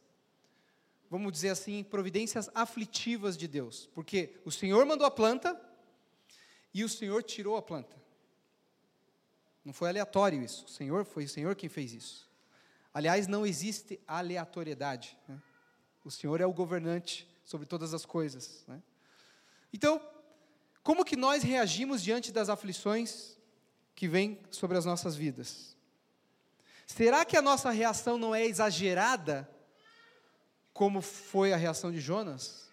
vamos 1.09 1.33
dizer 1.33 1.49
assim, 1.49 1.83
providências 1.83 2.49
aflitivas 2.55 3.35
de 3.35 3.49
Deus? 3.49 3.89
Porque 3.93 4.39
o 4.45 4.51
Senhor 4.51 4.85
mandou 4.85 5.05
a 5.05 5.11
planta 5.11 5.59
e 6.73 6.81
o 6.81 6.87
Senhor 6.87 7.21
tirou 7.23 7.57
a 7.57 7.61
planta. 7.61 8.01
Não 9.65 9.73
foi 9.73 9.89
aleatório 9.89 10.41
isso. 10.41 10.63
O 10.63 10.69
Senhor 10.69 11.03
foi 11.03 11.25
o 11.25 11.29
Senhor 11.29 11.57
quem 11.57 11.67
fez 11.67 11.91
isso. 11.91 12.29
Aliás, 12.93 13.27
não 13.27 13.45
existe 13.45 13.99
aleatoriedade. 14.07 15.17
Né? 15.27 15.41
O 16.05 16.11
Senhor 16.11 16.39
é 16.39 16.45
o 16.45 16.53
governante 16.53 17.27
sobre 17.43 17.65
todas 17.65 17.91
as 17.91 18.05
coisas. 18.05 18.63
Né? 18.67 18.79
Então, 19.73 19.99
como 20.83 21.03
que 21.03 21.15
nós 21.15 21.41
reagimos 21.41 22.03
diante 22.03 22.31
das 22.31 22.47
aflições 22.47 23.35
que 23.95 24.07
vêm 24.07 24.39
sobre 24.51 24.77
as 24.77 24.85
nossas 24.85 25.15
vidas? 25.15 25.75
Será 26.85 27.25
que 27.25 27.35
a 27.35 27.41
nossa 27.41 27.71
reação 27.71 28.19
não 28.19 28.35
é 28.35 28.45
exagerada, 28.45 29.49
como 30.71 31.01
foi 31.01 31.51
a 31.51 31.57
reação 31.57 31.91
de 31.91 31.99
Jonas? 31.99 32.69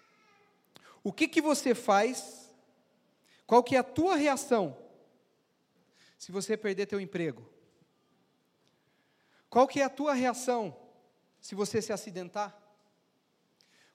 O 1.02 1.10
que 1.10 1.26
que 1.26 1.40
você 1.40 1.74
faz? 1.74 2.50
Qual 3.46 3.62
que 3.62 3.76
é 3.76 3.78
a 3.78 3.84
tua 3.84 4.14
reação 4.14 4.76
se 6.18 6.30
você 6.30 6.54
perder 6.54 6.84
teu 6.84 7.00
emprego? 7.00 7.50
Qual 9.48 9.66
que 9.66 9.80
é 9.80 9.84
a 9.84 9.90
tua 9.90 10.12
reação 10.12 10.76
se 11.40 11.54
você 11.54 11.80
se 11.80 11.94
acidentar? 11.94 12.61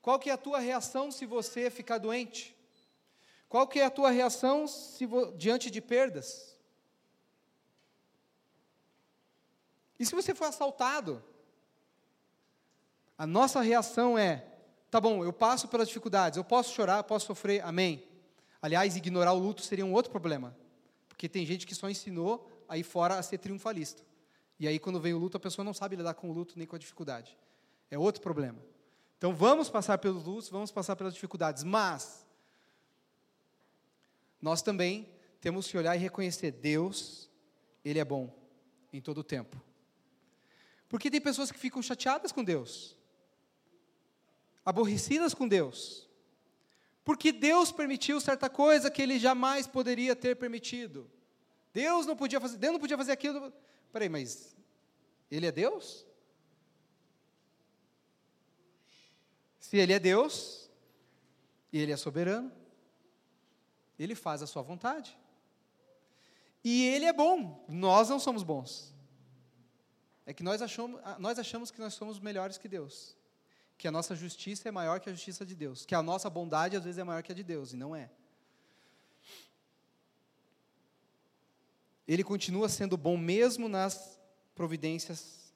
Qual 0.08 0.18
que 0.18 0.30
é 0.30 0.34
a 0.34 0.38
tua 0.38 0.60
reação 0.60 1.12
se 1.12 1.26
você 1.26 1.70
ficar 1.70 1.98
doente? 1.98 2.56
Qual 3.50 3.68
que 3.68 3.78
é 3.78 3.84
a 3.84 3.90
tua 3.90 4.10
reação 4.10 4.64
diante 5.36 5.70
de 5.70 5.82
perdas? 5.82 6.58
E 10.00 10.06
se 10.06 10.16
você 10.16 10.34
for 10.34 10.46
assaltado? 10.46 11.22
A 13.18 13.28
nossa 13.28 13.60
reação 13.60 14.18
é: 14.18 14.46
tá 14.90 15.02
bom, 15.02 15.26
eu 15.26 15.34
passo 15.34 15.68
pelas 15.68 15.90
dificuldades, 15.90 16.38
eu 16.38 16.44
posso 16.46 16.74
chorar, 16.74 17.04
posso 17.04 17.26
sofrer, 17.26 17.62
amém. 17.66 18.02
Aliás, 18.62 18.96
ignorar 18.96 19.34
o 19.34 19.40
luto 19.40 19.62
seria 19.62 19.86
um 19.86 19.92
outro 19.92 20.10
problema, 20.10 20.56
porque 21.10 21.28
tem 21.28 21.46
gente 21.46 21.68
que 21.68 21.76
só 21.76 21.90
ensinou 21.90 22.64
aí 22.70 22.82
fora 22.82 23.20
a 23.20 23.22
ser 23.22 23.40
triunfalista. 23.40 24.02
E 24.58 24.70
aí, 24.70 24.80
quando 24.80 25.02
vem 25.02 25.14
o 25.14 25.18
luto, 25.18 25.36
a 25.36 25.40
pessoa 25.42 25.66
não 25.66 25.74
sabe 25.74 25.98
lidar 25.98 26.14
com 26.14 26.30
o 26.30 26.34
luto 26.34 26.54
nem 26.58 26.66
com 26.66 26.78
a 26.78 26.80
dificuldade. 26.80 27.38
É 27.92 28.00
outro 28.00 28.22
problema. 28.22 28.77
Então 29.18 29.36
vamos 29.36 29.70
passar 29.70 29.98
pelos 29.98 30.24
lutos, 30.24 30.50
vamos 30.50 30.72
passar 30.72 30.96
pelas 30.96 31.14
dificuldades, 31.14 31.64
mas 31.64 32.26
nós 34.42 34.62
também 34.62 35.10
temos 35.42 35.68
que 35.68 35.78
olhar 35.78 35.96
e 35.96 36.00
reconhecer 36.00 36.52
Deus, 36.52 37.30
Ele 37.84 38.00
é 38.00 38.06
bom 38.06 38.34
em 38.94 39.02
todo 39.02 39.20
o 39.20 39.24
tempo. 39.24 39.60
Porque 40.88 41.12
tem 41.12 41.20
pessoas 41.20 41.52
que 41.52 41.58
ficam 41.58 41.82
chateadas 41.82 42.32
com 42.32 42.44
Deus, 42.44 42.96
aborrecidas 44.64 45.34
com 45.34 45.48
Deus, 45.48 46.08
porque 47.04 47.32
Deus 47.32 47.72
permitiu 47.72 48.22
certa 48.22 48.50
coisa 48.50 48.92
que 48.92 49.02
Ele 49.02 49.18
jamais 49.18 49.66
poderia 49.66 50.16
ter 50.16 50.36
permitido. 50.36 51.10
Deus 51.74 52.06
não 52.06 52.16
podia 52.16 52.40
fazer, 52.40 52.58
Deus 52.58 52.74
não 52.74 52.80
podia 52.80 52.98
fazer 52.98 53.12
aquilo. 53.12 53.52
Peraí, 53.92 54.10
mas 54.10 54.56
Ele 55.32 55.46
é 55.46 55.52
Deus? 55.52 56.07
Se 59.68 59.76
Ele 59.76 59.92
é 59.92 60.00
Deus, 60.00 60.70
e 61.74 61.78
Ele 61.78 61.92
é 61.92 61.98
soberano, 61.98 62.50
Ele 64.00 64.16
faz 64.16 64.42
a 64.42 64.48
sua 64.48 64.62
vontade. 64.62 65.18
E 66.64 66.86
Ele 66.86 67.04
é 67.04 67.12
bom, 67.12 67.66
nós 67.68 68.08
não 68.08 68.18
somos 68.18 68.44
bons. 68.44 68.96
É 70.26 70.34
que 70.34 70.42
nós 70.42 70.62
achamos, 70.62 71.02
nós 71.20 71.38
achamos 71.38 71.70
que 71.70 71.82
nós 71.82 71.94
somos 71.94 72.18
melhores 72.18 72.58
que 72.58 72.70
Deus. 72.70 73.18
Que 73.78 73.90
a 73.90 73.92
nossa 73.92 74.16
justiça 74.16 74.70
é 74.70 74.72
maior 74.72 75.02
que 75.02 75.10
a 75.10 75.14
justiça 75.14 75.46
de 75.46 75.54
Deus. 75.54 75.86
Que 75.86 75.96
a 75.96 76.02
nossa 76.02 76.30
bondade 76.30 76.78
às 76.78 76.86
vezes 76.86 76.98
é 76.98 77.04
maior 77.04 77.22
que 77.22 77.34
a 77.34 77.36
de 77.36 77.44
Deus, 77.44 77.74
e 77.74 77.76
não 77.76 77.94
é. 77.94 78.10
Ele 82.08 82.24
continua 82.24 82.70
sendo 82.70 82.96
bom 82.96 83.18
mesmo 83.18 83.68
nas 83.68 84.18
providências 84.56 85.54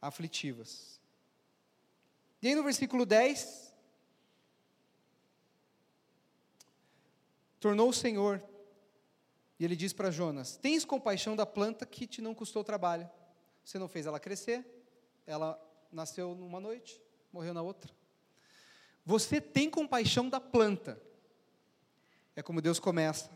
aflitivas. 0.00 0.91
E 2.42 2.48
aí 2.48 2.54
no 2.56 2.64
versículo 2.64 3.06
10, 3.06 3.72
tornou 7.60 7.88
o 7.88 7.92
Senhor 7.92 8.42
E 9.60 9.64
ele 9.64 9.76
diz 9.76 9.92
para 9.92 10.10
Jonas: 10.10 10.56
Tens 10.56 10.84
compaixão 10.84 11.36
da 11.36 11.46
planta 11.46 11.86
que 11.86 12.04
te 12.04 12.20
não 12.20 12.34
custou 12.34 12.64
trabalho. 12.64 13.08
Você 13.64 13.78
não 13.78 13.86
fez 13.86 14.06
ela 14.06 14.18
crescer, 14.18 14.66
ela 15.24 15.56
nasceu 15.92 16.34
numa 16.34 16.58
noite, 16.58 17.00
morreu 17.32 17.54
na 17.54 17.62
outra. 17.62 17.94
Você 19.06 19.40
tem 19.40 19.70
compaixão 19.70 20.28
da 20.28 20.40
planta. 20.40 21.00
É 22.34 22.42
como 22.42 22.60
Deus 22.60 22.80
começa. 22.80 23.30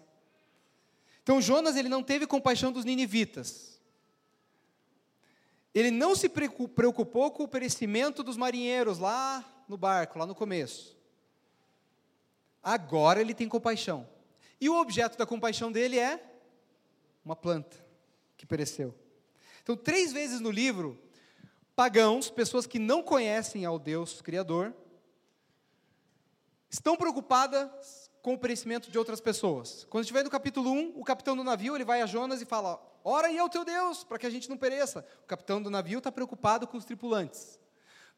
Então 1.23 1.41
Jonas 1.41 1.77
ele 1.77 1.89
não 1.89 2.03
teve 2.03 2.27
compaixão 2.27 2.73
dos 2.73 2.85
ninivitas. 2.85 3.76
Ele 5.77 5.91
não 5.91 6.17
se 6.17 6.27
preocupou 6.27 7.31
com 7.31 7.43
o 7.43 7.49
perecimento 7.49 8.23
dos 8.23 8.39
marinheiros 8.39 8.99
lá 8.99 9.45
no 9.69 9.77
barco, 9.77 10.19
lá 10.19 10.25
no 10.25 10.35
começo. 10.35 10.97
Agora 12.63 13.21
ele 13.21 13.35
tem 13.35 13.47
compaixão. 13.47 14.09
E 14.59 14.71
o 14.71 14.81
objeto 14.81 15.19
da 15.19 15.27
compaixão 15.27 15.71
dele 15.71 15.99
é 15.99 16.19
uma 17.23 17.37
planta 17.37 17.77
que 18.39 18.47
pereceu. 18.47 18.95
Então, 19.63 19.77
três 19.77 20.15
vezes 20.15 20.41
no 20.41 20.51
livro, 20.51 20.99
pagãos, 21.75 22.31
pessoas 22.31 22.67
que 22.67 22.79
não 22.79 23.03
conhecem 23.03 23.67
ao 23.67 23.79
Deus 23.79 24.23
Criador, 24.23 24.73
estão 26.71 26.97
preocupadas 26.97 28.11
com 28.23 28.33
o 28.33 28.39
perecimento 28.39 28.91
de 28.91 28.97
outras 28.97 29.21
pessoas. 29.21 29.85
Quando 29.91 30.05
estiver 30.05 30.25
no 30.25 30.31
capítulo 30.31 30.71
1, 30.71 30.95
o 30.97 31.05
capitão 31.05 31.37
do 31.37 31.45
navio 31.45 31.75
ele 31.75 31.85
vai 31.85 32.01
a 32.01 32.07
Jonas 32.07 32.41
e 32.41 32.47
fala: 32.47 32.81
Ora 33.09 33.29
aí 33.29 33.39
ao 33.39 33.49
teu 33.49 33.65
Deus, 33.65 34.03
para 34.03 34.19
que 34.19 34.27
a 34.27 34.31
gente 34.31 34.51
não 34.51 34.57
pereça. 34.57 35.07
O 35.23 35.27
capitão 35.29 35.63
do 35.63 35.71
navio 35.71 35.99
está 35.99 36.11
preocupado 36.11 36.67
com 36.67 36.77
os 36.77 36.85
tripulantes. 36.85 37.57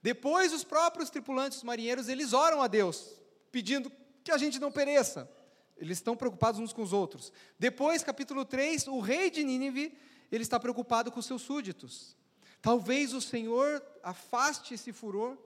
Depois, 0.01 0.51
os 0.51 0.65
próprios 0.65 1.11
tripulantes, 1.11 1.59
os 1.59 1.63
marinheiros, 1.65 2.09
eles 2.09 2.33
oram 2.33 2.63
a 2.63 2.67
Deus, 2.67 3.21
pedindo 3.53 3.93
que 4.25 4.33
a 4.33 4.39
gente 4.39 4.59
não 4.59 4.73
pereça. 4.73 5.31
Eles 5.77 5.99
estão 5.99 6.17
preocupados 6.17 6.59
uns 6.59 6.73
com 6.73 6.81
os 6.81 6.95
outros. 6.95 7.31
Depois, 7.59 8.03
capítulo 8.03 8.47
3, 8.47 8.87
o 8.87 8.99
rei 8.99 9.31
de 9.31 9.45
Nínive, 9.45 9.93
ele 10.33 10.43
está 10.43 10.59
preocupado 10.59 11.13
com 11.13 11.21
seus 11.21 11.43
súditos. 11.43 12.17
Talvez 12.63 13.13
o 13.13 13.21
Senhor 13.21 13.85
afaste 14.03 14.73
esse 14.73 14.91
furor 14.91 15.37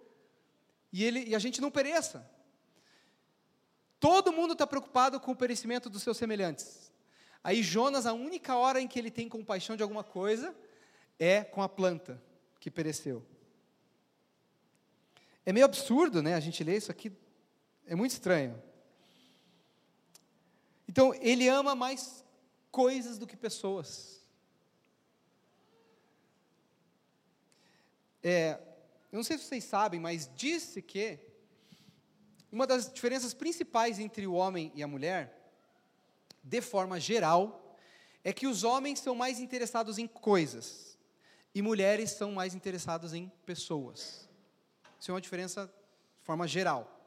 e, 0.93 1.03
ele, 1.03 1.25
e 1.25 1.35
a 1.35 1.41
gente 1.41 1.61
não 1.61 1.69
pereça. 1.69 2.31
Todo 3.99 4.33
mundo 4.33 4.53
está 4.53 4.69
preocupado 4.69 5.19
com 5.19 5.33
o 5.33 5.37
perecimento 5.37 5.91
dos 5.91 6.05
seus 6.05 6.17
semelhantes. 6.17 6.92
Aí 7.45 7.63
Jonas, 7.63 8.07
a 8.07 8.13
única 8.13 8.57
hora 8.57 8.81
em 8.81 8.87
que 8.87 8.99
ele 8.99 9.11
tem 9.11 9.29
compaixão 9.29 9.77
de 9.77 9.83
alguma 9.83 10.05
coisa 10.05 10.55
é 11.19 11.43
com 11.43 11.63
a 11.63 11.69
planta 11.69 12.23
que 12.61 12.71
pereceu. 12.71 13.25
É 15.45 15.53
meio 15.53 15.67
absurdo, 15.67 16.23
né? 16.23 16.35
A 16.35 16.41
gente 16.41 16.63
lê 16.63 16.77
isso 16.77 16.91
aqui, 16.91 17.13
é 17.87 17.97
muito 17.97 18.13
estranho. 18.13 18.63
Então, 20.89 21.13
ele 21.15 21.49
ama 21.49 21.75
mais 21.75 22.25
coisas 22.71 23.19
do 23.19 23.27
que 23.27 23.37
pessoas. 23.37 24.21
É, 28.23 28.61
eu 29.11 29.17
não 29.17 29.25
sei 29.25 29.37
se 29.37 29.45
vocês 29.45 29.65
sabem, 29.65 29.99
mas 29.99 30.31
disse 30.37 30.81
que 30.81 31.19
uma 32.53 32.67
das 32.67 32.93
diferenças 32.93 33.35
principais 33.35 33.99
entre 33.99 34.27
o 34.27 34.35
homem 34.35 34.71
e 34.75 34.83
a 34.83 34.87
mulher, 34.87 35.42
de 36.43 36.61
forma 36.61 36.99
geral, 36.99 37.79
é 38.25 38.33
que 38.33 38.47
os 38.47 38.65
homens 38.65 39.01
são 39.01 39.15
mais 39.15 39.39
interessados 39.39 39.99
em 39.99 40.07
coisas 40.07 40.99
e 41.55 41.61
mulheres 41.61 42.11
são 42.11 42.33
mais 42.33 42.55
interessadas 42.55 43.13
em 43.13 43.31
pessoas. 43.45 44.29
Isso 44.99 45.11
é 45.11 45.15
uma 45.15 45.21
diferença 45.21 45.67
de 45.67 46.25
forma 46.25 46.47
geral. 46.47 47.01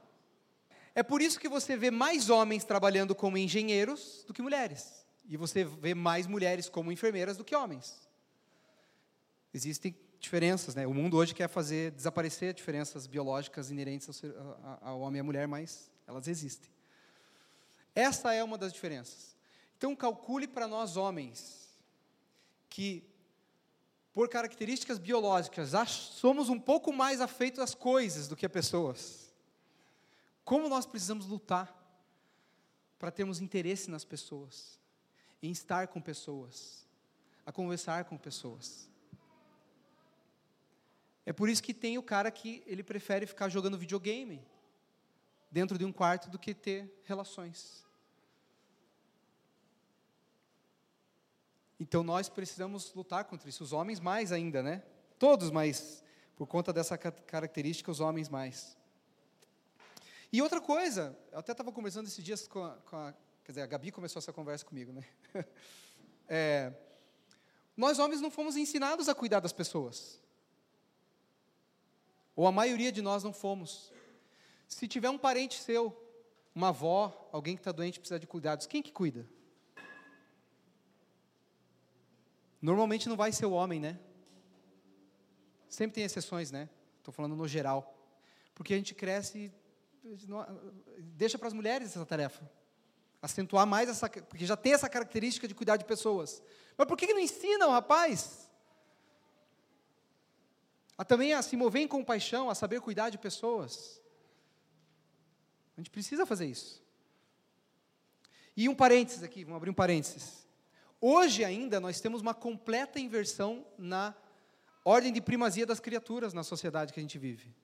É 0.93 1.01
por 1.03 1.21
isso 1.21 1.39
que 1.39 1.49
você 1.49 1.75
vê 1.75 1.91
mais 1.91 2.29
homens 2.29 2.63
trabalhando 2.63 3.15
como 3.15 3.37
engenheiros 3.37 4.23
do 4.27 4.33
que 4.33 4.41
mulheres. 4.41 5.05
E 5.27 5.35
você 5.35 5.63
vê 5.63 5.93
mais 5.93 6.27
mulheres 6.27 6.69
como 6.69 6.91
enfermeiras 6.91 7.37
do 7.37 7.43
que 7.43 7.55
homens. 7.55 8.07
Existem 9.53 9.95
diferenças, 10.19 10.75
né? 10.75 10.85
O 10.85 10.93
mundo 10.93 11.17
hoje 11.17 11.33
quer 11.33 11.47
fazer 11.47 11.91
desaparecer 11.91 12.53
diferenças 12.53 13.07
biológicas 13.07 13.71
inerentes 13.71 14.23
ao, 14.23 14.89
ao 14.89 14.99
homem 15.01 15.19
e 15.19 15.21
à 15.21 15.23
mulher, 15.23 15.47
mas 15.47 15.91
elas 16.07 16.27
existem. 16.27 16.74
Essa 17.95 18.33
é 18.33 18.43
uma 18.43 18.57
das 18.57 18.73
diferenças. 18.73 19.35
Então 19.77 19.95
calcule 19.95 20.47
para 20.47 20.67
nós 20.67 20.97
homens 20.97 21.65
que 22.69 23.09
por 24.13 24.29
características 24.29 24.97
biológicas 24.97 25.71
somos 25.89 26.49
um 26.49 26.59
pouco 26.59 26.91
mais 26.91 27.21
afeitos 27.21 27.59
às 27.59 27.73
coisas 27.73 28.27
do 28.27 28.35
que 28.35 28.45
a 28.45 28.49
pessoas. 28.49 29.33
Como 30.43 30.69
nós 30.69 30.85
precisamos 30.85 31.25
lutar 31.25 31.73
para 32.99 33.11
termos 33.11 33.39
interesse 33.39 33.89
nas 33.89 34.03
pessoas, 34.03 34.79
em 35.41 35.51
estar 35.51 35.87
com 35.87 36.01
pessoas, 36.01 36.85
a 37.45 37.51
conversar 37.51 38.05
com 38.05 38.17
pessoas. 38.17 38.89
É 41.25 41.33
por 41.33 41.49
isso 41.49 41.63
que 41.63 41.73
tem 41.73 41.97
o 41.97 42.03
cara 42.03 42.29
que 42.29 42.63
ele 42.65 42.83
prefere 42.83 43.25
ficar 43.25 43.49
jogando 43.49 43.77
videogame 43.77 44.45
dentro 45.51 45.77
de 45.77 45.85
um 45.85 45.91
quarto 45.91 46.29
do 46.29 46.37
que 46.37 46.53
ter 46.53 47.01
relações. 47.03 47.84
Então 51.79 52.03
nós 52.03 52.29
precisamos 52.29 52.93
lutar 52.93 53.25
contra 53.25 53.49
isso. 53.49 53.63
Os 53.63 53.73
homens 53.73 53.99
mais 53.99 54.31
ainda, 54.31 54.63
né? 54.63 54.83
Todos, 55.19 55.51
mas 55.51 56.03
por 56.35 56.47
conta 56.47 56.71
dessa 56.73 56.97
característica, 56.97 57.91
os 57.91 57.99
homens 57.99 58.29
mais. 58.29 58.77
E 60.31 60.41
outra 60.41 60.59
coisa, 60.59 61.17
eu 61.31 61.39
até 61.39 61.51
estava 61.51 61.71
conversando 61.71 62.07
esses 62.07 62.23
dias 62.23 62.47
com 62.47 62.63
a, 62.63 62.71
com 62.77 62.95
a, 62.97 63.13
Quer 63.45 63.51
dizer, 63.51 63.61
a 63.61 63.67
Gabi 63.67 63.91
começou 63.91 64.19
essa 64.19 64.33
conversa 64.33 64.65
comigo, 64.65 64.91
né? 64.91 65.03
É, 66.27 66.73
nós 67.77 67.99
homens 67.99 68.19
não 68.19 68.31
fomos 68.31 68.57
ensinados 68.57 69.07
a 69.07 69.13
cuidar 69.13 69.41
das 69.41 69.53
pessoas. 69.53 70.19
Ou 72.35 72.47
a 72.47 72.51
maioria 72.51 72.91
de 72.91 72.99
nós 72.99 73.23
não 73.23 73.31
fomos. 73.31 73.93
Se 74.67 74.87
tiver 74.87 75.11
um 75.11 75.19
parente 75.19 75.61
seu, 75.61 75.95
uma 76.55 76.69
avó, 76.69 77.29
alguém 77.31 77.55
que 77.55 77.61
está 77.61 77.71
doente 77.71 77.99
precisa 77.99 78.19
de 78.19 78.25
cuidados, 78.25 78.65
quem 78.65 78.81
que 78.81 78.91
cuida? 78.91 79.29
Normalmente 82.65 83.07
não 83.07 83.15
vai 83.15 83.31
ser 83.31 83.45
o 83.45 83.51
homem, 83.51 83.79
né? 83.79 83.99
Sempre 85.69 85.95
tem 85.95 86.03
exceções, 86.03 86.51
né? 86.51 86.67
Estou 86.97 87.13
falando 87.13 87.35
no 87.35 87.47
geral. 87.47 87.95
Porque 88.55 88.73
a 88.73 88.77
gente 88.77 88.95
cresce 88.95 89.51
e 90.03 90.17
deixa 90.99 91.37
para 91.37 91.47
as 91.47 91.53
mulheres 91.53 91.89
essa 91.89 92.05
tarefa. 92.05 92.49
Acentuar 93.21 93.67
mais 93.67 93.87
essa. 93.87 94.09
Porque 94.09 94.45
já 94.45 94.57
tem 94.57 94.73
essa 94.73 94.89
característica 94.89 95.47
de 95.47 95.53
cuidar 95.53 95.77
de 95.77 95.85
pessoas. 95.85 96.41
Mas 96.75 96.87
por 96.87 96.97
que, 96.97 97.13
não 97.13 97.19
ensinam, 97.19 97.69
rapaz? 97.69 98.45
a 100.97 101.03
também 101.03 101.33
a 101.33 101.41
se 101.41 101.55
mover 101.57 101.81
em 101.81 101.87
compaixão, 101.87 102.49
a 102.49 102.55
saber 102.55 102.79
cuidar 102.81 103.09
de 103.09 103.17
pessoas. 103.17 104.01
A 105.75 105.81
gente 105.81 105.91
precisa 105.91 106.25
fazer 106.25 106.45
isso. 106.45 106.81
E 108.55 108.69
um 108.69 108.75
parênteses 108.75 109.21
aqui, 109.21 109.43
vamos 109.43 109.57
abrir 109.57 109.69
um 109.69 109.73
parênteses. 109.73 110.44
Hoje 111.07 111.45
ainda 111.45 111.79
nós 111.79 112.01
temos 112.01 112.19
uma 112.19 112.33
completa 112.33 112.99
inversão 112.99 113.63
na 113.77 114.15
ordem 114.83 115.13
de 115.13 115.21
primazia 115.21 115.63
das 115.63 115.79
criaturas 115.79 116.33
na 116.33 116.41
sociedade 116.41 116.91
que 116.91 116.99
a 116.99 117.03
gente 117.03 117.19
vive. 117.19 117.55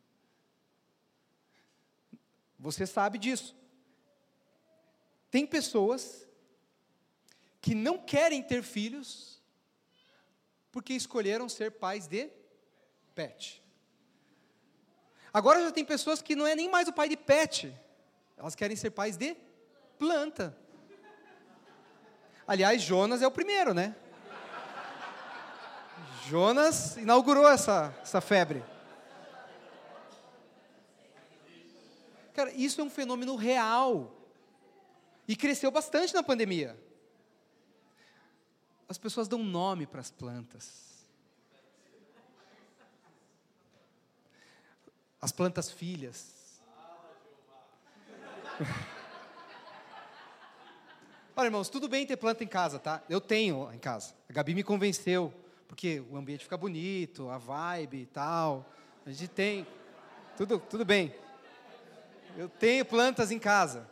Você 2.60 2.86
sabe 2.86 3.18
disso. 3.18 3.56
Tem 5.32 5.48
pessoas 5.48 6.30
que 7.60 7.74
não 7.74 7.98
querem 7.98 8.44
ter 8.44 8.62
filhos 8.62 9.42
porque 10.72 10.94
escolheram 10.94 11.50
ser 11.50 11.72
pais 11.72 12.06
de 12.06 12.30
pet. 13.16 13.64
Agora 15.34 15.64
já 15.64 15.72
tem 15.72 15.84
pessoas 15.84 16.22
que 16.22 16.36
não 16.36 16.46
é 16.46 16.54
nem 16.54 16.70
mais 16.70 16.88
o 16.88 16.94
pai 16.94 17.10
de 17.10 17.18
pet, 17.18 17.76
elas 18.38 18.54
querem 18.54 18.78
ser 18.78 18.92
pais 18.92 19.18
de 19.18 19.36
planta. 19.98 20.61
Aliás, 22.48 22.82
Jonas 22.82 23.22
é 23.22 23.28
o 23.28 23.32
primeiro, 23.32 23.74
né? 23.74 23.96
Jonas 26.28 26.98
inaugurou 26.98 27.48
essa, 27.48 27.94
essa 28.02 28.22
febre. 28.22 28.64
Cara, 32.34 32.52
isso 32.54 32.82
é 32.82 32.84
um 32.84 32.89
fenômeno 32.89 33.36
real. 33.36 34.16
E 35.28 35.36
cresceu 35.36 35.72
bastante 35.72 36.14
na 36.14 36.24
pandemia. 36.24 36.78
As 38.88 38.98
pessoas 38.98 39.28
dão 39.28 39.44
nome 39.44 39.86
para 39.86 40.02
as 40.02 40.12
plantas. 40.12 40.92
as 45.22 45.32
plantas 45.32 45.70
filhas. 45.70 46.34
Olha, 51.34 51.48
irmãos, 51.48 51.70
tudo 51.70 51.88
bem 51.88 52.06
ter 52.06 52.18
planta 52.18 52.44
em 52.44 52.48
casa, 52.48 52.78
tá? 52.78 53.02
Eu 53.10 53.22
tenho 53.22 53.72
em 53.74 53.80
casa. 53.80 54.14
A 54.30 54.34
Gabi 54.34 54.54
me 54.54 54.64
convenceu, 54.64 55.34
porque 55.66 56.04
o 56.12 56.18
ambiente 56.18 56.44
fica 56.44 56.58
bonito, 56.58 57.30
a 57.30 57.38
vibe 57.38 58.02
e 58.02 58.06
tal. 58.06 58.66
A 59.06 59.12
gente 59.12 59.30
tem. 59.30 59.66
Tudo, 60.36 60.60
tudo 60.60 60.84
bem. 60.84 61.16
Eu 62.38 62.50
tenho 62.50 62.84
plantas 62.84 63.32
em 63.32 63.40
casa. 63.40 63.90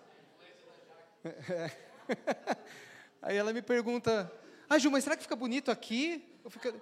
Aí 3.21 3.37
ela 3.37 3.53
me 3.53 3.61
pergunta, 3.61 4.29
ah, 4.69 4.77
Ju, 4.77 4.91
mas 4.91 5.05
será 5.05 5.15
que 5.15 5.23
fica 5.23 5.35
bonito 5.35 5.71
aqui? 5.71 6.23
Eu 6.43 6.49
fico, 6.49 6.73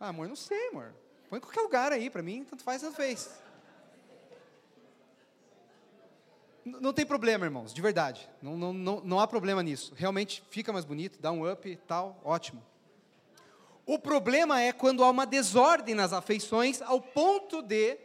ah, 0.00 0.08
amor, 0.08 0.26
não 0.26 0.36
sei, 0.36 0.68
amor. 0.68 0.94
Põe 1.28 1.36
em 1.36 1.42
qualquer 1.42 1.60
lugar 1.60 1.92
aí, 1.92 2.08
para 2.08 2.22
mim, 2.22 2.46
tanto 2.48 2.62
faz, 2.62 2.80
tanto 2.80 2.96
fez. 2.96 3.30
Não 6.80 6.92
tem 6.92 7.06
problema, 7.06 7.44
irmãos, 7.44 7.72
de 7.72 7.80
verdade. 7.80 8.28
Não, 8.42 8.56
não, 8.56 8.72
não, 8.72 9.00
não 9.00 9.20
há 9.20 9.26
problema 9.26 9.62
nisso. 9.62 9.92
Realmente 9.96 10.42
fica 10.50 10.72
mais 10.72 10.84
bonito, 10.84 11.20
dá 11.20 11.32
um 11.32 11.50
up 11.50 11.76
tal, 11.86 12.20
ótimo. 12.24 12.64
O 13.86 13.98
problema 13.98 14.60
é 14.60 14.72
quando 14.72 15.02
há 15.02 15.10
uma 15.10 15.24
desordem 15.24 15.94
nas 15.94 16.12
afeições 16.12 16.82
ao 16.82 17.00
ponto 17.00 17.62
de 17.62 17.98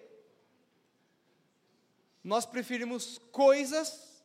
nós 2.24 2.46
preferimos 2.46 3.20
coisas, 3.32 4.24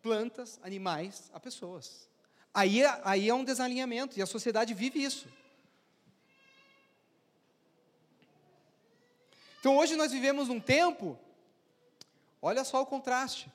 plantas, 0.00 0.58
animais 0.62 1.30
a 1.34 1.38
pessoas. 1.38 2.08
Aí, 2.54 2.82
é, 2.82 3.00
aí 3.04 3.28
é 3.28 3.34
um 3.34 3.44
desalinhamento 3.44 4.18
e 4.18 4.22
a 4.22 4.26
sociedade 4.26 4.72
vive 4.72 5.02
isso. 5.02 5.28
Então 9.60 9.76
hoje 9.76 9.94
nós 9.94 10.10
vivemos 10.10 10.48
um 10.48 10.58
tempo, 10.58 11.18
olha 12.42 12.64
só 12.64 12.82
o 12.82 12.86
contraste, 12.86 13.50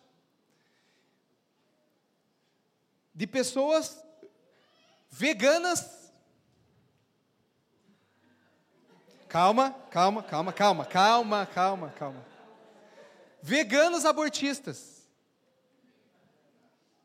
de 3.14 3.28
pessoas 3.28 4.02
veganas. 5.10 6.12
Calma, 9.28 9.72
calma, 9.92 10.24
calma, 10.24 10.54
calma, 10.54 10.86
calma, 10.86 11.46
calma, 11.46 11.90
calma. 11.90 12.26
Veganos 13.42 14.06
abortistas. 14.06 15.08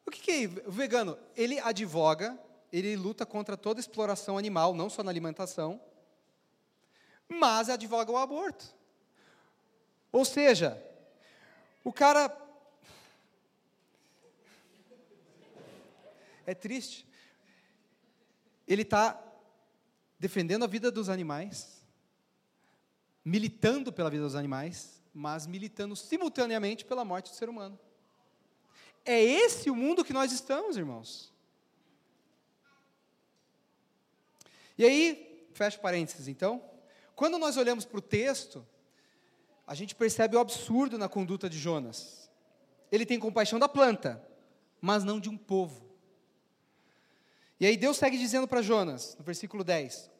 O 0.06 0.10
que, 0.10 0.20
que 0.20 0.30
é 0.30 0.68
o 0.68 0.70
vegano? 0.70 1.18
Ele 1.34 1.58
advoga, 1.58 2.38
ele 2.70 2.94
luta 2.94 3.24
contra 3.24 3.56
toda 3.56 3.80
exploração 3.80 4.36
animal, 4.36 4.74
não 4.74 4.90
só 4.90 5.02
na 5.02 5.10
alimentação, 5.10 5.80
mas 7.26 7.70
advoga 7.70 8.12
o 8.12 8.18
aborto. 8.18 8.66
Ou 10.12 10.24
seja, 10.24 10.91
o 11.84 11.92
cara. 11.92 12.38
É 16.46 16.54
triste. 16.54 17.06
Ele 18.66 18.82
está 18.82 19.22
defendendo 20.18 20.64
a 20.64 20.68
vida 20.68 20.90
dos 20.90 21.08
animais, 21.08 21.84
militando 23.24 23.92
pela 23.92 24.10
vida 24.10 24.24
dos 24.24 24.34
animais, 24.34 25.00
mas 25.14 25.46
militando 25.46 25.94
simultaneamente 25.94 26.84
pela 26.84 27.04
morte 27.04 27.30
do 27.30 27.36
ser 27.36 27.48
humano. 27.48 27.78
É 29.04 29.20
esse 29.20 29.70
o 29.70 29.76
mundo 29.76 30.04
que 30.04 30.12
nós 30.12 30.32
estamos, 30.32 30.76
irmãos. 30.76 31.32
E 34.78 34.84
aí, 34.84 35.46
fecha 35.52 35.78
parênteses 35.78 36.28
então. 36.28 36.62
Quando 37.14 37.38
nós 37.38 37.56
olhamos 37.56 37.84
para 37.84 37.98
o 37.98 38.02
texto, 38.02 38.66
a 39.66 39.74
gente 39.74 39.94
percebe 39.94 40.36
o 40.36 40.40
absurdo 40.40 40.98
na 40.98 41.08
conduta 41.08 41.48
de 41.48 41.58
Jonas. 41.58 42.30
Ele 42.90 43.06
tem 43.06 43.18
compaixão 43.18 43.58
da 43.58 43.68
planta, 43.68 44.22
mas 44.80 45.04
não 45.04 45.18
de 45.18 45.28
um 45.28 45.36
povo. 45.36 45.90
E 47.58 47.66
aí 47.66 47.76
Deus 47.76 47.96
segue 47.96 48.18
dizendo 48.18 48.48
para 48.48 48.60
Jonas, 48.60 49.16
no 49.16 49.24
versículo 49.24 49.62
10, 49.62 50.10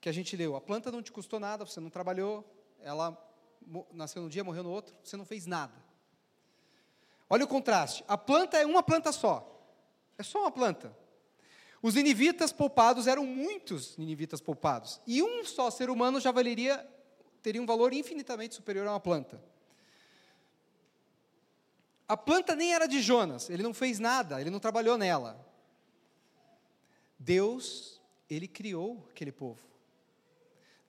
que 0.00 0.08
a 0.08 0.12
gente 0.12 0.36
leu: 0.36 0.54
A 0.54 0.60
planta 0.60 0.92
não 0.92 1.02
te 1.02 1.10
custou 1.10 1.40
nada, 1.40 1.64
você 1.64 1.80
não 1.80 1.88
trabalhou, 1.88 2.44
ela 2.80 3.16
nasceu 3.92 4.22
num 4.22 4.28
dia, 4.28 4.44
morreu 4.44 4.62
no 4.62 4.70
outro, 4.70 4.94
você 5.02 5.16
não 5.16 5.24
fez 5.24 5.46
nada. 5.46 5.72
Olha 7.30 7.44
o 7.44 7.48
contraste: 7.48 8.04
a 8.06 8.18
planta 8.18 8.58
é 8.58 8.66
uma 8.66 8.82
planta 8.82 9.10
só, 9.10 9.66
é 10.18 10.22
só 10.22 10.40
uma 10.40 10.50
planta. 10.50 10.94
Os 11.80 11.94
ninivitas 11.94 12.52
poupados 12.52 13.06
eram 13.08 13.26
muitos 13.26 13.96
ninivitas 13.96 14.40
poupados, 14.40 15.00
e 15.06 15.22
um 15.22 15.44
só 15.44 15.70
ser 15.70 15.90
humano 15.90 16.20
já 16.20 16.30
valeria 16.30 16.86
teria 17.42 17.60
um 17.60 17.66
valor 17.66 17.92
infinitamente 17.92 18.54
superior 18.54 18.86
a 18.86 18.92
uma 18.92 19.00
planta. 19.00 19.42
A 22.08 22.16
planta 22.16 22.54
nem 22.54 22.72
era 22.72 22.86
de 22.86 23.00
Jonas, 23.00 23.50
ele 23.50 23.62
não 23.62 23.74
fez 23.74 23.98
nada, 23.98 24.40
ele 24.40 24.50
não 24.50 24.60
trabalhou 24.60 24.96
nela. 24.96 25.44
Deus, 27.18 28.00
ele 28.28 28.46
criou 28.46 29.06
aquele 29.10 29.32
povo. 29.32 29.60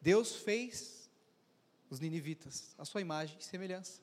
Deus 0.01 0.35
fez 0.35 1.09
os 1.89 1.99
ninivitas, 1.99 2.75
a 2.77 2.85
sua 2.85 3.01
imagem 3.01 3.37
e 3.39 3.43
semelhança. 3.43 4.01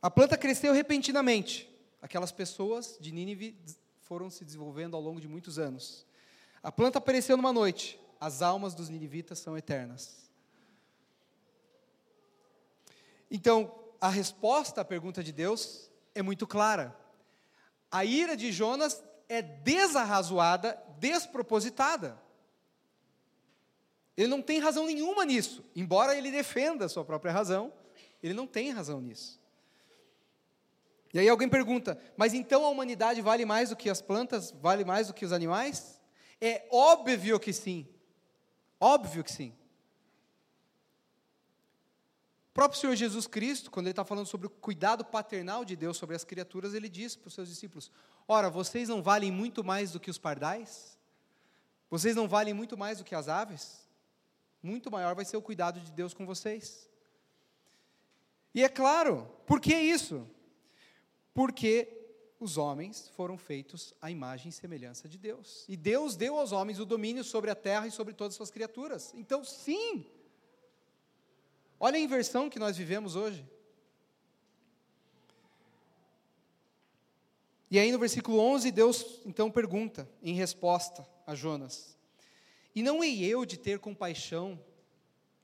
A 0.00 0.10
planta 0.10 0.36
cresceu 0.36 0.72
repentinamente. 0.72 1.68
Aquelas 2.00 2.30
pessoas 2.30 2.96
de 3.00 3.10
Nínive 3.10 3.56
foram 4.02 4.30
se 4.30 4.44
desenvolvendo 4.44 4.94
ao 4.94 5.02
longo 5.02 5.20
de 5.20 5.26
muitos 5.26 5.58
anos. 5.58 6.06
A 6.62 6.70
planta 6.70 6.98
apareceu 6.98 7.36
numa 7.36 7.52
noite 7.52 7.98
as 8.20 8.42
almas 8.42 8.74
dos 8.74 8.88
ninivitas 8.88 9.38
são 9.38 9.56
eternas. 9.56 10.30
Então, 13.30 13.74
a 14.00 14.08
resposta 14.08 14.80
à 14.80 14.84
pergunta 14.84 15.22
de 15.22 15.32
Deus 15.32 15.90
é 16.14 16.22
muito 16.22 16.46
clara. 16.46 16.96
A 17.90 18.04
ira 18.04 18.36
de 18.36 18.52
Jonas 18.52 19.02
é 19.28 19.42
desarrazoada, 19.42 20.80
despropositada. 20.98 22.20
Ele 24.16 24.28
não 24.28 24.40
tem 24.40 24.58
razão 24.58 24.86
nenhuma 24.86 25.24
nisso, 25.24 25.62
embora 25.74 26.16
ele 26.16 26.30
defenda 26.30 26.86
a 26.86 26.88
sua 26.88 27.04
própria 27.04 27.32
razão, 27.32 27.72
ele 28.22 28.32
não 28.32 28.46
tem 28.46 28.70
razão 28.70 29.00
nisso. 29.00 29.38
E 31.12 31.18
aí 31.18 31.28
alguém 31.28 31.48
pergunta: 31.48 31.98
mas 32.16 32.32
então 32.32 32.64
a 32.64 32.70
humanidade 32.70 33.20
vale 33.20 33.44
mais 33.44 33.70
do 33.70 33.76
que 33.76 33.90
as 33.90 34.00
plantas, 34.00 34.52
vale 34.52 34.84
mais 34.84 35.08
do 35.08 35.14
que 35.14 35.24
os 35.24 35.32
animais? 35.32 36.00
É 36.40 36.66
óbvio 36.70 37.38
que 37.38 37.52
sim. 37.52 37.86
Óbvio 38.80 39.24
que 39.24 39.32
sim. 39.32 39.54
O 42.50 42.52
próprio 42.52 42.80
Senhor 42.80 42.96
Jesus 42.96 43.26
Cristo, 43.26 43.70
quando 43.70 43.86
ele 43.86 43.92
está 43.92 44.04
falando 44.04 44.26
sobre 44.26 44.46
o 44.46 44.50
cuidado 44.50 45.04
paternal 45.04 45.64
de 45.64 45.76
Deus 45.76 45.96
sobre 45.96 46.16
as 46.16 46.24
criaturas, 46.24 46.74
ele 46.74 46.88
diz 46.88 47.14
para 47.14 47.28
os 47.28 47.34
seus 47.34 47.48
discípulos: 47.48 47.90
Ora, 48.26 48.48
vocês 48.48 48.88
não 48.88 49.02
valem 49.02 49.30
muito 49.30 49.62
mais 49.62 49.92
do 49.92 50.00
que 50.00 50.10
os 50.10 50.18
pardais? 50.18 50.98
Vocês 51.90 52.16
não 52.16 52.26
valem 52.26 52.54
muito 52.54 52.76
mais 52.76 52.98
do 52.98 53.04
que 53.04 53.14
as 53.14 53.28
aves? 53.28 53.86
Muito 54.62 54.90
maior 54.90 55.14
vai 55.14 55.24
ser 55.24 55.36
o 55.36 55.42
cuidado 55.42 55.80
de 55.80 55.92
Deus 55.92 56.12
com 56.12 56.26
vocês. 56.26 56.88
E 58.54 58.64
é 58.64 58.68
claro, 58.68 59.30
por 59.46 59.60
que 59.60 59.74
isso? 59.74 60.26
Porque 61.34 61.95
os 62.38 62.58
homens 62.58 63.08
foram 63.16 63.38
feitos 63.38 63.94
à 64.00 64.10
imagem 64.10 64.50
e 64.50 64.52
semelhança 64.52 65.08
de 65.08 65.16
Deus. 65.16 65.64
E 65.68 65.76
Deus 65.76 66.16
deu 66.16 66.36
aos 66.36 66.52
homens 66.52 66.78
o 66.78 66.84
domínio 66.84 67.24
sobre 67.24 67.50
a 67.50 67.54
terra 67.54 67.86
e 67.86 67.90
sobre 67.90 68.12
todas 68.12 68.34
as 68.34 68.36
suas 68.36 68.50
criaturas. 68.50 69.12
Então, 69.14 69.44
sim. 69.44 70.06
Olha 71.80 71.96
a 71.96 72.00
inversão 72.00 72.50
que 72.50 72.58
nós 72.58 72.76
vivemos 72.76 73.16
hoje. 73.16 73.46
E 77.70 77.78
aí 77.78 77.90
no 77.90 77.98
versículo 77.98 78.38
11, 78.38 78.70
Deus 78.70 79.20
então 79.24 79.50
pergunta, 79.50 80.08
em 80.22 80.34
resposta 80.34 81.06
a 81.26 81.34
Jonas: 81.34 81.96
E 82.74 82.82
não 82.82 83.02
hei 83.02 83.24
eu 83.24 83.44
de 83.44 83.58
ter 83.58 83.80
compaixão 83.80 84.58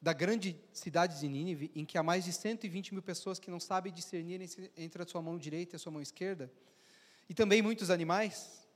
da 0.01 0.13
grande 0.13 0.59
cidade 0.73 1.21
de 1.21 1.29
Nínive, 1.29 1.71
em 1.75 1.85
que 1.85 1.97
há 1.97 2.03
mais 2.03 2.25
de 2.25 2.33
120 2.33 2.93
mil 2.93 3.03
pessoas 3.03 3.39
que 3.39 3.51
não 3.51 3.61
sabem 3.61 3.93
discernir 3.93 4.41
entre 4.77 5.03
a 5.03 5.07
sua 5.07 5.23
mão 5.23 5.39
direita 5.39 5.75
e 5.75 5.77
a 5.77 5.79
sua 5.79 5.93
mão 5.93 6.03
esquerda? 6.03 6.51
E 7.29 7.35
também 7.35 7.63
muitos 7.63 7.91
animais. 7.91 8.67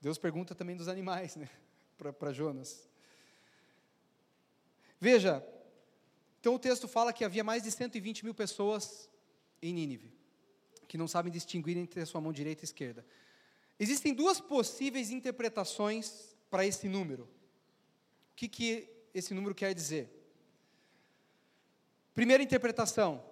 Deus 0.00 0.18
pergunta 0.18 0.54
também 0.54 0.76
dos 0.76 0.88
animais, 0.88 1.36
né? 1.36 1.48
Para 2.18 2.32
Jonas. 2.32 2.88
Veja, 4.98 5.44
então 6.40 6.54
o 6.54 6.58
texto 6.58 6.88
fala 6.88 7.12
que 7.12 7.24
havia 7.24 7.44
mais 7.44 7.62
de 7.62 7.70
120 7.70 8.24
mil 8.24 8.34
pessoas 8.34 9.08
em 9.62 9.72
Nínive, 9.72 10.12
que 10.88 10.98
não 10.98 11.08
sabem 11.08 11.32
distinguir 11.32 11.76
entre 11.76 12.00
a 12.00 12.06
sua 12.06 12.20
mão 12.20 12.32
direita 12.32 12.62
e 12.62 12.64
esquerda. 12.64 13.04
Existem 13.78 14.14
duas 14.14 14.40
possíveis 14.40 15.10
interpretações 15.10 16.34
para 16.50 16.66
esse 16.66 16.88
número. 16.88 17.24
O 18.32 18.34
que, 18.36 18.48
que 18.48 18.88
esse 19.14 19.32
número 19.32 19.54
quer 19.54 19.74
dizer? 19.74 20.10
Primeira 22.14 22.42
interpretação: 22.42 23.24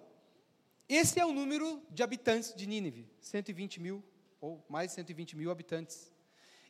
esse 0.87 1.19
é 1.19 1.25
o 1.25 1.31
número 1.33 1.83
de 1.91 2.01
habitantes 2.01 2.53
de 2.55 2.65
Nínive, 2.65 3.07
120 3.21 3.79
mil 3.79 4.03
ou 4.41 4.63
mais 4.69 4.91
de 4.91 4.95
120 4.95 5.35
mil 5.35 5.51
habitantes. 5.51 6.11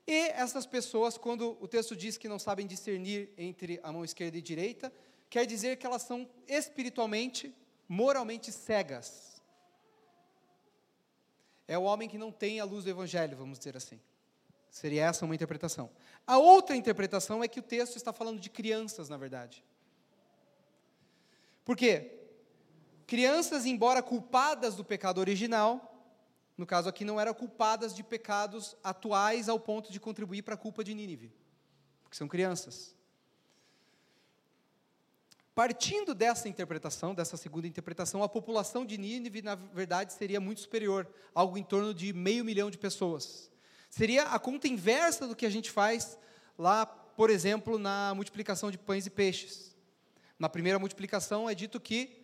E 0.07 0.29
essas 0.29 0.65
pessoas, 0.65 1.17
quando 1.17 1.57
o 1.61 1.67
texto 1.67 1.95
diz 1.95 2.17
que 2.17 2.27
não 2.27 2.39
sabem 2.39 2.65
discernir 2.65 3.31
entre 3.37 3.79
a 3.83 3.91
mão 3.91 4.03
esquerda 4.03 4.37
e 4.37 4.41
direita, 4.41 4.91
quer 5.29 5.45
dizer 5.45 5.77
que 5.77 5.85
elas 5.85 6.01
são 6.01 6.27
espiritualmente, 6.47 7.55
moralmente 7.87 8.51
cegas. 8.51 9.41
É 11.67 11.77
o 11.77 11.83
homem 11.83 12.09
que 12.09 12.17
não 12.17 12.31
tem 12.31 12.59
a 12.59 12.65
luz 12.65 12.85
do 12.85 12.89
Evangelho, 12.89 13.37
vamos 13.37 13.59
dizer 13.59 13.77
assim. 13.77 13.99
Seria 14.71 15.05
essa 15.05 15.25
uma 15.25 15.35
interpretação. 15.35 15.89
A 16.25 16.37
outra 16.37 16.75
interpretação 16.75 17.43
é 17.43 17.47
que 17.47 17.59
o 17.59 17.63
texto 17.63 17.95
está 17.95 18.11
falando 18.11 18.39
de 18.39 18.49
crianças, 18.49 19.09
na 19.09 19.17
verdade. 19.17 19.63
Por 21.63 21.77
quê? 21.77 22.19
Crianças, 23.05 23.65
embora 23.65 24.01
culpadas 24.01 24.75
do 24.75 24.83
pecado 24.83 25.19
original, 25.19 25.98
no 26.59 26.65
caso 26.65 26.89
aqui, 26.89 27.05
não 27.05 27.17
eram 27.17 27.33
culpadas 27.33 27.95
de 27.95 28.03
pecados 28.03 28.75
atuais 28.83 29.47
ao 29.47 29.57
ponto 29.57 29.93
de 29.93 29.99
contribuir 29.99 30.41
para 30.41 30.55
a 30.55 30.57
culpa 30.57 30.83
de 30.83 30.93
Nínive, 30.93 31.31
porque 32.03 32.17
são 32.17 32.27
crianças. 32.27 32.93
Partindo 35.55 36.13
dessa 36.13 36.49
interpretação, 36.49 37.15
dessa 37.15 37.37
segunda 37.37 37.65
interpretação, 37.65 38.21
a 38.23 38.27
população 38.27 38.85
de 38.85 38.97
Nínive, 38.97 39.41
na 39.41 39.55
verdade, 39.55 40.11
seria 40.11 40.41
muito 40.41 40.59
superior, 40.59 41.07
algo 41.33 41.57
em 41.57 41.63
torno 41.63 41.93
de 41.93 42.11
meio 42.11 42.43
milhão 42.43 42.69
de 42.69 42.77
pessoas. 42.77 43.49
Seria 43.89 44.23
a 44.23 44.37
conta 44.37 44.67
inversa 44.67 45.29
do 45.29 45.37
que 45.37 45.45
a 45.45 45.49
gente 45.49 45.71
faz 45.71 46.17
lá, 46.57 46.85
por 46.85 47.29
exemplo, 47.29 47.79
na 47.79 48.13
multiplicação 48.13 48.69
de 48.69 48.77
pães 48.77 49.05
e 49.05 49.09
peixes. 49.09 49.73
Na 50.37 50.49
primeira 50.49 50.77
multiplicação 50.77 51.49
é 51.49 51.55
dito 51.55 51.79
que 51.79 52.18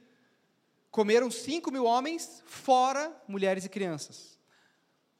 comeram 0.95 1.29
cinco 1.29 1.69
mil 1.71 1.83
homens, 1.83 2.41
fora 2.45 3.13
mulheres 3.27 3.65
e 3.65 3.69
crianças. 3.69 4.39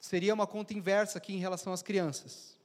Seria 0.00 0.32
uma 0.32 0.46
conta 0.46 0.72
inversa 0.72 1.18
aqui 1.18 1.34
em 1.34 1.38
relação 1.38 1.70
às 1.70 1.82
crianças. 1.82 2.56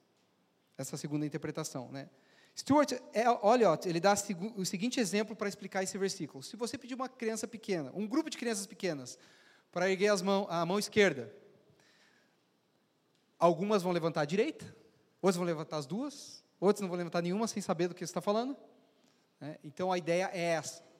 Essa 0.77 0.95
segunda 0.95 1.25
interpretação, 1.25 1.91
né? 1.91 2.09
Stuart 2.57 2.93
Elliott, 3.13 3.89
ele 3.89 3.99
dá 3.99 4.15
o 4.55 4.63
seguinte 4.63 4.97
exemplo 4.97 5.35
para 5.35 5.49
explicar 5.49 5.83
esse 5.83 5.97
versículo. 5.97 6.41
Se 6.41 6.55
você 6.55 6.77
pedir 6.77 6.95
uma 6.95 7.09
criança 7.09 7.45
pequena, 7.45 7.91
um 7.93 8.07
grupo 8.07 8.29
de 8.29 8.37
crianças 8.37 8.65
pequenas, 8.65 9.19
para 9.73 9.89
erguer 9.89 10.07
as 10.07 10.21
mão, 10.21 10.47
a 10.49 10.65
mão 10.65 10.79
esquerda, 10.79 11.35
algumas 13.37 13.83
vão 13.83 13.91
levantar 13.91 14.21
a 14.21 14.25
direita, 14.25 14.73
outras 15.21 15.35
vão 15.35 15.45
levantar 15.45 15.75
as 15.75 15.85
duas, 15.85 16.45
outras 16.61 16.79
não 16.79 16.87
vão 16.87 16.97
levantar 16.97 17.21
nenhuma 17.21 17.45
sem 17.45 17.61
saber 17.61 17.89
do 17.89 17.93
que 17.93 17.99
você 17.99 18.05
está 18.05 18.21
falando. 18.21 18.55
Né? 19.37 19.57
Então 19.65 19.91
a 19.91 19.97
ideia 19.97 20.29
é 20.31 20.51
essa. 20.51 20.90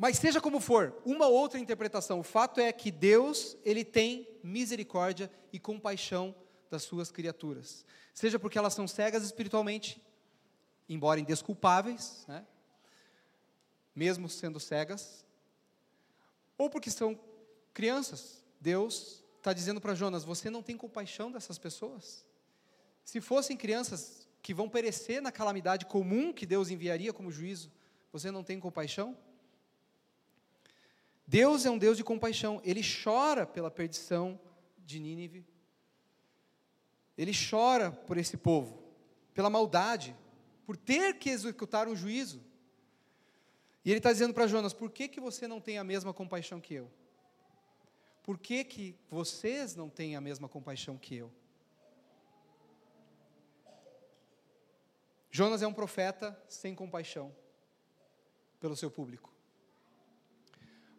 Mas 0.00 0.16
seja 0.16 0.40
como 0.40 0.60
for, 0.60 0.96
uma 1.04 1.28
outra 1.28 1.60
interpretação, 1.60 2.20
o 2.20 2.24
fato 2.24 2.58
é 2.58 2.72
que 2.72 2.90
Deus, 2.90 3.56
ele 3.64 3.84
tem 3.84 4.26
misericórdia 4.42 5.30
e 5.52 5.58
compaixão 5.58 6.34
das 6.70 6.82
suas 6.82 7.10
criaturas 7.10 7.84
seja 8.20 8.38
porque 8.38 8.58
elas 8.58 8.74
são 8.74 8.86
cegas 8.86 9.24
espiritualmente, 9.24 9.98
embora 10.86 11.20
indesculpáveis, 11.20 12.24
né? 12.28 12.44
mesmo 13.94 14.28
sendo 14.28 14.60
cegas, 14.60 15.24
ou 16.58 16.68
porque 16.68 16.90
são 16.90 17.18
crianças. 17.72 18.44
Deus 18.60 19.24
está 19.38 19.54
dizendo 19.54 19.80
para 19.80 19.94
Jonas: 19.94 20.22
você 20.22 20.50
não 20.50 20.62
tem 20.62 20.76
compaixão 20.76 21.32
dessas 21.32 21.58
pessoas? 21.58 22.26
Se 23.04 23.22
fossem 23.22 23.56
crianças 23.56 24.28
que 24.42 24.52
vão 24.52 24.68
perecer 24.68 25.22
na 25.22 25.32
calamidade 25.32 25.86
comum 25.86 26.32
que 26.32 26.44
Deus 26.44 26.68
enviaria 26.68 27.12
como 27.12 27.32
juízo, 27.32 27.72
você 28.12 28.30
não 28.30 28.44
tem 28.44 28.60
compaixão? 28.60 29.16
Deus 31.30 31.64
é 31.64 31.70
um 31.70 31.78
Deus 31.78 31.96
de 31.96 32.02
compaixão, 32.02 32.60
ele 32.64 32.80
chora 32.82 33.46
pela 33.46 33.70
perdição 33.70 34.40
de 34.78 34.98
Nínive, 34.98 35.46
ele 37.16 37.30
chora 37.30 37.92
por 37.92 38.18
esse 38.18 38.36
povo, 38.36 38.82
pela 39.32 39.48
maldade, 39.48 40.16
por 40.66 40.76
ter 40.76 41.20
que 41.20 41.30
executar 41.30 41.86
um 41.86 41.94
juízo. 41.94 42.42
E 43.84 43.90
ele 43.90 44.00
está 44.00 44.10
dizendo 44.10 44.34
para 44.34 44.48
Jonas: 44.48 44.72
por 44.72 44.90
que, 44.90 45.06
que 45.06 45.20
você 45.20 45.46
não 45.46 45.60
tem 45.60 45.78
a 45.78 45.84
mesma 45.84 46.12
compaixão 46.12 46.60
que 46.60 46.74
eu? 46.74 46.90
Por 48.24 48.36
que, 48.36 48.64
que 48.64 48.96
vocês 49.08 49.76
não 49.76 49.88
têm 49.88 50.16
a 50.16 50.20
mesma 50.20 50.48
compaixão 50.48 50.98
que 50.98 51.14
eu? 51.14 51.32
Jonas 55.30 55.62
é 55.62 55.66
um 55.68 55.72
profeta 55.72 56.36
sem 56.48 56.74
compaixão 56.74 57.32
pelo 58.58 58.74
seu 58.74 58.90
público. 58.90 59.32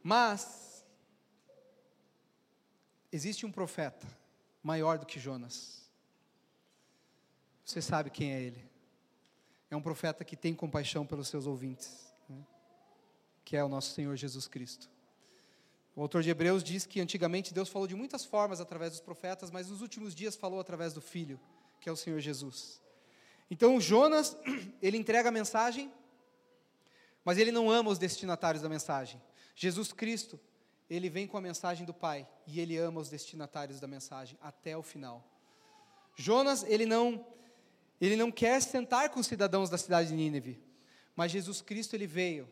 Mas 0.03 0.85
existe 3.11 3.45
um 3.45 3.51
profeta 3.51 4.07
maior 4.63 4.97
do 4.97 5.05
que 5.05 5.19
Jonas. 5.19 5.89
Você 7.63 7.81
sabe 7.81 8.09
quem 8.09 8.33
é 8.33 8.41
ele. 8.41 8.69
É 9.69 9.75
um 9.75 9.81
profeta 9.81 10.25
que 10.25 10.35
tem 10.35 10.53
compaixão 10.53 11.05
pelos 11.05 11.27
seus 11.27 11.47
ouvintes, 11.47 12.11
né? 12.27 12.45
que 13.45 13.55
é 13.55 13.63
o 13.63 13.69
nosso 13.69 13.93
Senhor 13.93 14.15
Jesus 14.15 14.47
Cristo. 14.47 14.89
O 15.95 16.01
autor 16.01 16.23
de 16.23 16.29
Hebreus 16.29 16.63
diz 16.63 16.85
que 16.85 16.99
antigamente 16.99 17.53
Deus 17.53 17.69
falou 17.69 17.87
de 17.87 17.95
muitas 17.95 18.25
formas 18.25 18.59
através 18.59 18.91
dos 18.91 19.01
profetas, 19.01 19.51
mas 19.51 19.69
nos 19.69 19.81
últimos 19.81 20.15
dias 20.15 20.35
falou 20.35 20.59
através 20.59 20.93
do 20.93 21.01
Filho, 21.01 21.39
que 21.79 21.87
é 21.87 21.91
o 21.91 21.97
Senhor 21.97 22.19
Jesus. 22.19 22.81
Então 23.49 23.79
Jonas, 23.79 24.35
ele 24.81 24.97
entrega 24.97 25.29
a 25.29 25.31
mensagem, 25.31 25.91
mas 27.23 27.37
ele 27.37 27.51
não 27.51 27.69
ama 27.69 27.91
os 27.91 27.97
destinatários 27.97 28.63
da 28.63 28.69
mensagem. 28.69 29.21
Jesus 29.55 29.91
Cristo, 29.93 30.39
ele 30.89 31.09
vem 31.09 31.27
com 31.27 31.37
a 31.37 31.41
mensagem 31.41 31.85
do 31.85 31.93
Pai 31.93 32.27
e 32.45 32.59
ele 32.59 32.77
ama 32.77 32.99
os 32.99 33.09
destinatários 33.09 33.79
da 33.79 33.87
mensagem 33.87 34.37
até 34.41 34.75
o 34.77 34.83
final. 34.83 35.25
Jonas, 36.15 36.63
ele 36.63 36.85
não 36.85 37.25
ele 37.99 38.15
não 38.15 38.31
quer 38.31 38.59
sentar 38.61 39.09
com 39.11 39.19
os 39.19 39.27
cidadãos 39.27 39.69
da 39.69 39.77
cidade 39.77 40.09
de 40.09 40.15
Nínive, 40.15 40.59
mas 41.15 41.31
Jesus 41.31 41.61
Cristo 41.61 41.95
ele 41.95 42.07
veio, 42.07 42.49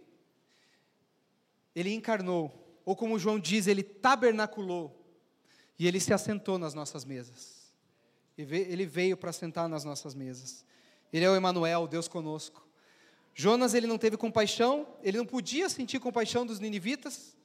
ele 1.75 1.91
encarnou, 1.91 2.79
ou 2.85 2.95
como 2.95 3.17
João 3.17 3.39
diz, 3.39 3.65
ele 3.65 3.81
tabernaculou, 3.81 4.95
e 5.77 5.87
ele 5.87 5.99
se 5.99 6.13
assentou 6.13 6.59
nas 6.59 6.75
nossas 6.75 7.03
mesas. 7.03 7.73
Ele 8.37 8.85
veio 8.85 9.17
para 9.17 9.33
sentar 9.33 9.67
nas 9.67 9.83
nossas 9.83 10.13
mesas. 10.13 10.63
Ele 11.11 11.25
é 11.25 11.29
o 11.29 11.35
Emanuel, 11.35 11.87
Deus 11.87 12.07
conosco. 12.07 12.68
Jonas 13.33 13.73
ele 13.73 13.87
não 13.87 13.97
teve 13.97 14.17
compaixão, 14.17 14.87
ele 15.01 15.17
não 15.17 15.25
podia 15.25 15.69
sentir 15.69 15.99
compaixão 15.99 16.45
dos 16.45 16.59
ninivitas, 16.59 17.35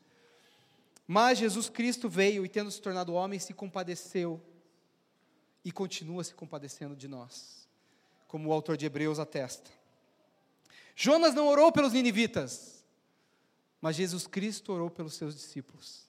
mas 1.06 1.38
Jesus 1.38 1.68
Cristo 1.68 2.08
veio 2.08 2.44
e 2.44 2.48
tendo 2.48 2.70
se 2.70 2.80
tornado 2.80 3.12
homem 3.12 3.38
se 3.38 3.52
compadeceu 3.52 4.40
e 5.64 5.70
continua 5.70 6.24
se 6.24 6.34
compadecendo 6.34 6.96
de 6.96 7.06
nós 7.06 7.64
como 8.34 8.48
o 8.48 8.52
autor 8.52 8.76
de 8.76 8.84
Hebreus 8.84 9.20
atesta. 9.20 9.70
Jonas 10.96 11.34
não 11.34 11.46
orou 11.46 11.70
pelos 11.70 11.92
ninivitas, 11.92 12.84
mas 13.80 13.94
Jesus 13.94 14.26
Cristo 14.26 14.72
orou 14.72 14.90
pelos 14.90 15.14
seus 15.14 15.36
discípulos. 15.36 16.08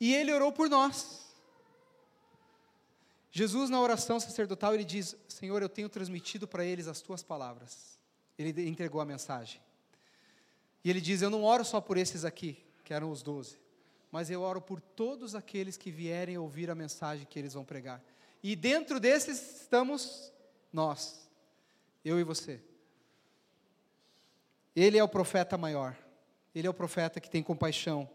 E 0.00 0.12
ele 0.12 0.32
orou 0.32 0.50
por 0.50 0.68
nós. 0.68 1.20
Jesus, 3.30 3.70
na 3.70 3.80
oração 3.80 4.18
sacerdotal, 4.18 4.74
ele 4.74 4.82
diz: 4.82 5.14
Senhor, 5.28 5.62
eu 5.62 5.68
tenho 5.68 5.88
transmitido 5.88 6.48
para 6.48 6.64
eles 6.64 6.88
as 6.88 7.00
tuas 7.00 7.22
palavras. 7.22 7.91
Ele 8.38 8.68
entregou 8.68 9.00
a 9.00 9.04
mensagem. 9.04 9.60
E 10.84 10.90
ele 10.90 11.00
diz: 11.00 11.22
Eu 11.22 11.30
não 11.30 11.44
oro 11.44 11.64
só 11.64 11.80
por 11.80 11.96
esses 11.96 12.24
aqui, 12.24 12.62
que 12.84 12.92
eram 12.92 13.10
os 13.10 13.22
doze, 13.22 13.58
mas 14.10 14.30
eu 14.30 14.42
oro 14.42 14.60
por 14.60 14.80
todos 14.80 15.34
aqueles 15.34 15.76
que 15.76 15.90
vierem 15.90 16.38
ouvir 16.38 16.70
a 16.70 16.74
mensagem 16.74 17.26
que 17.28 17.38
eles 17.38 17.54
vão 17.54 17.64
pregar. 17.64 18.02
E 18.42 18.56
dentro 18.56 18.98
desses 18.98 19.60
estamos 19.62 20.32
nós 20.72 21.22
eu 22.04 22.18
e 22.18 22.24
você. 22.24 22.60
Ele 24.74 24.98
é 24.98 25.04
o 25.04 25.08
profeta 25.08 25.56
maior. 25.56 25.96
Ele 26.54 26.66
é 26.66 26.70
o 26.70 26.74
profeta 26.74 27.20
que 27.20 27.30
tem 27.30 27.42
compaixão. 27.42 28.08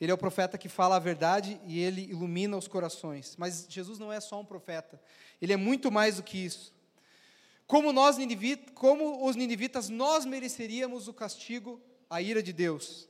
Ele 0.00 0.10
é 0.10 0.14
o 0.14 0.18
profeta 0.18 0.58
que 0.58 0.68
fala 0.68 0.96
a 0.96 0.98
verdade 0.98 1.60
e 1.64 1.78
ele 1.78 2.02
ilumina 2.02 2.56
os 2.56 2.68
corações. 2.68 3.36
Mas 3.36 3.66
Jesus 3.68 3.98
não 3.98 4.12
é 4.12 4.20
só 4.20 4.40
um 4.40 4.44
profeta. 4.44 5.00
Ele 5.40 5.52
é 5.52 5.56
muito 5.56 5.90
mais 5.90 6.16
do 6.16 6.22
que 6.22 6.38
isso. 6.38 6.74
Como 7.72 7.90
nós, 7.90 8.18
como 8.74 9.26
os 9.26 9.34
ninivitas, 9.34 9.88
nós 9.88 10.26
mereceríamos 10.26 11.08
o 11.08 11.14
castigo, 11.14 11.80
a 12.10 12.20
ira 12.20 12.42
de 12.42 12.52
Deus. 12.52 13.08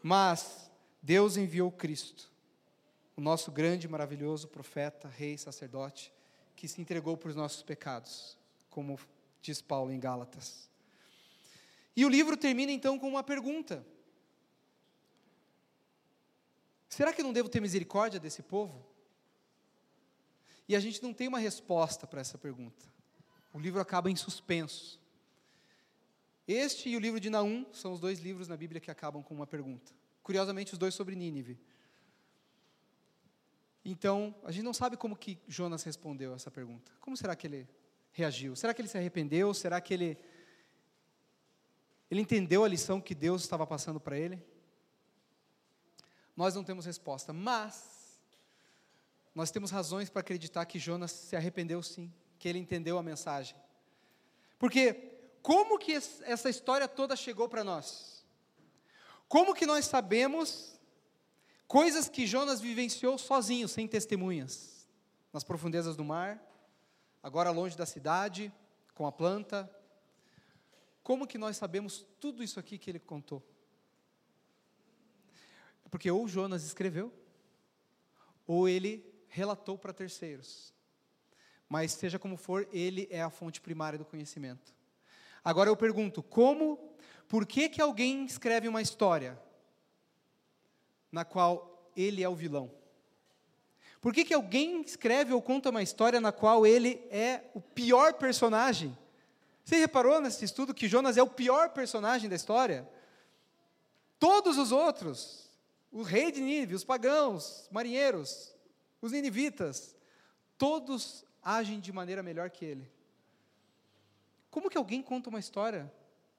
Mas 0.00 0.70
Deus 1.02 1.36
enviou 1.36 1.68
Cristo, 1.72 2.30
o 3.16 3.20
nosso 3.20 3.50
grande, 3.50 3.88
maravilhoso 3.88 4.46
profeta, 4.46 5.08
rei, 5.08 5.36
sacerdote, 5.36 6.12
que 6.54 6.68
se 6.68 6.80
entregou 6.80 7.16
por 7.16 7.30
os 7.30 7.34
nossos 7.34 7.64
pecados, 7.64 8.38
como 8.70 9.00
diz 9.42 9.60
Paulo 9.60 9.90
em 9.90 9.98
Gálatas. 9.98 10.70
E 11.96 12.06
o 12.06 12.08
livro 12.08 12.36
termina 12.36 12.70
então 12.70 12.96
com 12.96 13.08
uma 13.08 13.24
pergunta: 13.24 13.84
Será 16.88 17.12
que 17.12 17.20
eu 17.20 17.24
não 17.24 17.32
devo 17.32 17.48
ter 17.48 17.60
misericórdia 17.60 18.20
desse 18.20 18.44
povo? 18.44 18.80
E 20.68 20.76
a 20.76 20.78
gente 20.78 21.02
não 21.02 21.12
tem 21.12 21.26
uma 21.26 21.40
resposta 21.40 22.06
para 22.06 22.20
essa 22.20 22.38
pergunta. 22.38 22.94
O 23.54 23.58
livro 23.60 23.80
acaba 23.80 24.10
em 24.10 24.16
suspenso. 24.16 25.00
Este 26.46 26.90
e 26.90 26.96
o 26.96 27.00
livro 27.00 27.18
de 27.18 27.30
Naum 27.30 27.64
são 27.72 27.92
os 27.92 28.00
dois 28.00 28.18
livros 28.18 28.48
na 28.48 28.56
Bíblia 28.56 28.80
que 28.80 28.90
acabam 28.90 29.22
com 29.22 29.32
uma 29.32 29.46
pergunta. 29.46 29.92
Curiosamente, 30.22 30.72
os 30.72 30.78
dois 30.78 30.92
sobre 30.92 31.14
Nínive. 31.14 31.58
Então, 33.84 34.34
a 34.44 34.50
gente 34.50 34.64
não 34.64 34.74
sabe 34.74 34.96
como 34.96 35.16
que 35.16 35.38
Jonas 35.46 35.84
respondeu 35.84 36.34
essa 36.34 36.50
pergunta. 36.50 36.90
Como 37.00 37.16
será 37.16 37.36
que 37.36 37.46
ele 37.46 37.68
reagiu? 38.10 38.56
Será 38.56 38.74
que 38.74 38.82
ele 38.82 38.88
se 38.88 38.98
arrependeu? 38.98 39.54
Será 39.54 39.80
que 39.80 39.94
ele 39.94 40.18
ele 42.10 42.20
entendeu 42.20 42.64
a 42.64 42.68
lição 42.68 43.00
que 43.00 43.14
Deus 43.14 43.42
estava 43.42 43.66
passando 43.66 44.00
para 44.00 44.18
ele? 44.18 44.42
Nós 46.36 46.54
não 46.54 46.64
temos 46.64 46.84
resposta, 46.84 47.32
mas 47.32 48.20
nós 49.34 49.50
temos 49.50 49.70
razões 49.70 50.10
para 50.10 50.20
acreditar 50.20 50.66
que 50.66 50.78
Jonas 50.78 51.12
se 51.12 51.36
arrependeu 51.36 51.82
sim, 51.82 52.12
que 52.44 52.48
ele 52.50 52.58
entendeu 52.58 52.98
a 52.98 53.02
mensagem. 53.02 53.56
Porque 54.58 54.92
como 55.40 55.78
que 55.78 55.92
essa 55.94 56.50
história 56.50 56.86
toda 56.86 57.16
chegou 57.16 57.48
para 57.48 57.64
nós? 57.64 58.22
Como 59.26 59.54
que 59.54 59.64
nós 59.64 59.86
sabemos 59.86 60.74
Coisas 61.66 62.08
que 62.08 62.26
Jonas 62.26 62.60
vivenciou 62.60 63.18
sozinho, 63.18 63.66
sem 63.66 63.88
testemunhas, 63.88 64.88
nas 65.32 65.42
profundezas 65.42 65.96
do 65.96 66.04
mar, 66.04 66.40
agora 67.22 67.50
longe 67.50 67.76
da 67.76 67.86
cidade, 67.86 68.52
com 68.94 69.06
a 69.06 69.12
planta. 69.12 69.68
Como 71.02 71.26
que 71.26 71.38
nós 71.38 71.56
sabemos 71.56 72.06
tudo 72.20 72.44
isso 72.44 72.60
aqui 72.60 72.78
que 72.78 72.90
ele 72.90 73.00
contou? 73.00 73.42
Porque 75.90 76.10
ou 76.10 76.28
Jonas 76.28 76.64
escreveu, 76.64 77.12
ou 78.46 78.68
ele 78.68 79.04
relatou 79.26 79.78
para 79.78 79.92
terceiros. 79.92 80.72
Mas 81.74 81.90
seja 81.90 82.20
como 82.20 82.36
for, 82.36 82.68
ele 82.72 83.08
é 83.10 83.20
a 83.20 83.28
fonte 83.28 83.60
primária 83.60 83.98
do 83.98 84.04
conhecimento. 84.04 84.72
Agora 85.44 85.68
eu 85.68 85.76
pergunto, 85.76 86.22
como, 86.22 86.78
por 87.28 87.44
que 87.44 87.68
que 87.68 87.82
alguém 87.82 88.24
escreve 88.24 88.68
uma 88.68 88.80
história 88.80 89.36
na 91.10 91.24
qual 91.24 91.90
ele 91.96 92.22
é 92.22 92.28
o 92.28 92.34
vilão? 92.36 92.70
Por 94.00 94.14
que, 94.14 94.24
que 94.24 94.32
alguém 94.32 94.82
escreve 94.82 95.32
ou 95.32 95.42
conta 95.42 95.70
uma 95.70 95.82
história 95.82 96.20
na 96.20 96.30
qual 96.30 96.64
ele 96.64 97.04
é 97.10 97.42
o 97.54 97.60
pior 97.60 98.14
personagem? 98.14 98.96
Você 99.64 99.74
reparou 99.74 100.20
nesse 100.20 100.44
estudo 100.44 100.72
que 100.72 100.86
Jonas 100.86 101.16
é 101.16 101.24
o 101.24 101.28
pior 101.28 101.70
personagem 101.70 102.30
da 102.30 102.36
história? 102.36 102.88
Todos 104.20 104.58
os 104.58 104.70
outros, 104.70 105.50
o 105.90 106.02
rei 106.02 106.30
de 106.30 106.40
Nínive, 106.40 106.76
os 106.76 106.84
pagãos, 106.84 107.68
marinheiros, 107.68 108.54
os 109.02 109.10
ninivitas, 109.10 109.96
todos 110.56 111.23
agem 111.44 111.78
de 111.78 111.92
maneira 111.92 112.22
melhor 112.22 112.48
que 112.50 112.64
ele. 112.64 112.90
Como 114.50 114.70
que 114.70 114.78
alguém 114.78 115.02
conta 115.02 115.28
uma 115.28 115.38
história 115.38 115.92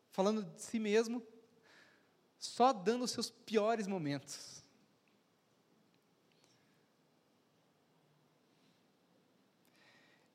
falando 0.10 0.44
de 0.44 0.62
si 0.62 0.80
mesmo, 0.80 1.22
só 2.40 2.74
dando 2.74 3.04
os 3.04 3.12
seus 3.12 3.30
piores 3.30 3.86
momentos? 3.86 4.64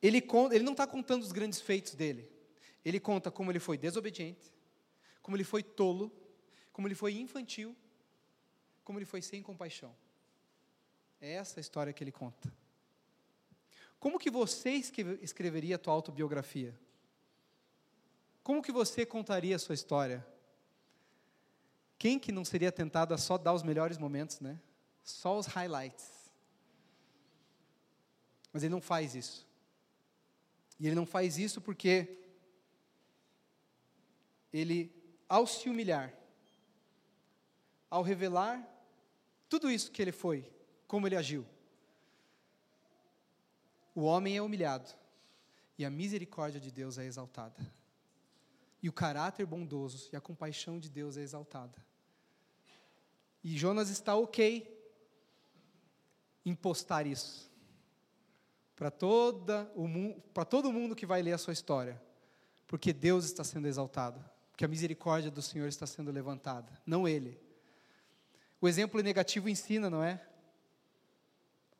Ele, 0.03 0.21
conta, 0.21 0.55
ele 0.55 0.64
não 0.64 0.73
está 0.73 0.87
contando 0.87 1.23
os 1.23 1.33
grandes 1.33 1.61
feitos 1.61 1.95
dele. 1.95 2.31
Ele 2.85 2.99
conta 2.99 3.31
como 3.31 3.51
ele 3.51 3.59
foi 3.59 3.77
desobediente, 3.77 4.51
como 5.21 5.37
ele 5.37 5.45
foi 5.45 5.62
tolo, 5.62 6.11
como 6.73 6.89
ele 6.89 6.95
foi 6.95 7.14
infantil, 7.14 7.77
como 8.83 8.99
ele 8.99 9.05
foi 9.05 9.21
sem 9.21 9.43
compaixão. 9.43 9.95
É 11.21 11.33
essa 11.33 11.61
a 11.61 11.62
história 11.62 11.93
que 11.93 12.03
ele 12.03 12.12
conta. 12.12 12.60
Como 14.01 14.18
que 14.18 14.30
você 14.30 14.70
escreveria 15.20 15.76
a 15.76 15.78
tua 15.78 15.92
autobiografia? 15.92 16.74
Como 18.42 18.62
que 18.62 18.72
você 18.72 19.05
contaria 19.05 19.55
a 19.55 19.59
sua 19.59 19.74
história? 19.74 20.26
Quem 21.98 22.18
que 22.18 22.32
não 22.32 22.42
seria 22.42 22.72
tentado 22.72 23.12
a 23.12 23.18
só 23.18 23.36
dar 23.36 23.53
os 23.53 23.62
melhores 23.62 23.98
momentos, 23.98 24.40
né? 24.40 24.59
Só 25.05 25.38
os 25.38 25.46
highlights. 25.46 26.32
Mas 28.51 28.62
ele 28.62 28.72
não 28.72 28.80
faz 28.80 29.14
isso. 29.14 29.46
E 30.78 30.86
ele 30.86 30.96
não 30.96 31.05
faz 31.05 31.36
isso 31.36 31.61
porque 31.61 32.18
ele, 34.51 34.90
ao 35.28 35.46
se 35.46 35.68
humilhar, 35.68 36.14
ao 37.90 38.03
revelar 38.03 38.66
tudo 39.46 39.70
isso 39.70 39.90
que 39.90 40.01
ele 40.01 40.11
foi, 40.11 40.51
como 40.86 41.07
ele 41.07 41.16
agiu, 41.16 41.46
o 43.95 44.03
homem 44.03 44.36
é 44.36 44.43
humilhado 44.43 44.88
e 45.78 45.84
a 45.84 45.91
misericórdia 45.91 46.61
de 46.61 46.70
Deus 46.70 46.99
é 46.99 47.05
exaltada. 47.05 47.61
E 48.82 48.88
o 48.88 48.93
caráter 48.93 49.45
bondoso 49.47 50.09
e 50.12 50.16
a 50.16 50.20
compaixão 50.20 50.78
de 50.78 50.88
Deus 50.88 51.16
é 51.16 51.20
exaltada. 51.20 51.76
E 53.43 53.57
Jonas 53.57 53.91
está 53.91 54.14
ok 54.14 54.78
em 56.45 56.55
postar 56.55 57.07
isso 57.07 57.51
para 58.74 58.91
todo 58.91 60.72
mundo 60.72 60.97
que 60.97 61.05
vai 61.05 61.20
ler 61.20 61.32
a 61.34 61.38
sua 61.38 61.53
história, 61.53 62.01
porque 62.66 62.95
Deus 62.95 63.26
está 63.26 63.45
sendo 63.45 63.68
exaltado, 63.68 64.24
porque 64.51 64.64
a 64.64 64.68
misericórdia 64.68 65.30
do 65.30 65.43
Senhor 65.43 65.68
está 65.68 65.86
sendo 65.86 66.11
levantada, 66.11 66.72
não 66.86 67.07
ele. 67.07 67.38
O 68.59 68.66
exemplo 68.66 69.03
negativo 69.03 69.51
ensina, 69.51 69.91
não 69.91 70.03
é? 70.03 70.26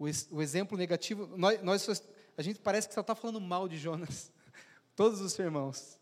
O, 0.01 0.07
o 0.31 0.41
exemplo 0.41 0.79
negativo, 0.79 1.37
nós, 1.37 1.63
nós, 1.63 2.03
a 2.35 2.41
gente 2.41 2.59
parece 2.59 2.89
que 2.89 2.95
só 2.95 3.03
está 3.03 3.15
falando 3.15 3.39
mal 3.39 3.69
de 3.69 3.77
Jonas, 3.77 4.33
todos 4.97 5.21
os 5.21 5.35
sermãos, 5.35 5.99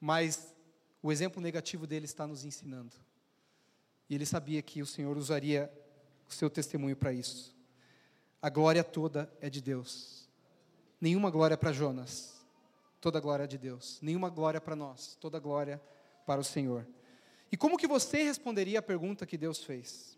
mas 0.00 0.54
o 1.02 1.10
exemplo 1.10 1.42
negativo 1.42 1.88
dele 1.88 2.04
está 2.04 2.24
nos 2.24 2.44
ensinando. 2.44 2.94
E 4.08 4.14
ele 4.14 4.24
sabia 4.24 4.62
que 4.62 4.80
o 4.80 4.86
Senhor 4.86 5.16
usaria 5.18 5.68
o 6.28 6.32
seu 6.32 6.48
testemunho 6.48 6.94
para 6.94 7.12
isso. 7.12 7.52
A 8.40 8.48
glória 8.48 8.84
toda 8.84 9.28
é 9.40 9.50
de 9.50 9.60
Deus. 9.60 10.28
Nenhuma 11.00 11.30
glória 11.30 11.56
para 11.56 11.72
Jonas, 11.72 12.40
toda 13.00 13.18
glória 13.18 13.42
é 13.42 13.48
de 13.48 13.58
Deus. 13.58 13.98
Nenhuma 14.00 14.30
glória 14.30 14.60
para 14.60 14.76
nós, 14.76 15.16
toda 15.20 15.40
glória 15.40 15.82
para 16.24 16.40
o 16.40 16.44
Senhor. 16.44 16.86
E 17.50 17.56
como 17.56 17.76
que 17.76 17.88
você 17.88 18.22
responderia 18.22 18.78
à 18.78 18.82
pergunta 18.82 19.26
que 19.26 19.36
Deus 19.36 19.64
fez? 19.64 20.16